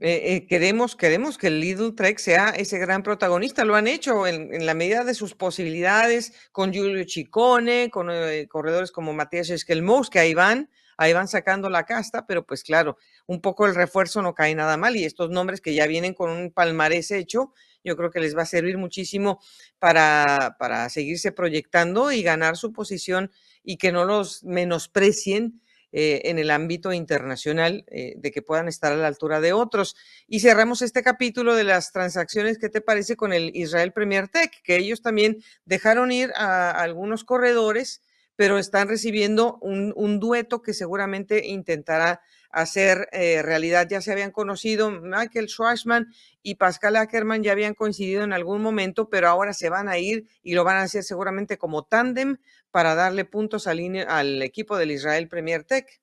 Eh, 0.00 0.34
eh, 0.34 0.46
queremos, 0.48 0.96
queremos 0.96 1.38
que 1.38 1.46
el 1.46 1.60
Lidl 1.60 1.94
Trek 1.94 2.18
sea 2.18 2.48
ese 2.48 2.78
gran 2.78 3.04
protagonista. 3.04 3.64
Lo 3.64 3.76
han 3.76 3.86
hecho 3.86 4.26
en, 4.26 4.52
en 4.52 4.66
la 4.66 4.74
medida 4.74 5.04
de 5.04 5.14
sus 5.14 5.34
posibilidades 5.34 6.32
con 6.50 6.72
Giulio 6.72 7.04
Ciccone, 7.06 7.90
con 7.90 8.10
eh, 8.10 8.48
corredores 8.48 8.90
como 8.90 9.12
Matías 9.12 9.50
Esquelmous, 9.50 10.10
que 10.10 10.18
ahí 10.18 10.34
van, 10.34 10.68
ahí 11.00 11.14
van 11.14 11.28
sacando 11.28 11.70
la 11.70 11.86
casta, 11.86 12.26
pero 12.26 12.44
pues 12.44 12.62
claro, 12.62 12.98
un 13.26 13.40
poco 13.40 13.66
el 13.66 13.74
refuerzo 13.74 14.20
no 14.20 14.34
cae 14.34 14.54
nada 14.54 14.76
mal 14.76 14.96
y 14.96 15.06
estos 15.06 15.30
nombres 15.30 15.62
que 15.62 15.72
ya 15.72 15.86
vienen 15.86 16.12
con 16.12 16.28
un 16.30 16.52
palmarés 16.52 17.10
hecho, 17.10 17.54
yo 17.82 17.96
creo 17.96 18.10
que 18.10 18.20
les 18.20 18.36
va 18.36 18.42
a 18.42 18.46
servir 18.46 18.76
muchísimo 18.76 19.40
para, 19.78 20.56
para 20.58 20.86
seguirse 20.90 21.32
proyectando 21.32 22.12
y 22.12 22.22
ganar 22.22 22.58
su 22.58 22.74
posición 22.74 23.32
y 23.64 23.78
que 23.78 23.92
no 23.92 24.04
los 24.04 24.44
menosprecien 24.44 25.62
eh, 25.90 26.20
en 26.26 26.38
el 26.38 26.50
ámbito 26.50 26.92
internacional, 26.92 27.86
eh, 27.88 28.12
de 28.18 28.30
que 28.30 28.42
puedan 28.42 28.68
estar 28.68 28.92
a 28.92 28.96
la 28.96 29.08
altura 29.08 29.40
de 29.40 29.54
otros. 29.54 29.96
Y 30.28 30.40
cerramos 30.40 30.82
este 30.82 31.02
capítulo 31.02 31.54
de 31.54 31.64
las 31.64 31.92
transacciones, 31.92 32.58
¿qué 32.58 32.68
te 32.68 32.82
parece 32.82 33.16
con 33.16 33.32
el 33.32 33.56
Israel 33.56 33.92
Premier 33.94 34.28
Tech? 34.28 34.52
Que 34.62 34.76
ellos 34.76 35.00
también 35.00 35.42
dejaron 35.64 36.12
ir 36.12 36.30
a, 36.36 36.72
a 36.72 36.82
algunos 36.82 37.24
corredores, 37.24 38.02
pero 38.40 38.56
están 38.56 38.88
recibiendo 38.88 39.58
un, 39.60 39.92
un 39.96 40.18
dueto 40.18 40.62
que 40.62 40.72
seguramente 40.72 41.48
intentará 41.48 42.22
hacer 42.48 43.06
eh, 43.12 43.42
realidad. 43.42 43.86
Ya 43.86 44.00
se 44.00 44.12
habían 44.12 44.30
conocido, 44.30 44.90
Michael 44.90 45.50
Schwarzman 45.50 46.06
y 46.42 46.54
Pascal 46.54 46.96
Ackerman 46.96 47.42
ya 47.42 47.52
habían 47.52 47.74
coincidido 47.74 48.24
en 48.24 48.32
algún 48.32 48.62
momento, 48.62 49.10
pero 49.10 49.28
ahora 49.28 49.52
se 49.52 49.68
van 49.68 49.90
a 49.90 49.98
ir 49.98 50.26
y 50.42 50.54
lo 50.54 50.64
van 50.64 50.78
a 50.78 50.84
hacer 50.84 51.02
seguramente 51.02 51.58
como 51.58 51.84
tándem 51.84 52.38
para 52.70 52.94
darle 52.94 53.26
puntos 53.26 53.66
al, 53.66 53.78
al 54.08 54.40
equipo 54.40 54.78
del 54.78 54.92
Israel 54.92 55.28
Premier 55.28 55.64
Tech. 55.64 56.00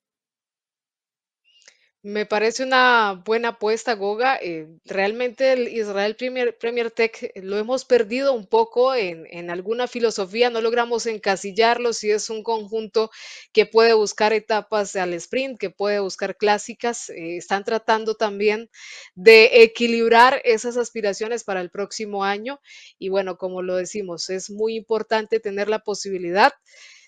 Me 2.10 2.26
parece 2.26 2.64
una 2.64 3.22
buena 3.26 3.50
apuesta, 3.50 3.94
Goga. 3.96 4.38
Eh, 4.42 4.66
realmente 4.86 5.52
el 5.52 5.68
Israel 5.68 6.16
Premier, 6.16 6.58
Premier 6.58 6.90
Tech 6.90 7.22
eh, 7.22 7.42
lo 7.42 7.58
hemos 7.58 7.84
perdido 7.84 8.32
un 8.34 8.48
poco 8.48 8.96
en, 8.96 9.28
en 9.30 9.50
alguna 9.50 9.88
filosofía, 9.88 10.50
no 10.50 10.62
logramos 10.62 11.06
encasillarlo 11.06 11.92
si 11.92 12.10
es 12.10 12.30
un 12.30 12.44
conjunto 12.44 13.12
que 13.52 13.66
puede 13.66 13.92
buscar 13.94 14.32
etapas 14.32 14.96
al 14.96 15.14
sprint, 15.16 15.60
que 15.60 15.70
puede 15.70 16.00
buscar 16.00 16.38
clásicas. 16.38 17.10
eh, 17.10 17.36
están 17.36 17.66
tratando 17.66 18.16
también 18.16 18.70
de 19.16 19.64
equilibrar 19.64 20.40
esas 20.46 20.78
aspiraciones 20.78 21.44
para 21.44 21.60
el 21.60 21.70
próximo 21.70 22.24
año. 22.24 22.62
Y 22.98 23.10
bueno, 23.10 23.38
como 23.38 23.62
lo 23.62 23.76
decimos, 23.76 24.30
es 24.30 24.50
muy 24.50 24.76
importante 24.78 25.42
tener 25.42 25.68
la 25.68 25.80
posibilidad 25.80 26.54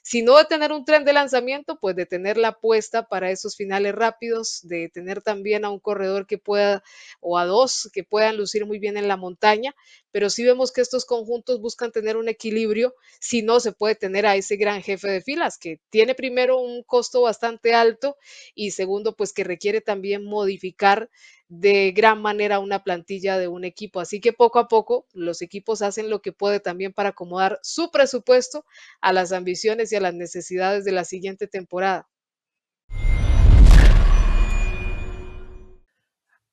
si 0.10 0.24
no 0.24 0.38
de 0.40 0.46
tener 0.46 0.72
un 0.72 0.86
tren 0.86 1.06
de 1.06 1.14
lanzamiento, 1.14 1.78
pues 1.80 1.96
de 1.96 2.08
tener 2.08 2.36
la 2.36 2.48
apuesta 2.48 3.08
para 3.08 3.30
esos 3.30 3.56
finales 3.56 3.94
rápidos, 3.94 4.62
de 4.64 4.90
tener 4.90 5.22
también 5.22 5.66
a 5.66 5.70
un 5.70 5.80
corredor 5.80 6.26
que 6.26 6.40
pueda, 6.40 6.82
o 7.20 7.38
a 7.38 7.46
dos, 7.46 7.92
que 7.94 8.04
puedan 8.04 8.36
lucir 8.36 8.66
muy 8.66 8.80
bien 8.80 8.98
en 8.98 9.08
la 9.08 9.18
montaña, 9.18 9.76
pero 10.12 10.30
sí 10.30 10.44
vemos 10.44 10.72
que 10.72 10.82
estos 10.82 11.06
conjuntos 11.06 11.62
buscan 11.62 11.92
tener 11.92 12.18
un 12.18 12.30
equilibrio, 12.30 12.96
si 13.20 13.42
no 13.42 13.60
se 13.60 13.72
puede 13.72 13.96
tener 13.96 14.26
a 14.26 14.36
ese 14.36 14.56
gran 14.56 14.82
jefe 14.82 15.10
de 15.10 15.22
filas 15.22 15.58
que 15.58 15.80
tiene 15.90 16.16
primero 16.16 16.60
un 16.60 16.84
costo 16.84 17.22
bastante 17.22 17.74
alto 17.74 18.18
y 18.56 18.72
segundo, 18.72 19.16
pues 19.16 19.34
que 19.34 19.44
requiere 19.44 19.82
también 19.82 20.26
modificar 20.26 21.10
de 21.48 21.92
gran 21.92 22.22
manera 22.22 22.60
una 22.60 22.84
plantilla 22.84 23.38
de 23.38 23.48
un 23.48 23.64
equipo. 23.64 24.00
Así 24.00 24.22
que 24.22 24.34
poco 24.34 24.60
a 24.60 24.68
poco 24.68 25.08
los 25.14 25.42
equipos 25.42 25.82
hacen 25.82 26.10
lo 26.10 26.22
que 26.22 26.32
puede 26.32 26.60
también 26.60 26.94
para 26.94 27.10
acomodar 27.10 27.60
su 27.64 27.92
presupuesto 27.92 28.66
a 29.02 29.14
las 29.14 29.32
ambiciones 29.32 29.92
y 29.92 29.96
a 29.96 30.02
las 30.02 30.14
necesidades 30.14 30.86
de 30.86 30.92
la 30.92 31.06
siguiente 31.06 31.48
temporada. 31.48 32.08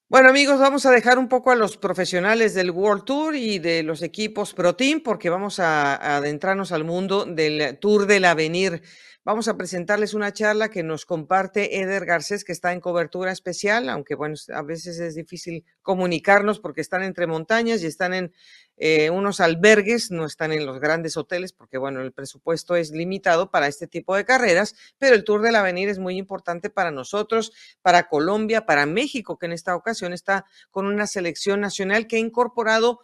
Bueno 0.08 0.28
amigos, 0.28 0.60
vamos 0.60 0.86
a 0.86 0.92
dejar 0.92 1.18
un 1.18 1.28
poco 1.28 1.50
a 1.50 1.56
los 1.56 1.76
profesionales 1.76 2.54
del 2.54 2.70
World 2.70 3.02
Tour 3.04 3.34
y 3.34 3.58
de 3.58 3.82
los 3.82 4.02
equipos 4.02 4.54
Pro 4.54 4.76
Team 4.76 5.00
porque 5.00 5.30
vamos 5.30 5.58
a, 5.58 6.16
adentrarnos 6.16 6.70
al 6.70 6.84
mundo 6.84 7.24
del 7.24 7.76
Tour 7.80 8.06
del 8.06 8.24
Avenir. 8.24 8.82
Vamos 9.26 9.48
a 9.48 9.56
presentarles 9.56 10.14
una 10.14 10.32
charla 10.32 10.68
que 10.68 10.84
nos 10.84 11.04
comparte 11.04 11.80
Eder 11.80 12.06
Garcés, 12.06 12.44
que 12.44 12.52
está 12.52 12.72
en 12.72 12.78
cobertura 12.80 13.32
especial, 13.32 13.88
aunque 13.88 14.14
bueno, 14.14 14.36
a 14.54 14.62
veces 14.62 15.00
es 15.00 15.16
difícil 15.16 15.64
comunicarnos 15.82 16.60
porque 16.60 16.80
están 16.80 17.02
entre 17.02 17.26
montañas 17.26 17.82
y 17.82 17.86
están 17.86 18.14
en 18.14 18.32
eh, 18.76 19.10
unos 19.10 19.40
albergues, 19.40 20.12
no 20.12 20.26
están 20.26 20.52
en 20.52 20.64
los 20.64 20.78
grandes 20.78 21.16
hoteles 21.16 21.52
porque 21.52 21.76
bueno, 21.76 22.02
el 22.02 22.12
presupuesto 22.12 22.76
es 22.76 22.92
limitado 22.92 23.50
para 23.50 23.66
este 23.66 23.88
tipo 23.88 24.14
de 24.14 24.24
carreras, 24.24 24.76
pero 24.96 25.16
el 25.16 25.24
Tour 25.24 25.42
del 25.42 25.56
Avenir 25.56 25.88
es 25.88 25.98
muy 25.98 26.18
importante 26.18 26.70
para 26.70 26.92
nosotros, 26.92 27.52
para 27.82 28.06
Colombia, 28.08 28.64
para 28.64 28.86
México, 28.86 29.38
que 29.38 29.46
en 29.46 29.52
esta 29.54 29.74
ocasión 29.74 30.12
está 30.12 30.44
con 30.70 30.86
una 30.86 31.08
selección 31.08 31.60
nacional 31.60 32.06
que 32.06 32.14
ha 32.14 32.20
incorporado 32.20 33.00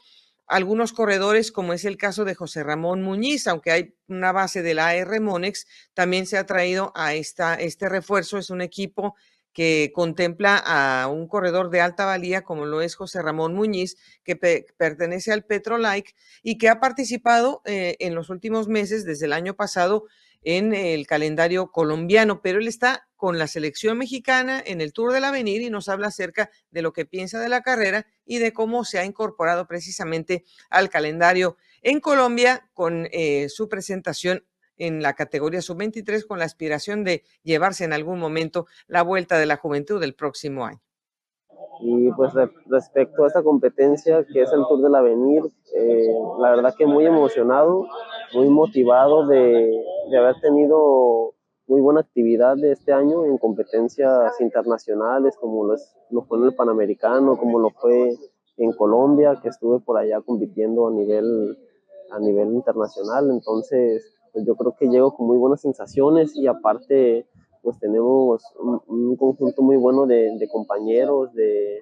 algunos 0.47 0.93
corredores, 0.93 1.53
como 1.53 1.73
es 1.73 1.85
el 1.85 1.97
caso 1.97 2.25
de 2.25 2.35
José 2.35 2.63
Ramón 2.63 3.03
Muñiz, 3.03 3.47
aunque 3.47 3.71
hay 3.71 3.95
una 4.09 4.33
base 4.33 4.63
de 4.63 4.75
la 4.75 4.89
AR 4.89 5.21
Monex, 5.21 5.67
también 5.95 6.27
se 6.27 6.37
ha 6.37 6.47
traído 6.47 6.93
a 6.95 7.15
esta, 7.15 7.55
este 7.55 7.89
refuerzo. 7.89 8.39
Es 8.39 8.51
un 8.51 8.61
equipo 8.61 9.15
que 9.53 9.93
contempla 9.95 10.57
a 10.57 11.09
un 11.09 11.29
corredor 11.29 11.71
de 11.71 11.81
alta 11.81 12.07
valía 12.07 12.43
como 12.43 12.65
lo 12.67 12.81
es 12.81 12.95
José 12.95 13.23
Ramón 13.23 13.55
Muñiz, 13.55 13.97
que 14.25 14.37
pertenece 14.77 15.33
al 15.33 15.45
Petrolike 15.45 16.15
y 16.43 16.59
que 16.59 16.69
ha 16.69 16.81
participado 16.81 17.63
eh, 17.65 17.97
en 18.01 18.15
los 18.15 18.31
últimos 18.31 18.69
meses, 18.69 19.05
desde 19.05 19.27
el 19.27 19.33
año 19.33 19.55
pasado, 19.55 20.07
en 20.43 20.75
el 20.75 21.07
calendario 21.07 21.71
colombiano, 21.71 22.43
pero 22.43 22.59
él 22.59 22.69
está 22.69 23.09
con 23.17 23.39
la 23.39 23.47
selección 23.47 23.99
mexicana 23.99 24.63
en 24.65 24.81
el 24.81 24.93
Tour 24.93 25.13
del 25.13 25.25
Avenir 25.25 25.63
y 25.63 25.71
nos 25.71 25.89
habla 25.89 26.09
acerca 26.09 26.51
de 26.71 26.83
lo 26.83 26.93
que 26.93 27.07
piensa 27.07 27.41
de 27.41 27.49
la 27.49 27.63
carrera 27.63 28.07
y 28.25 28.39
de 28.39 28.53
cómo 28.53 28.85
se 28.85 28.99
ha 28.99 29.05
incorporado 29.05 29.67
precisamente 29.67 30.45
al 30.71 30.91
calendario 30.91 31.57
en 31.83 32.01
Colombia 32.01 32.69
con 32.75 33.09
eh, 33.13 33.49
su 33.49 33.69
presentación 33.69 34.45
en 34.77 35.03
la 35.03 35.15
categoría 35.15 35.63
sub-23 35.63 36.27
con 36.27 36.41
la 36.41 36.45
aspiración 36.45 37.05
de 37.05 37.23
llevarse 37.45 37.85
en 37.85 37.93
algún 37.93 38.19
momento 38.19 38.67
la 38.89 39.03
vuelta 39.03 39.39
de 39.39 39.47
la 39.47 39.57
juventud 39.57 40.01
del 40.01 40.15
próximo 40.15 40.67
año. 40.67 40.81
Y 41.85 42.13
pues 42.13 42.33
respecto 42.67 43.25
a 43.25 43.27
esta 43.27 43.43
competencia 43.43 44.25
que 44.25 44.43
es 44.43 44.53
el 44.53 44.65
Tour 44.69 44.83
del 44.83 44.95
Avenir, 44.95 45.43
eh, 45.77 46.15
la 46.39 46.51
verdad 46.51 46.75
que 46.79 46.87
muy 46.87 47.05
emocionado, 47.07 47.87
muy 48.35 48.49
motivado 48.49 49.27
de, 49.27 49.83
de 50.11 50.17
haber 50.17 50.37
tenido 50.41 51.35
muy 51.67 51.81
buena 51.81 52.01
actividad 52.01 52.57
de 52.57 52.73
este 52.73 52.93
año 52.93 53.25
en 53.25 53.39
competencias 53.39 54.41
internacionales, 54.41 55.37
como 55.41 55.65
lo, 55.65 55.75
es, 55.75 55.97
lo 56.11 56.23
fue 56.23 56.39
en 56.39 56.45
el 56.45 56.55
Panamericano, 56.55 57.37
como 57.37 57.59
lo 57.59 57.71
fue 57.71 58.15
en 58.59 58.73
Colombia, 58.73 59.39
que 59.43 59.49
estuve 59.49 59.81
por 59.81 59.97
allá 59.99 60.21
compitiendo 60.21 60.89
a 60.89 60.91
nivel, 60.91 61.57
a 62.11 62.19
nivel 62.19 62.53
internacional. 62.53 63.31
Entonces, 63.31 64.15
pues 64.33 64.45
yo 64.47 64.55
creo 64.57 64.75
que 64.79 64.89
llego 64.89 65.15
con 65.15 65.27
muy 65.27 65.39
buenas 65.39 65.61
sensaciones 65.61 66.37
y 66.37 66.47
aparte, 66.47 67.27
pues 67.63 67.79
tenemos 67.79 68.43
un, 68.59 69.17
conjunto 69.17 69.63
muy 69.63 69.77
bueno 69.77 70.07
de, 70.07 70.37
de 70.37 70.49
compañeros, 70.49 71.33
de, 71.35 71.81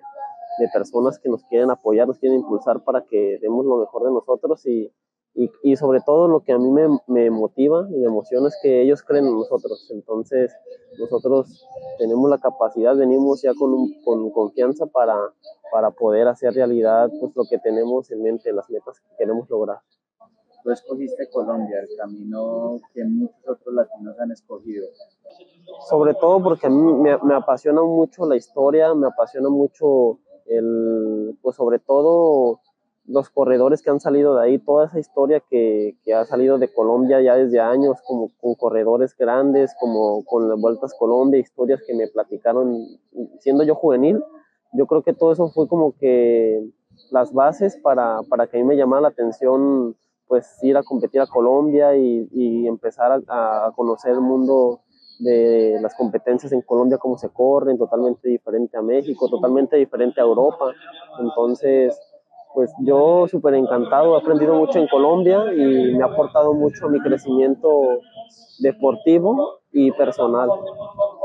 de, 0.58 0.68
personas 0.72 1.18
que 1.18 1.28
nos 1.28 1.42
quieren 1.44 1.70
apoyar, 1.70 2.06
nos 2.06 2.18
quieren 2.18 2.40
impulsar 2.40 2.84
para 2.84 3.04
que 3.04 3.38
demos 3.40 3.64
lo 3.64 3.78
mejor 3.78 4.04
de 4.04 4.12
nosotros 4.12 4.66
y, 4.66 4.92
y, 5.34 5.50
y, 5.62 5.76
sobre 5.76 6.00
todo 6.00 6.28
lo 6.28 6.40
que 6.40 6.52
a 6.52 6.58
mí 6.58 6.70
me, 6.70 6.88
me, 7.06 7.30
motiva 7.30 7.86
y 7.90 7.96
me 7.98 8.06
emociona 8.06 8.48
es 8.48 8.58
que 8.62 8.82
ellos 8.82 9.02
creen 9.02 9.26
en 9.26 9.34
nosotros. 9.34 9.88
Entonces, 9.90 10.52
nosotros 10.98 11.66
tenemos 11.98 12.28
la 12.28 12.38
capacidad, 12.38 12.96
venimos 12.96 13.40
ya 13.42 13.52
con, 13.54 13.88
con 14.04 14.30
confianza 14.32 14.86
para, 14.86 15.16
para 15.72 15.92
poder 15.92 16.28
hacer 16.28 16.52
realidad 16.52 17.10
pues, 17.20 17.32
lo 17.34 17.44
que 17.48 17.58
tenemos 17.58 18.10
en 18.10 18.22
mente, 18.22 18.52
las 18.52 18.68
metas 18.68 19.00
que 19.00 19.16
queremos 19.16 19.48
lograr. 19.48 19.78
Tú 20.62 20.70
escogiste 20.70 21.28
Colombia, 21.30 21.80
el 21.80 21.96
camino 21.96 22.78
que 22.92 23.04
muchos 23.04 23.48
otros 23.48 23.74
latinos 23.74 24.18
han 24.18 24.30
escogido. 24.30 24.86
Sobre 25.88 26.14
todo 26.14 26.42
porque 26.42 26.66
a 26.66 26.70
mí 26.70 26.92
me, 26.94 27.16
me 27.22 27.34
apasiona 27.34 27.82
mucho 27.82 28.26
la 28.26 28.36
historia, 28.36 28.94
me 28.94 29.06
apasiona 29.06 29.48
mucho 29.48 30.18
el, 30.46 31.38
pues 31.42 31.56
sobre 31.56 31.78
todo 31.78 32.60
los 33.06 33.28
corredores 33.30 33.82
que 33.82 33.90
han 33.90 34.00
salido 34.00 34.36
de 34.36 34.42
ahí, 34.42 34.58
toda 34.58 34.86
esa 34.86 35.00
historia 35.00 35.40
que, 35.40 35.96
que, 36.04 36.14
ha 36.14 36.24
salido 36.24 36.58
de 36.58 36.72
Colombia 36.72 37.20
ya 37.20 37.34
desde 37.34 37.58
años, 37.58 37.98
como 38.06 38.30
con 38.40 38.54
corredores 38.54 39.16
grandes, 39.16 39.74
como 39.80 40.24
con 40.24 40.48
las 40.48 40.60
Vueltas 40.60 40.94
Colombia, 40.96 41.40
historias 41.40 41.80
que 41.86 41.94
me 41.94 42.06
platicaron 42.06 42.86
siendo 43.40 43.64
yo 43.64 43.74
juvenil, 43.74 44.22
yo 44.72 44.86
creo 44.86 45.02
que 45.02 45.12
todo 45.12 45.32
eso 45.32 45.48
fue 45.50 45.66
como 45.66 45.96
que 45.96 46.70
las 47.10 47.32
bases 47.32 47.76
para, 47.82 48.20
para 48.28 48.46
que 48.46 48.58
a 48.58 48.60
mí 48.60 48.66
me 48.66 48.76
llamara 48.76 49.02
la 49.02 49.08
atención 49.08 49.96
pues 50.30 50.62
ir 50.62 50.76
a 50.76 50.84
competir 50.84 51.20
a 51.20 51.26
Colombia 51.26 51.96
y, 51.96 52.64
empezar 52.64 53.10
a, 53.10 53.66
a, 53.66 53.72
conocer 53.72 54.12
el 54.12 54.20
mundo 54.20 54.78
de 55.18 55.76
las 55.82 55.92
competencias 55.96 56.52
en 56.52 56.62
Colombia, 56.62 56.98
cómo 56.98 57.18
se 57.18 57.30
corren, 57.30 57.76
totalmente 57.76 58.28
diferente 58.28 58.78
a 58.78 58.80
México, 58.80 59.28
totalmente 59.28 59.76
diferente 59.76 60.20
a 60.20 60.24
Europa. 60.24 60.66
Entonces, 61.18 62.00
pues 62.54 62.72
yo 62.78 63.26
súper 63.26 63.54
encantado, 63.54 64.14
he 64.14 64.20
aprendido 64.20 64.54
mucho 64.54 64.78
en 64.78 64.86
Colombia 64.86 65.52
y 65.52 65.96
me 65.96 66.04
ha 66.04 66.06
aportado 66.06 66.54
mucho 66.54 66.86
a 66.86 66.90
mi 66.90 67.00
crecimiento 67.00 67.68
deportivo 68.60 69.62
y 69.72 69.90
personal. 69.90 70.48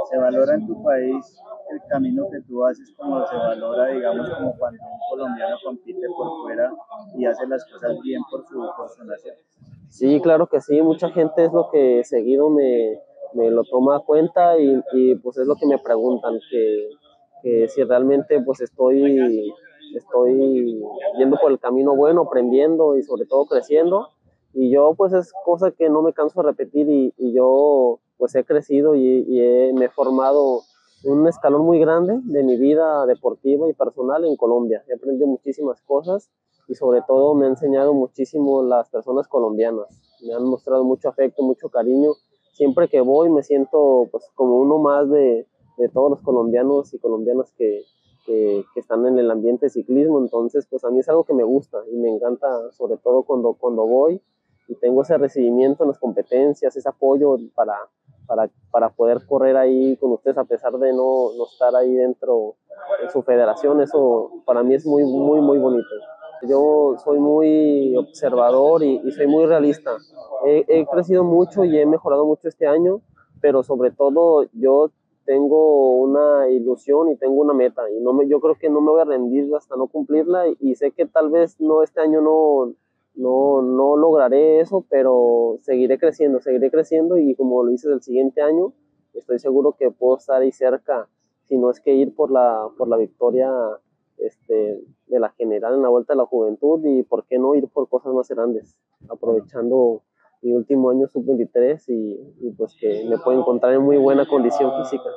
¿Se 0.10 0.18
valora 0.18 0.54
en 0.54 0.68
tu 0.68 0.84
país 0.84 1.42
el 1.72 1.82
camino 1.90 2.28
que 2.32 2.42
tú 2.42 2.64
haces 2.66 2.94
como 2.98 3.26
se 3.26 3.36
valora, 3.36 3.88
digamos, 3.88 4.30
como 4.30 4.56
cuando 4.58 4.84
un 4.84 5.00
colombiano 5.10 5.56
compite 5.64 6.08
por 6.16 6.44
fuera 6.44 6.72
y 7.18 7.26
hace 7.26 7.48
las 7.48 7.66
cosas 7.72 8.00
bien 8.02 8.22
por 8.30 8.46
su, 8.46 8.60
por 8.78 9.06
nación? 9.06 9.36
Sí, 9.90 10.20
claro 10.22 10.48
que 10.48 10.62
sí, 10.62 10.82
mucha 10.82 11.10
gente 11.10 11.46
es 11.46 11.54
lo 11.54 11.70
que 11.72 12.04
seguido 12.04 12.50
me, 12.50 13.00
me 13.34 13.50
lo 13.50 13.64
toma 13.64 13.98
a 13.98 14.00
cuenta 14.00 14.60
y, 14.60 14.82
y, 14.94 15.16
pues 15.16 15.38
es 15.38 15.48
lo 15.48 15.56
que 15.56 15.66
me 15.66 15.80
preguntan, 15.80 16.40
que, 16.52 16.90
que 17.42 17.68
si 17.68 17.84
realmente 17.84 18.42
pues 18.42 18.62
estoy 18.62 19.54
estoy 19.96 20.84
yendo 21.18 21.38
por 21.38 21.52
el 21.52 21.60
camino 21.60 21.96
bueno, 21.96 22.24
aprendiendo 22.24 22.98
y 22.98 23.04
sobre 23.04 23.26
todo 23.26 23.46
creciendo. 23.46 24.10
Y 24.54 24.72
yo 24.72 24.94
pues 24.96 25.14
es 25.14 25.34
cosa 25.44 25.72
que 25.72 25.90
no 25.90 26.02
me 26.02 26.14
canso 26.14 26.42
de 26.42 26.50
repetir 26.50 26.90
y, 26.90 27.14
y 27.18 27.34
yo 27.34 28.00
pues 28.18 28.36
he 28.36 28.44
crecido 28.44 28.96
y, 28.96 29.40
he, 29.40 29.74
me 29.74 29.86
he 29.86 29.90
formado 29.90 30.62
un 31.04 31.28
escalón 31.28 31.62
muy 31.66 31.80
grande 31.80 32.20
de 32.24 32.44
mi 32.44 32.58
vida 32.58 33.06
deportiva 33.06 33.70
y 33.70 33.74
personal 33.74 34.26
en 34.26 34.36
Colombia. 34.36 34.84
He 34.88 34.96
aprendido 34.96 35.28
muchísimas 35.28 35.82
cosas 35.82 36.30
y 36.68 36.76
sobre 36.76 37.02
todo 37.04 37.36
me 37.36 37.46
ha 37.46 37.50
enseñado 37.50 37.94
muchísimo 37.94 38.64
las 38.64 38.90
personas 38.90 39.28
colombianas. 39.28 39.88
Me 40.26 40.34
han 40.34 40.44
mostrado 40.44 40.84
mucho 40.84 41.10
afecto, 41.10 41.44
mucho 41.44 41.70
cariño. 41.70 42.12
Siempre 42.54 42.88
que 42.88 43.02
voy 43.02 43.30
me 43.30 43.44
siento 43.44 44.08
pues 44.12 44.32
como 44.34 44.58
uno 44.60 44.80
más 44.80 45.10
de, 45.10 45.46
de 45.78 45.90
todos 45.90 46.10
los 46.10 46.22
colombianos 46.22 46.94
y 46.94 47.00
colombianas 47.00 47.52
que, 47.58 47.84
que, 48.26 48.64
están 48.76 49.06
en 49.06 49.20
el 49.20 49.30
ambiente 49.30 49.70
ciclismo, 49.70 50.20
entonces 50.20 50.68
pues 50.70 50.84
a 50.84 50.90
mí 50.90 51.00
es 51.00 51.10
algo 51.10 51.24
que 51.24 51.34
me 51.34 51.44
gusta 51.44 51.78
y 51.92 51.96
me 51.98 52.10
encanta 52.10 52.48
sobre 52.72 52.98
todo 52.98 53.24
cuando, 53.24 53.54
cuando 53.54 53.86
voy 53.86 54.22
y 54.68 54.76
tengo 54.76 55.04
ese 55.04 55.18
recibimiento 55.18 55.84
en 55.84 55.90
las 55.90 56.00
competencias, 56.00 56.76
ese 56.76 56.90
apoyo 56.90 57.38
para, 57.54 57.74
para, 58.26 58.50
para 58.72 58.90
poder 58.90 59.26
correr 59.26 59.58
ahí 59.58 59.98
con 59.98 60.12
ustedes 60.12 60.38
a 60.38 60.44
pesar 60.44 60.74
de 60.74 60.92
no, 60.94 61.32
no 61.38 61.46
estar 61.46 61.76
ahí 61.76 61.94
dentro 61.94 62.56
en 63.02 63.10
su 63.10 63.22
federación, 63.24 63.82
eso 63.82 64.32
para 64.46 64.64
mí 64.64 64.76
es 64.76 64.86
muy, 64.86 65.04
muy, 65.04 65.42
muy 65.42 65.58
bonito. 65.58 65.88
Yo 66.48 66.96
soy 67.04 67.20
muy 67.20 67.96
observador 67.96 68.84
y, 68.84 69.12
soy 69.12 69.28
muy 69.28 69.46
realista. 69.46 69.92
He, 70.46 70.66
he 70.68 70.86
crecido 70.86 71.24
mucho 71.24 71.64
y 71.64 71.78
he 71.78 71.86
mejorado 71.86 72.26
mucho 72.26 72.48
este 72.48 72.68
año, 72.68 73.02
pero 73.42 73.64
sobre 73.64 73.92
todo 73.92 74.46
yo 74.54 74.92
tengo 75.26 75.96
una 75.98 76.50
ilusión 76.50 77.10
y 77.10 77.18
tengo 77.18 77.42
una 77.42 77.54
meta 77.54 77.90
y 77.90 78.00
no 78.00 78.14
me, 78.14 78.28
yo 78.28 78.40
creo 78.40 78.56
que 78.56 78.70
no 78.70 78.80
me 78.80 78.92
voy 78.92 79.02
a 79.02 79.06
rendir 79.06 79.50
hasta 79.56 79.76
no 79.76 79.88
cumplirla 79.88 80.48
y, 80.48 80.58
y 80.60 80.76
sé 80.76 80.92
que 80.92 81.06
tal 81.06 81.32
vez 81.32 81.60
no 81.60 81.82
este 81.82 82.00
año 82.00 82.22
no, 82.22 82.74
no, 83.16 83.62
no 83.62 83.96
lograré 83.96 84.60
eso, 84.60 84.86
pero 84.90 85.58
seguiré 85.62 85.98
creciendo, 85.98 86.42
seguiré 86.42 86.70
creciendo 86.70 87.18
y 87.18 87.36
como 87.36 87.64
lo 87.64 87.72
hice 87.72 87.90
el 87.90 88.02
siguiente 88.02 88.42
año, 88.42 88.74
estoy 89.14 89.40
seguro 89.40 89.76
que 89.78 89.92
puedo 89.92 90.18
estar 90.18 90.42
ahí 90.42 90.52
cerca, 90.52 91.08
si 91.46 91.58
no 91.58 91.70
es 91.70 91.80
que 91.80 91.94
ir 91.94 92.14
por 92.16 92.32
la, 92.32 92.68
por 92.78 92.88
la 92.88 92.98
victoria 92.98 93.52
este, 94.18 94.82
de 95.08 95.20
la 95.20 95.30
general 95.30 95.76
en 95.76 95.82
la 95.82 95.90
Vuelta 95.90 96.14
de 96.14 96.18
la 96.18 96.26
Juventud 96.26 96.84
y 96.86 97.04
por 97.04 97.26
qué 97.26 97.38
no 97.38 97.56
ir 97.56 97.68
por 97.70 97.88
cosas 97.88 98.14
más 98.14 98.28
grandes, 98.30 98.76
aprovechando 99.10 100.04
mi 100.42 100.54
último 100.54 100.90
año 100.90 101.08
sub-23 101.08 101.84
y, 101.88 102.52
pues 102.58 102.76
que 102.80 103.06
me 103.10 103.18
puedo 103.18 103.40
encontrar 103.40 103.74
en 103.74 103.82
muy 103.82 103.98
buena 103.98 104.26
condición 104.26 104.72
física. 104.82 105.10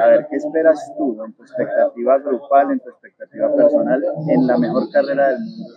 A 0.00 0.06
ver, 0.06 0.26
¿qué 0.30 0.36
esperas 0.36 0.92
tú 0.96 1.16
en 1.24 1.32
tu 1.32 1.42
expectativa 1.42 2.18
grupal, 2.18 2.72
en 2.72 2.80
tu 2.80 2.90
expectativa 2.90 3.54
personal, 3.54 4.02
en 4.28 4.46
la 4.46 4.58
mejor 4.58 4.90
carrera 4.90 5.28
del 5.28 5.40
mundo 5.40 5.74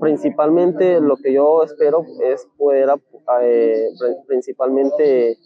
Principalmente 0.00 1.00
lo 1.00 1.16
que 1.16 1.32
yo 1.32 1.62
espero 1.62 2.04
es 2.24 2.46
poder 2.56 2.88
eh, 3.42 3.88
principalmente 4.26 5.36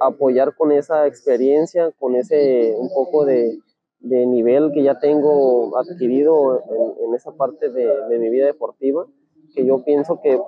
apoyar 0.00 0.54
con 0.54 0.72
esa 0.72 1.06
experiencia, 1.06 1.90
con 1.98 2.16
ese 2.16 2.74
un 2.76 2.88
poco 2.88 3.24
de, 3.24 3.58
de 4.00 4.26
nivel 4.26 4.72
que 4.72 4.82
ya 4.82 4.98
tengo 4.98 5.76
adquirido 5.78 6.62
en, 6.70 7.08
en 7.08 7.14
esa 7.14 7.32
parte 7.32 7.70
de, 7.70 7.86
de, 8.08 8.18
mi 8.18 8.30
vida 8.30 8.46
deportiva, 8.46 9.06
que 9.54 9.66
yo 9.66 9.82
pienso 9.84 10.20
que 10.22 10.40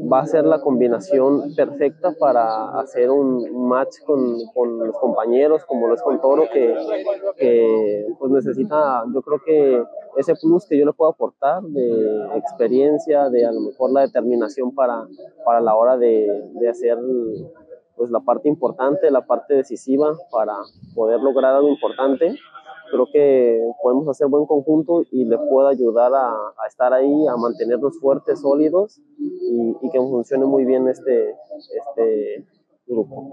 va 0.00 0.20
a 0.20 0.26
ser 0.26 0.44
la 0.44 0.60
combinación 0.60 1.54
perfecta 1.54 2.12
para 2.18 2.78
hacer 2.78 3.10
un 3.10 3.68
match 3.68 3.96
con, 4.04 4.36
con 4.54 4.78
los 4.78 4.96
compañeros, 4.98 5.64
como 5.64 5.88
lo 5.88 5.94
es 5.94 6.02
con 6.02 6.20
Toro, 6.20 6.44
que, 6.52 6.74
que, 7.36 8.06
pues 8.18 8.30
necesita, 8.32 9.04
yo 9.12 9.22
creo 9.22 9.40
que 9.44 9.82
ese 10.16 10.34
plus 10.34 10.66
que 10.66 10.78
yo 10.78 10.84
le 10.84 10.92
puedo 10.92 11.10
aportar 11.10 11.62
de 11.62 12.26
experiencia, 12.36 13.28
de 13.30 13.46
a 13.46 13.52
lo 13.52 13.60
mejor 13.60 13.92
la 13.92 14.02
determinación 14.02 14.74
para, 14.74 15.06
para 15.44 15.60
la 15.60 15.74
hora 15.74 15.96
de, 15.96 16.50
de 16.54 16.68
hacer 16.68 16.98
pues 17.96 18.10
la 18.10 18.20
parte 18.20 18.48
importante, 18.48 19.10
la 19.10 19.26
parte 19.26 19.54
decisiva 19.54 20.12
para 20.30 20.54
poder 20.94 21.20
lograr 21.20 21.54
algo 21.54 21.68
importante 21.68 22.36
creo 22.90 23.08
que 23.12 23.60
podemos 23.82 24.08
hacer 24.08 24.26
buen 24.28 24.46
conjunto 24.46 25.04
y 25.10 25.24
le 25.24 25.38
puedo 25.38 25.68
ayudar 25.68 26.12
a, 26.14 26.66
estar 26.68 26.92
ahí, 26.92 27.26
a 27.26 27.36
mantenernos 27.36 27.98
fuertes, 28.00 28.40
sólidos 28.40 29.00
y, 29.18 29.76
y, 29.80 29.90
que 29.90 29.98
funcione 29.98 30.44
muy 30.46 30.64
bien 30.64 30.88
este, 30.88 31.30
este 31.30 32.46
grupo. 32.86 33.32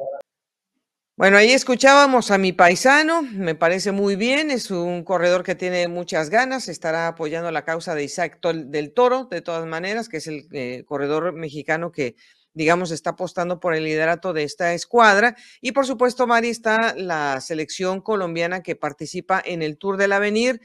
Bueno, 1.15 1.37
ahí 1.37 1.51
escuchábamos 1.51 2.31
a 2.31 2.39
mi 2.39 2.53
paisano, 2.53 3.21
me 3.21 3.53
parece 3.53 3.91
muy 3.91 4.15
bien, 4.15 4.49
es 4.49 4.71
un 4.71 5.03
corredor 5.03 5.43
que 5.43 5.53
tiene 5.53 5.87
muchas 5.87 6.31
ganas, 6.31 6.67
estará 6.67 7.07
apoyando 7.07 7.51
la 7.51 7.63
causa 7.63 7.93
de 7.93 8.03
Isaac 8.03 8.39
del 8.41 8.93
Toro, 8.93 9.25
de 9.25 9.41
todas 9.41 9.67
maneras, 9.67 10.09
que 10.09 10.17
es 10.17 10.25
el 10.25 10.47
eh, 10.53 10.83
corredor 10.87 11.33
mexicano 11.33 11.91
que 11.91 12.15
digamos, 12.53 12.91
está 12.91 13.11
apostando 13.11 13.59
por 13.59 13.73
el 13.75 13.83
liderato 13.83 14.33
de 14.33 14.43
esta 14.43 14.73
escuadra. 14.73 15.35
Y 15.61 15.71
por 15.71 15.85
supuesto, 15.85 16.27
Mari, 16.27 16.49
está 16.49 16.95
la 16.95 17.41
selección 17.41 18.01
colombiana 18.01 18.61
que 18.63 18.75
participa 18.75 19.41
en 19.43 19.61
el 19.61 19.77
Tour 19.77 19.97
del 19.97 20.13
Avenir. 20.13 20.61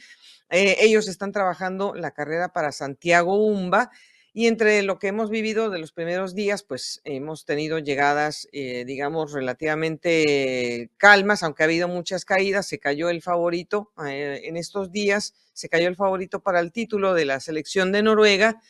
Eh, 0.50 0.76
ellos 0.80 1.08
están 1.08 1.32
trabajando 1.32 1.94
la 1.94 2.12
carrera 2.12 2.52
para 2.52 2.72
Santiago 2.72 3.34
Umba. 3.36 3.90
Y 4.34 4.46
entre 4.46 4.82
lo 4.82 5.00
que 5.00 5.08
hemos 5.08 5.30
vivido 5.30 5.68
de 5.68 5.80
los 5.80 5.90
primeros 5.90 6.34
días, 6.34 6.62
pues 6.62 7.00
hemos 7.04 7.44
tenido 7.44 7.80
llegadas, 7.80 8.46
eh, 8.52 8.84
digamos, 8.86 9.32
relativamente 9.32 10.90
calmas, 10.96 11.42
aunque 11.42 11.64
ha 11.64 11.66
habido 11.66 11.88
muchas 11.88 12.24
caídas. 12.24 12.68
Se 12.68 12.78
cayó 12.78 13.08
el 13.08 13.20
favorito 13.20 13.90
eh, 14.06 14.42
en 14.44 14.56
estos 14.56 14.92
días, 14.92 15.34
se 15.54 15.68
cayó 15.68 15.88
el 15.88 15.96
favorito 15.96 16.40
para 16.40 16.60
el 16.60 16.70
título 16.70 17.14
de 17.14 17.24
la 17.24 17.40
selección 17.40 17.90
de 17.90 18.02
Noruega. 18.04 18.60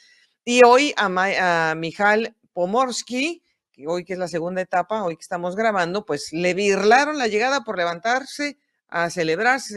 Y 0.42 0.62
hoy 0.64 0.94
a, 0.96 1.70
a 1.70 1.74
Mijal 1.74 2.34
Pomorski, 2.58 3.44
que 3.70 3.86
hoy 3.86 4.04
que 4.04 4.14
es 4.14 4.18
la 4.18 4.26
segunda 4.26 4.60
etapa, 4.60 5.04
hoy 5.04 5.14
que 5.14 5.22
estamos 5.22 5.54
grabando, 5.54 6.04
pues 6.04 6.32
le 6.32 6.54
virlaron 6.54 7.16
la 7.16 7.28
llegada 7.28 7.62
por 7.62 7.78
levantarse 7.78 8.58
a 8.88 9.10
celebrarse, 9.10 9.74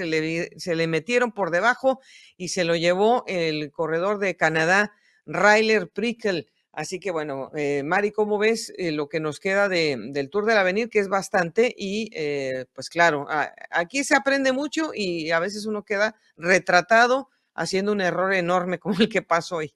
se 0.58 0.76
le, 0.76 0.88
metieron 0.88 1.32
por 1.32 1.52
debajo 1.52 2.00
y 2.38 2.48
se 2.48 2.64
lo 2.64 2.76
llevó 2.76 3.24
el 3.28 3.72
corredor 3.72 4.18
de 4.18 4.36
Canadá, 4.36 4.94
Ryler 5.28 5.92
Prickel. 5.92 6.50
Así 6.72 7.00
que 7.00 7.12
bueno, 7.12 7.52
eh, 7.56 7.84
Mari, 7.86 8.12
¿cómo 8.12 8.40
ves 8.40 8.74
eh, 8.80 8.92
lo 8.92 9.10
que 9.10 9.20
nos 9.20 9.40
queda 9.40 9.70
de, 9.70 9.96
del 10.10 10.32
Tour 10.32 10.46
del 10.46 10.58
Avenir? 10.58 10.90
Que 10.90 10.98
es 10.98 11.08
bastante 11.08 11.72
y 11.78 12.10
eh, 12.16 12.66
pues 12.74 12.90
claro, 12.90 13.28
aquí 13.70 14.04
se 14.04 14.16
aprende 14.16 14.54
mucho 14.54 14.90
y 14.92 15.30
a 15.30 15.38
veces 15.38 15.68
uno 15.68 15.84
queda 15.84 16.16
retratado 16.36 17.30
haciendo 17.54 17.92
un 17.92 18.02
error 18.02 18.34
enorme 18.34 18.80
como 18.80 18.96
el 19.00 19.08
que 19.08 19.22
pasó 19.22 19.58
hoy. 19.58 19.72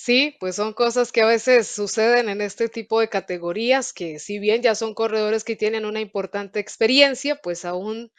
Sí, 0.00 0.36
pues 0.38 0.54
son 0.56 0.72
cosas 0.74 1.10
que 1.10 1.22
a 1.22 1.26
veces 1.26 1.66
suceden 1.66 2.28
en 2.28 2.40
este 2.40 2.68
tipo 2.68 3.00
de 3.00 3.08
categorías, 3.08 3.92
que 3.92 4.18
si 4.20 4.38
bien 4.38 4.62
ya 4.62 4.74
son 4.76 4.94
corredores 4.94 5.42
que 5.42 5.56
tienen 5.56 5.84
una 5.84 6.00
importante 6.00 6.60
experiencia, 6.60 7.34
pues 7.42 7.64
aún 7.64 8.12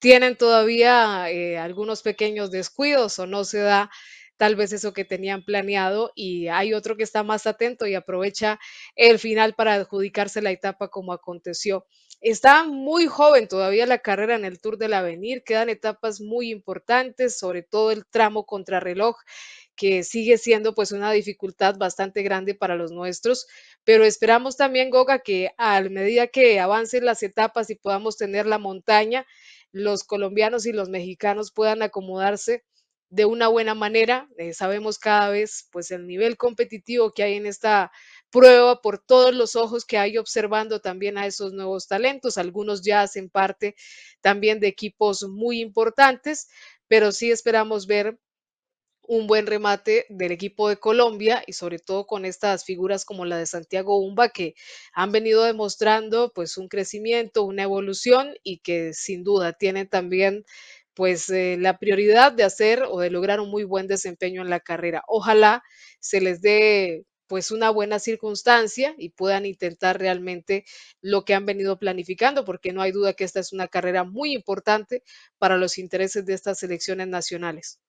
tienen 0.00 0.36
todavía 0.38 1.30
eh, 1.30 1.58
algunos 1.58 2.02
pequeños 2.02 2.50
descuidos 2.50 3.20
o 3.20 3.26
no 3.28 3.44
se 3.44 3.58
da 3.60 3.90
tal 4.38 4.56
vez 4.56 4.72
eso 4.72 4.94
que 4.94 5.04
tenían 5.04 5.44
planeado 5.44 6.12
y 6.16 6.48
hay 6.48 6.74
otro 6.74 6.96
que 6.96 7.04
está 7.04 7.22
más 7.22 7.46
atento 7.46 7.86
y 7.86 7.94
aprovecha 7.94 8.58
el 8.96 9.20
final 9.20 9.54
para 9.54 9.74
adjudicarse 9.74 10.42
la 10.42 10.50
etapa 10.52 10.88
como 10.88 11.12
aconteció. 11.12 11.86
Está 12.22 12.62
muy 12.62 13.08
joven 13.08 13.48
todavía 13.48 13.84
la 13.84 13.98
carrera 13.98 14.36
en 14.36 14.44
el 14.44 14.60
Tour 14.60 14.78
del 14.78 14.94
Avenir, 14.94 15.42
quedan 15.42 15.68
etapas 15.68 16.20
muy 16.20 16.50
importantes, 16.52 17.36
sobre 17.36 17.64
todo 17.64 17.90
el 17.90 18.06
tramo 18.06 18.46
contrarreloj 18.46 19.16
que 19.74 20.04
sigue 20.04 20.38
siendo 20.38 20.72
pues 20.72 20.92
una 20.92 21.10
dificultad 21.10 21.76
bastante 21.78 22.22
grande 22.22 22.54
para 22.54 22.76
los 22.76 22.92
nuestros, 22.92 23.48
pero 23.82 24.04
esperamos 24.04 24.56
también, 24.56 24.90
Goga, 24.90 25.18
que 25.18 25.50
a 25.58 25.80
medida 25.80 26.28
que 26.28 26.60
avancen 26.60 27.04
las 27.06 27.24
etapas 27.24 27.70
y 27.70 27.74
podamos 27.74 28.16
tener 28.16 28.46
la 28.46 28.58
montaña, 28.58 29.26
los 29.72 30.04
colombianos 30.04 30.64
y 30.66 30.72
los 30.72 30.88
mexicanos 30.90 31.50
puedan 31.50 31.82
acomodarse 31.82 32.62
de 33.10 33.24
una 33.24 33.48
buena 33.48 33.74
manera. 33.74 34.28
Eh, 34.38 34.54
sabemos 34.54 34.98
cada 34.98 35.28
vez 35.28 35.68
pues 35.72 35.90
el 35.90 36.06
nivel 36.06 36.36
competitivo 36.36 37.12
que 37.12 37.24
hay 37.24 37.34
en 37.34 37.46
esta 37.46 37.90
prueba 38.32 38.80
por 38.80 38.98
todos 38.98 39.34
los 39.34 39.54
ojos 39.54 39.84
que 39.84 39.98
hay 39.98 40.18
observando 40.18 40.80
también 40.80 41.18
a 41.18 41.26
esos 41.26 41.52
nuevos 41.52 41.86
talentos. 41.86 42.38
Algunos 42.38 42.82
ya 42.82 43.02
hacen 43.02 43.30
parte 43.30 43.76
también 44.20 44.58
de 44.58 44.68
equipos 44.68 45.22
muy 45.28 45.60
importantes, 45.60 46.48
pero 46.88 47.12
sí 47.12 47.30
esperamos 47.30 47.86
ver 47.86 48.18
un 49.06 49.26
buen 49.26 49.46
remate 49.46 50.06
del 50.08 50.32
equipo 50.32 50.68
de 50.68 50.78
Colombia 50.78 51.42
y 51.46 51.52
sobre 51.54 51.78
todo 51.78 52.06
con 52.06 52.24
estas 52.24 52.64
figuras 52.64 53.04
como 53.04 53.24
la 53.24 53.36
de 53.36 53.46
Santiago 53.46 53.98
Umba 53.98 54.28
que 54.30 54.54
han 54.92 55.12
venido 55.12 55.42
demostrando 55.42 56.32
pues 56.34 56.56
un 56.56 56.68
crecimiento, 56.68 57.42
una 57.44 57.64
evolución 57.64 58.34
y 58.42 58.58
que 58.58 58.94
sin 58.94 59.24
duda 59.24 59.52
tienen 59.52 59.88
también 59.88 60.44
pues 60.94 61.28
eh, 61.30 61.56
la 61.58 61.78
prioridad 61.78 62.32
de 62.32 62.44
hacer 62.44 62.84
o 62.88 63.00
de 63.00 63.10
lograr 63.10 63.40
un 63.40 63.50
muy 63.50 63.64
buen 63.64 63.86
desempeño 63.88 64.42
en 64.42 64.50
la 64.50 64.60
carrera. 64.60 65.02
Ojalá 65.08 65.62
se 66.00 66.20
les 66.20 66.40
dé 66.40 67.04
pues 67.26 67.50
una 67.50 67.70
buena 67.70 67.98
circunstancia 67.98 68.94
y 68.98 69.10
puedan 69.10 69.46
intentar 69.46 69.98
realmente 69.98 70.64
lo 71.00 71.24
que 71.24 71.34
han 71.34 71.46
venido 71.46 71.78
planificando, 71.78 72.44
porque 72.44 72.72
no 72.72 72.82
hay 72.82 72.92
duda 72.92 73.14
que 73.14 73.24
esta 73.24 73.40
es 73.40 73.52
una 73.52 73.68
carrera 73.68 74.04
muy 74.04 74.32
importante 74.32 75.02
para 75.38 75.56
los 75.56 75.78
intereses 75.78 76.26
de 76.26 76.34
estas 76.34 76.58
selecciones 76.58 77.08
nacionales. 77.08 77.80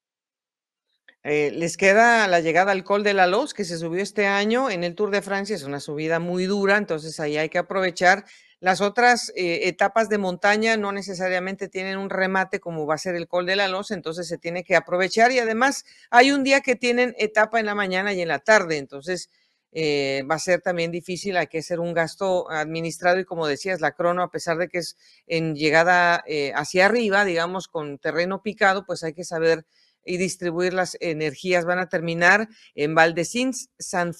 Eh, 1.25 1.51
les 1.51 1.77
queda 1.77 2.27
la 2.27 2.41
llegada 2.41 2.73
al 2.73 2.83
Col 2.83 3.03
de 3.03 3.13
la 3.13 3.27
Loz, 3.27 3.53
que 3.53 3.63
se 3.63 3.77
subió 3.77 4.03
este 4.03 4.27
año 4.27 4.69
en 4.69 4.83
el 4.83 4.93
Tour 4.93 5.09
de 5.09 5.21
Francia. 5.21 5.55
Es 5.55 5.63
una 5.63 5.79
subida 5.79 6.19
muy 6.19 6.45
dura, 6.45 6.77
entonces 6.77 7.19
ahí 7.19 7.37
hay 7.37 7.47
que 7.47 7.57
aprovechar. 7.57 8.25
Las 8.63 8.79
otras 8.79 9.29
eh, 9.35 9.67
etapas 9.67 10.07
de 10.07 10.17
montaña 10.17 10.77
no 10.77 10.93
necesariamente 10.93 11.67
tienen 11.67 11.97
un 11.97 12.09
remate 12.09 12.61
como 12.61 12.85
va 12.85 12.95
a 12.95 12.97
ser 12.97 13.13
el 13.13 13.27
Col 13.27 13.45
de 13.45 13.57
la 13.57 13.67
Loz, 13.67 13.91
entonces 13.91 14.25
se 14.25 14.37
tiene 14.37 14.63
que 14.63 14.77
aprovechar. 14.77 15.33
Y 15.33 15.39
además 15.39 15.83
hay 16.09 16.31
un 16.31 16.45
día 16.45 16.61
que 16.61 16.77
tienen 16.77 17.13
etapa 17.17 17.59
en 17.59 17.65
la 17.65 17.75
mañana 17.75 18.13
y 18.13 18.21
en 18.21 18.29
la 18.29 18.39
tarde, 18.39 18.77
entonces 18.77 19.29
eh, 19.73 20.23
va 20.31 20.35
a 20.35 20.39
ser 20.39 20.61
también 20.61 20.91
difícil, 20.91 21.35
hay 21.35 21.47
que 21.47 21.57
hacer 21.57 21.81
un 21.81 21.93
gasto 21.93 22.49
administrado 22.49 23.19
y 23.19 23.25
como 23.25 23.47
decías, 23.47 23.81
la 23.81 23.91
crono, 23.91 24.23
a 24.23 24.31
pesar 24.31 24.57
de 24.57 24.69
que 24.69 24.77
es 24.77 24.95
en 25.27 25.55
llegada 25.55 26.23
hacia 26.55 26.85
arriba, 26.85 27.25
digamos, 27.25 27.67
con 27.67 27.99
terreno 27.99 28.43
picado, 28.43 28.85
pues 28.85 29.03
hay 29.03 29.13
que 29.13 29.25
saber 29.25 29.65
y 30.05 30.15
distribuir 30.15 30.73
las 30.73 30.95
energías. 31.01 31.65
Van 31.65 31.79
a 31.79 31.89
terminar 31.89 32.47
en 32.75 32.95
Valdecins, 32.95 33.71
San 33.77 34.13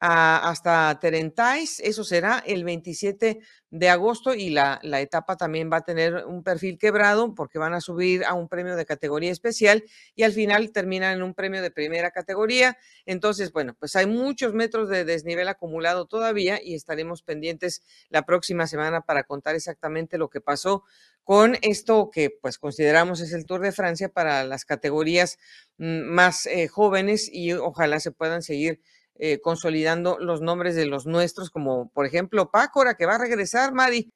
Hasta 0.00 0.96
Terentais, 1.00 1.80
eso 1.80 2.04
será 2.04 2.42
el 2.46 2.62
27 2.62 3.40
de 3.70 3.88
agosto 3.88 4.32
y 4.32 4.50
la, 4.50 4.78
la, 4.82 5.00
etapa 5.00 5.36
también 5.36 5.70
va 5.72 5.78
a 5.78 5.84
tener 5.84 6.24
un 6.24 6.44
perfil 6.44 6.78
quebrado 6.78 7.34
porque 7.34 7.58
van 7.58 7.74
a 7.74 7.80
subir 7.80 8.24
a 8.24 8.34
un 8.34 8.48
premio 8.48 8.76
de 8.76 8.86
categoría 8.86 9.32
especial 9.32 9.84
y 10.14 10.22
al 10.22 10.32
final 10.32 10.70
terminan 10.70 11.16
en 11.16 11.22
un 11.22 11.34
premio 11.34 11.62
de 11.62 11.72
primera 11.72 12.12
categoría. 12.12 12.78
Entonces, 13.06 13.52
bueno, 13.52 13.74
pues 13.74 13.96
hay 13.96 14.06
muchos 14.06 14.54
metros 14.54 14.88
de 14.88 15.04
desnivel 15.04 15.48
acumulado 15.48 16.06
todavía 16.06 16.60
y 16.62 16.74
estaremos 16.74 17.22
pendientes 17.22 17.82
la 18.08 18.22
próxima 18.22 18.68
semana 18.68 19.00
para 19.00 19.24
contar 19.24 19.56
exactamente 19.56 20.16
lo 20.16 20.30
que 20.30 20.40
pasó 20.40 20.84
con 21.28 21.58
esto 21.60 22.10
que 22.10 22.30
pues 22.30 22.56
consideramos 22.56 23.20
es 23.20 23.34
el 23.34 23.44
Tour 23.44 23.60
de 23.60 23.72
Francia 23.72 24.08
para 24.08 24.44
las 24.44 24.64
categorías 24.64 25.38
mm, 25.76 26.04
más 26.04 26.46
eh, 26.46 26.68
jóvenes 26.68 27.28
y 27.30 27.52
ojalá 27.52 28.00
se 28.00 28.12
puedan 28.12 28.40
seguir 28.40 28.80
eh, 29.18 29.40
consolidando 29.40 30.18
los 30.18 30.40
nombres 30.40 30.76
de 30.76 30.86
los 30.86 31.06
nuestros, 31.06 31.50
como 31.50 31.90
por 31.90 32.06
ejemplo 32.06 32.50
Pácora, 32.50 32.94
que 32.94 33.06
va 33.06 33.16
a 33.16 33.18
regresar, 33.18 33.72
Mari. 33.72 34.10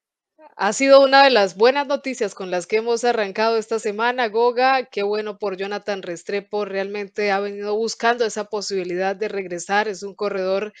Ha 0.55 0.71
sido 0.71 1.03
una 1.03 1.23
de 1.23 1.31
las 1.31 1.55
buenas 1.55 1.87
noticias 1.87 2.35
con 2.35 2.51
las 2.51 2.67
que 2.67 2.77
hemos 2.77 3.03
arrancado 3.03 3.57
esta 3.57 3.79
semana, 3.79 4.27
Goga. 4.27 4.85
Qué 4.85 5.01
bueno 5.01 5.39
por 5.39 5.57
Jonathan 5.57 6.03
Restrepo. 6.03 6.63
Realmente 6.63 7.31
ha 7.31 7.39
venido 7.39 7.75
buscando 7.75 8.23
esa 8.23 8.45
posibilidad 8.45 9.15
de 9.15 9.29
regresar. 9.29 9.87
Es 9.87 10.03
un 10.03 10.13
corredor 10.13 10.73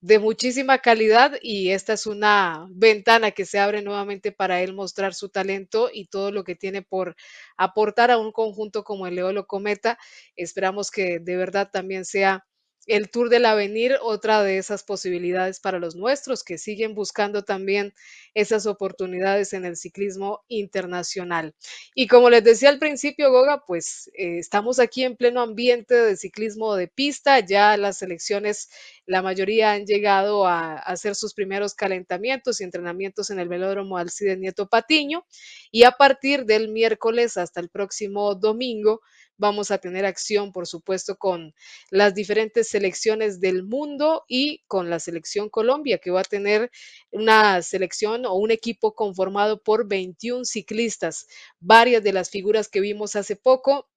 de 0.00 0.18
muchísima 0.18 0.78
calidad 0.78 1.34
y 1.42 1.70
esta 1.70 1.92
es 1.92 2.06
una 2.06 2.66
ventana 2.70 3.30
que 3.30 3.44
se 3.44 3.60
abre 3.60 3.82
nuevamente 3.82 4.32
para 4.32 4.62
él 4.62 4.72
mostrar 4.74 5.14
su 5.14 5.28
talento 5.28 5.90
y 5.92 6.06
todo 6.06 6.32
lo 6.32 6.42
que 6.42 6.56
tiene 6.56 6.82
por 6.82 7.14
aportar 7.56 8.10
a 8.10 8.18
un 8.18 8.32
conjunto 8.32 8.82
como 8.82 9.06
el 9.06 9.14
Leolo 9.14 9.46
Cometa. 9.46 9.98
Esperamos 10.34 10.90
que 10.90 11.20
de 11.20 11.36
verdad 11.36 11.70
también 11.70 12.04
sea 12.04 12.46
el 12.86 13.10
Tour 13.10 13.28
del 13.28 13.46
Avenir, 13.46 13.96
otra 14.02 14.42
de 14.42 14.58
esas 14.58 14.82
posibilidades 14.82 15.60
para 15.60 15.78
los 15.78 15.96
nuestros 15.96 16.42
que 16.42 16.58
siguen 16.58 16.94
buscando 16.94 17.44
también 17.44 17.92
esas 18.34 18.66
oportunidades 18.66 19.52
en 19.52 19.64
el 19.64 19.76
ciclismo 19.76 20.44
internacional. 20.48 21.54
Y 21.94 22.06
como 22.06 22.30
les 22.30 22.42
decía 22.42 22.68
al 22.68 22.78
principio, 22.78 23.30
Goga, 23.30 23.64
pues 23.66 24.10
eh, 24.14 24.38
estamos 24.38 24.78
aquí 24.78 25.04
en 25.04 25.16
pleno 25.16 25.40
ambiente 25.40 25.94
de 25.94 26.16
ciclismo 26.16 26.74
de 26.74 26.88
pista, 26.88 27.40
ya 27.40 27.76
las 27.76 27.98
selecciones, 27.98 28.70
la 29.06 29.22
mayoría 29.22 29.72
han 29.72 29.86
llegado 29.86 30.46
a, 30.46 30.74
hacer 30.74 31.14
sus 31.14 31.34
primeros 31.34 31.74
calentamientos 31.74 32.60
y 32.60 32.64
entrenamientos 32.64 33.30
en 33.30 33.40
el 33.40 33.48
velódromo 33.48 33.98
Alcide 33.98 34.36
Nieto 34.36 34.68
Patiño 34.68 35.24
y 35.70 35.84
a 35.84 35.92
partir 35.92 36.44
del 36.44 36.68
miércoles 36.68 37.36
hasta 37.36 37.60
el 37.60 37.68
próximo 37.68 38.34
domingo 38.34 39.00
Vamos 39.40 39.70
a 39.70 39.78
tener 39.78 40.04
acción, 40.04 40.52
por 40.52 40.66
supuesto, 40.66 41.16
con 41.16 41.54
las 41.90 42.14
diferentes 42.14 42.68
selecciones 42.68 43.40
del 43.40 43.64
mundo 43.64 44.24
y 44.28 44.62
con 44.66 44.90
la 44.90 45.00
selección 45.00 45.48
Colombia, 45.48 45.96
que 45.96 46.10
va 46.10 46.20
a 46.20 46.24
tener 46.24 46.70
una 47.10 47.62
selección 47.62 48.26
o 48.26 48.34
un 48.34 48.50
equipo 48.50 48.94
conformado 48.94 49.62
por 49.62 49.88
21 49.88 50.44
ciclistas. 50.44 51.26
Varias 51.58 52.02
de 52.02 52.12
las 52.12 52.28
figuras 52.28 52.68
que 52.68 52.80
vimos 52.80 53.16
hace 53.16 53.34
poco 53.34 53.88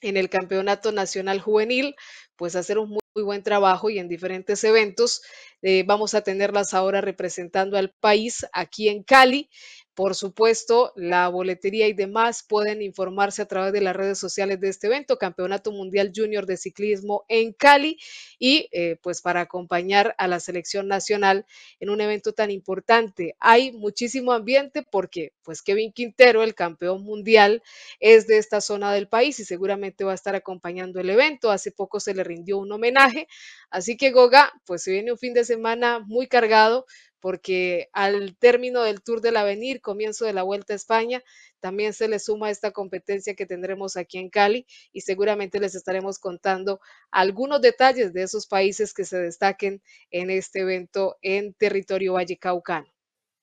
en 0.00 0.16
el 0.16 0.28
Campeonato 0.30 0.92
Nacional 0.92 1.40
Juvenil, 1.40 1.96
pues 2.36 2.54
hacer 2.54 2.78
un 2.78 2.90
muy, 2.90 3.00
buen 3.24 3.42
trabajo 3.42 3.90
y 3.90 3.98
en 3.98 4.06
diferentes 4.06 4.62
eventos. 4.62 5.22
Eh, 5.60 5.82
vamos 5.84 6.14
a 6.14 6.20
tenerlas 6.20 6.72
ahora 6.72 7.00
representando 7.00 7.76
al 7.76 7.92
país 7.98 8.46
aquí 8.52 8.88
en 8.88 9.02
Cali. 9.02 9.50
Por 9.98 10.14
supuesto, 10.14 10.92
la 10.94 11.26
boletería 11.26 11.88
y 11.88 11.92
demás 11.92 12.44
pueden 12.48 12.82
informarse 12.82 13.42
a 13.42 13.46
través 13.46 13.72
de 13.72 13.80
las 13.80 13.96
redes 13.96 14.16
sociales 14.16 14.60
de 14.60 14.68
este 14.68 14.86
evento, 14.86 15.18
Campeonato 15.18 15.72
Mundial 15.72 16.12
Junior 16.14 16.46
de 16.46 16.56
Ciclismo 16.56 17.24
en 17.26 17.52
Cali, 17.52 17.98
y 18.38 18.68
eh, 18.70 18.96
pues 19.02 19.20
para 19.22 19.40
acompañar 19.40 20.14
a 20.16 20.28
la 20.28 20.38
selección 20.38 20.86
nacional 20.86 21.46
en 21.80 21.90
un 21.90 22.00
evento 22.00 22.32
tan 22.32 22.52
importante. 22.52 23.34
Hay 23.40 23.72
muchísimo 23.72 24.30
ambiente 24.30 24.84
porque 24.88 25.32
pues 25.42 25.62
Kevin 25.62 25.92
Quintero, 25.92 26.44
el 26.44 26.54
campeón 26.54 27.02
mundial, 27.02 27.64
es 27.98 28.28
de 28.28 28.38
esta 28.38 28.60
zona 28.60 28.92
del 28.92 29.08
país 29.08 29.40
y 29.40 29.44
seguramente 29.44 30.04
va 30.04 30.12
a 30.12 30.14
estar 30.14 30.36
acompañando 30.36 31.00
el 31.00 31.10
evento. 31.10 31.50
Hace 31.50 31.72
poco 31.72 31.98
se 31.98 32.14
le 32.14 32.22
rindió 32.22 32.58
un 32.58 32.70
homenaje, 32.70 33.26
así 33.68 33.96
que 33.96 34.12
Goga, 34.12 34.52
pues 34.64 34.84
se 34.84 34.92
viene 34.92 35.10
un 35.10 35.18
fin 35.18 35.34
de 35.34 35.44
semana 35.44 35.98
muy 35.98 36.28
cargado 36.28 36.86
porque 37.20 37.88
al 37.92 38.36
término 38.36 38.82
del 38.82 39.02
Tour 39.02 39.20
del 39.20 39.36
Avenir, 39.36 39.80
comienzo 39.80 40.24
de 40.24 40.32
la 40.32 40.42
Vuelta 40.42 40.72
a 40.72 40.76
España, 40.76 41.22
también 41.60 41.92
se 41.92 42.08
le 42.08 42.18
suma 42.18 42.50
esta 42.50 42.70
competencia 42.70 43.34
que 43.34 43.46
tendremos 43.46 43.96
aquí 43.96 44.18
en 44.18 44.30
Cali 44.30 44.66
y 44.92 45.00
seguramente 45.00 45.60
les 45.60 45.74
estaremos 45.74 46.18
contando 46.18 46.80
algunos 47.10 47.60
detalles 47.60 48.12
de 48.12 48.22
esos 48.22 48.46
países 48.46 48.94
que 48.94 49.04
se 49.04 49.18
destaquen 49.18 49.82
en 50.10 50.30
este 50.30 50.60
evento 50.60 51.16
en 51.22 51.54
territorio 51.54 52.14
vallecaucano. 52.14 52.88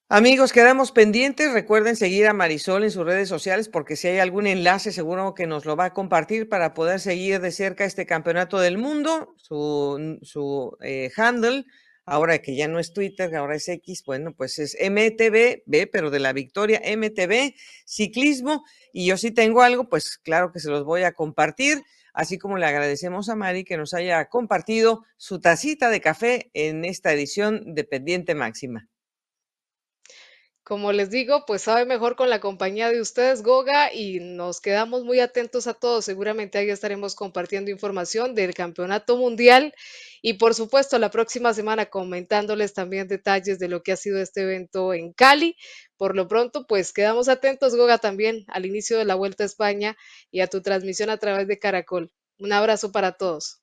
Amigos, 0.08 0.54
quedamos 0.54 0.92
pendientes. 0.92 1.52
Recuerden 1.52 1.96
seguir 1.96 2.28
a 2.28 2.34
Marisol 2.34 2.84
en 2.84 2.92
sus 2.92 3.04
redes 3.06 3.28
sociales 3.28 3.70
porque 3.70 3.96
si 3.96 4.08
hay 4.08 4.20
algún 4.20 4.46
enlace 4.46 4.92
seguro 4.92 5.34
que 5.34 5.48
nos 5.48 5.66
lo 5.66 5.76
va 5.76 5.86
a 5.86 5.94
compartir 5.94 6.48
para 6.48 6.76
poder 6.76 7.00
seguir 7.00 7.42
de 7.42 7.52
cerca 7.52 7.86
este 7.86 8.06
campeonato 8.06 8.60
del 8.60 8.78
mundo. 8.78 9.34
Su, 9.38 10.20
su 10.22 10.78
eh, 10.82 11.10
handle 11.18 11.66
ahora 12.06 12.40
que 12.40 12.56
ya 12.56 12.68
no 12.68 12.80
es 12.80 12.94
Twitter, 12.94 13.36
ahora 13.36 13.56
es 13.56 13.68
X, 13.68 14.04
bueno, 14.06 14.34
pues 14.36 14.60
es 14.60 14.78
MTV, 14.80 15.64
B, 15.66 15.88
pero 15.92 16.10
de 16.10 16.20
la 16.20 16.34
victoria, 16.34 16.82
MTV, 16.86 17.56
ciclismo, 17.86 18.64
y 18.94 19.08
yo 19.08 19.18
sí 19.18 19.32
tengo 19.32 19.62
algo, 19.62 19.90
pues 19.90 20.18
claro 20.18 20.52
que 20.52 20.60
se 20.60 20.70
los 20.70 20.84
voy 20.84 21.04
a 21.04 21.14
compartir, 21.14 21.84
así 22.14 22.38
como 22.38 22.58
le 22.58 22.66
agradecemos 22.66 23.30
a 23.30 23.36
Mari 23.36 23.64
que 23.64 23.78
nos 23.78 23.94
haya 23.94 24.26
compartido 24.30 25.04
su 25.18 25.40
tacita 25.40 25.90
de 25.90 26.02
café 26.02 26.52
en 26.54 26.86
esta 26.86 27.12
edición 27.12 27.76
de 27.76 27.84
Pendiente 27.84 28.36
Máxima. 28.36 28.88
Como 30.66 30.92
les 30.92 31.12
digo, 31.12 31.46
pues 31.46 31.62
sabe 31.62 31.86
mejor 31.86 32.16
con 32.16 32.32
la 32.32 32.40
compañía 32.40 32.90
de 32.90 33.00
ustedes, 33.00 33.44
Goga, 33.44 33.94
y 33.94 34.20
nos 34.20 34.62
quedamos 34.62 35.04
muy 35.04 35.20
atentos 35.20 35.68
a 35.68 35.76
todos. 35.76 36.06
Seguramente 36.06 36.58
ahí 36.58 36.72
estaremos 36.72 37.14
compartiendo 37.14 37.70
información 37.70 38.34
del 38.34 38.56
Campeonato 38.56 39.16
Mundial 39.16 39.76
y 40.24 40.34
por 40.34 40.56
supuesto 40.56 40.98
la 40.98 41.12
próxima 41.12 41.54
semana 41.54 41.86
comentándoles 41.86 42.74
también 42.74 43.08
detalles 43.08 43.60
de 43.60 43.68
lo 43.68 43.84
que 43.84 43.92
ha 43.92 43.96
sido 43.96 44.18
este 44.18 44.42
evento 44.42 44.96
en 44.96 45.14
Cali. 45.14 45.56
Por 45.98 46.16
lo 46.16 46.28
pronto, 46.28 46.66
pues 46.66 46.94
quedamos 46.94 47.30
atentos, 47.30 47.76
Goga, 47.76 48.00
también 48.00 48.44
al 48.48 48.66
inicio 48.66 48.98
de 48.98 49.06
la 49.06 49.14
Vuelta 49.14 49.44
a 49.44 49.46
España 49.46 49.96
y 50.32 50.40
a 50.40 50.48
tu 50.48 50.64
transmisión 50.64 51.12
a 51.12 51.18
través 51.18 51.48
de 51.48 51.60
Caracol. 51.60 52.12
Un 52.40 52.54
abrazo 52.54 52.92
para 52.92 53.12
todos. 53.12 53.62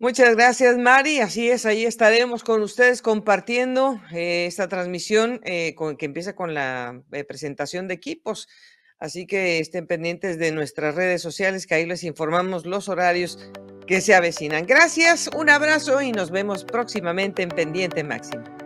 Muchas 0.00 0.34
gracias, 0.34 0.78
Mari. 0.78 1.20
Así 1.20 1.50
es, 1.50 1.66
ahí 1.66 1.84
estaremos 1.84 2.42
con 2.42 2.62
ustedes 2.62 3.02
compartiendo 3.02 4.00
eh, 4.10 4.46
esta 4.46 4.66
transmisión 4.66 5.42
eh, 5.44 5.74
que 5.98 6.06
empieza 6.06 6.34
con 6.34 6.54
la 6.54 7.02
eh, 7.12 7.22
presentación 7.22 7.86
de 7.86 7.94
equipos. 7.94 8.48
Así 8.98 9.26
que 9.26 9.58
estén 9.58 9.86
pendientes 9.86 10.38
de 10.38 10.52
nuestras 10.52 10.94
redes 10.94 11.20
sociales, 11.20 11.66
que 11.66 11.74
ahí 11.74 11.84
les 11.84 12.02
informamos 12.02 12.64
los 12.64 12.88
horarios 12.88 13.38
que 13.86 14.00
se 14.00 14.14
avecinan. 14.14 14.64
Gracias, 14.64 15.28
un 15.36 15.50
abrazo 15.50 16.00
y 16.00 16.12
nos 16.12 16.30
vemos 16.30 16.64
próximamente 16.64 17.42
en 17.42 17.50
Pendiente 17.50 18.02
Máximo. 18.02 18.59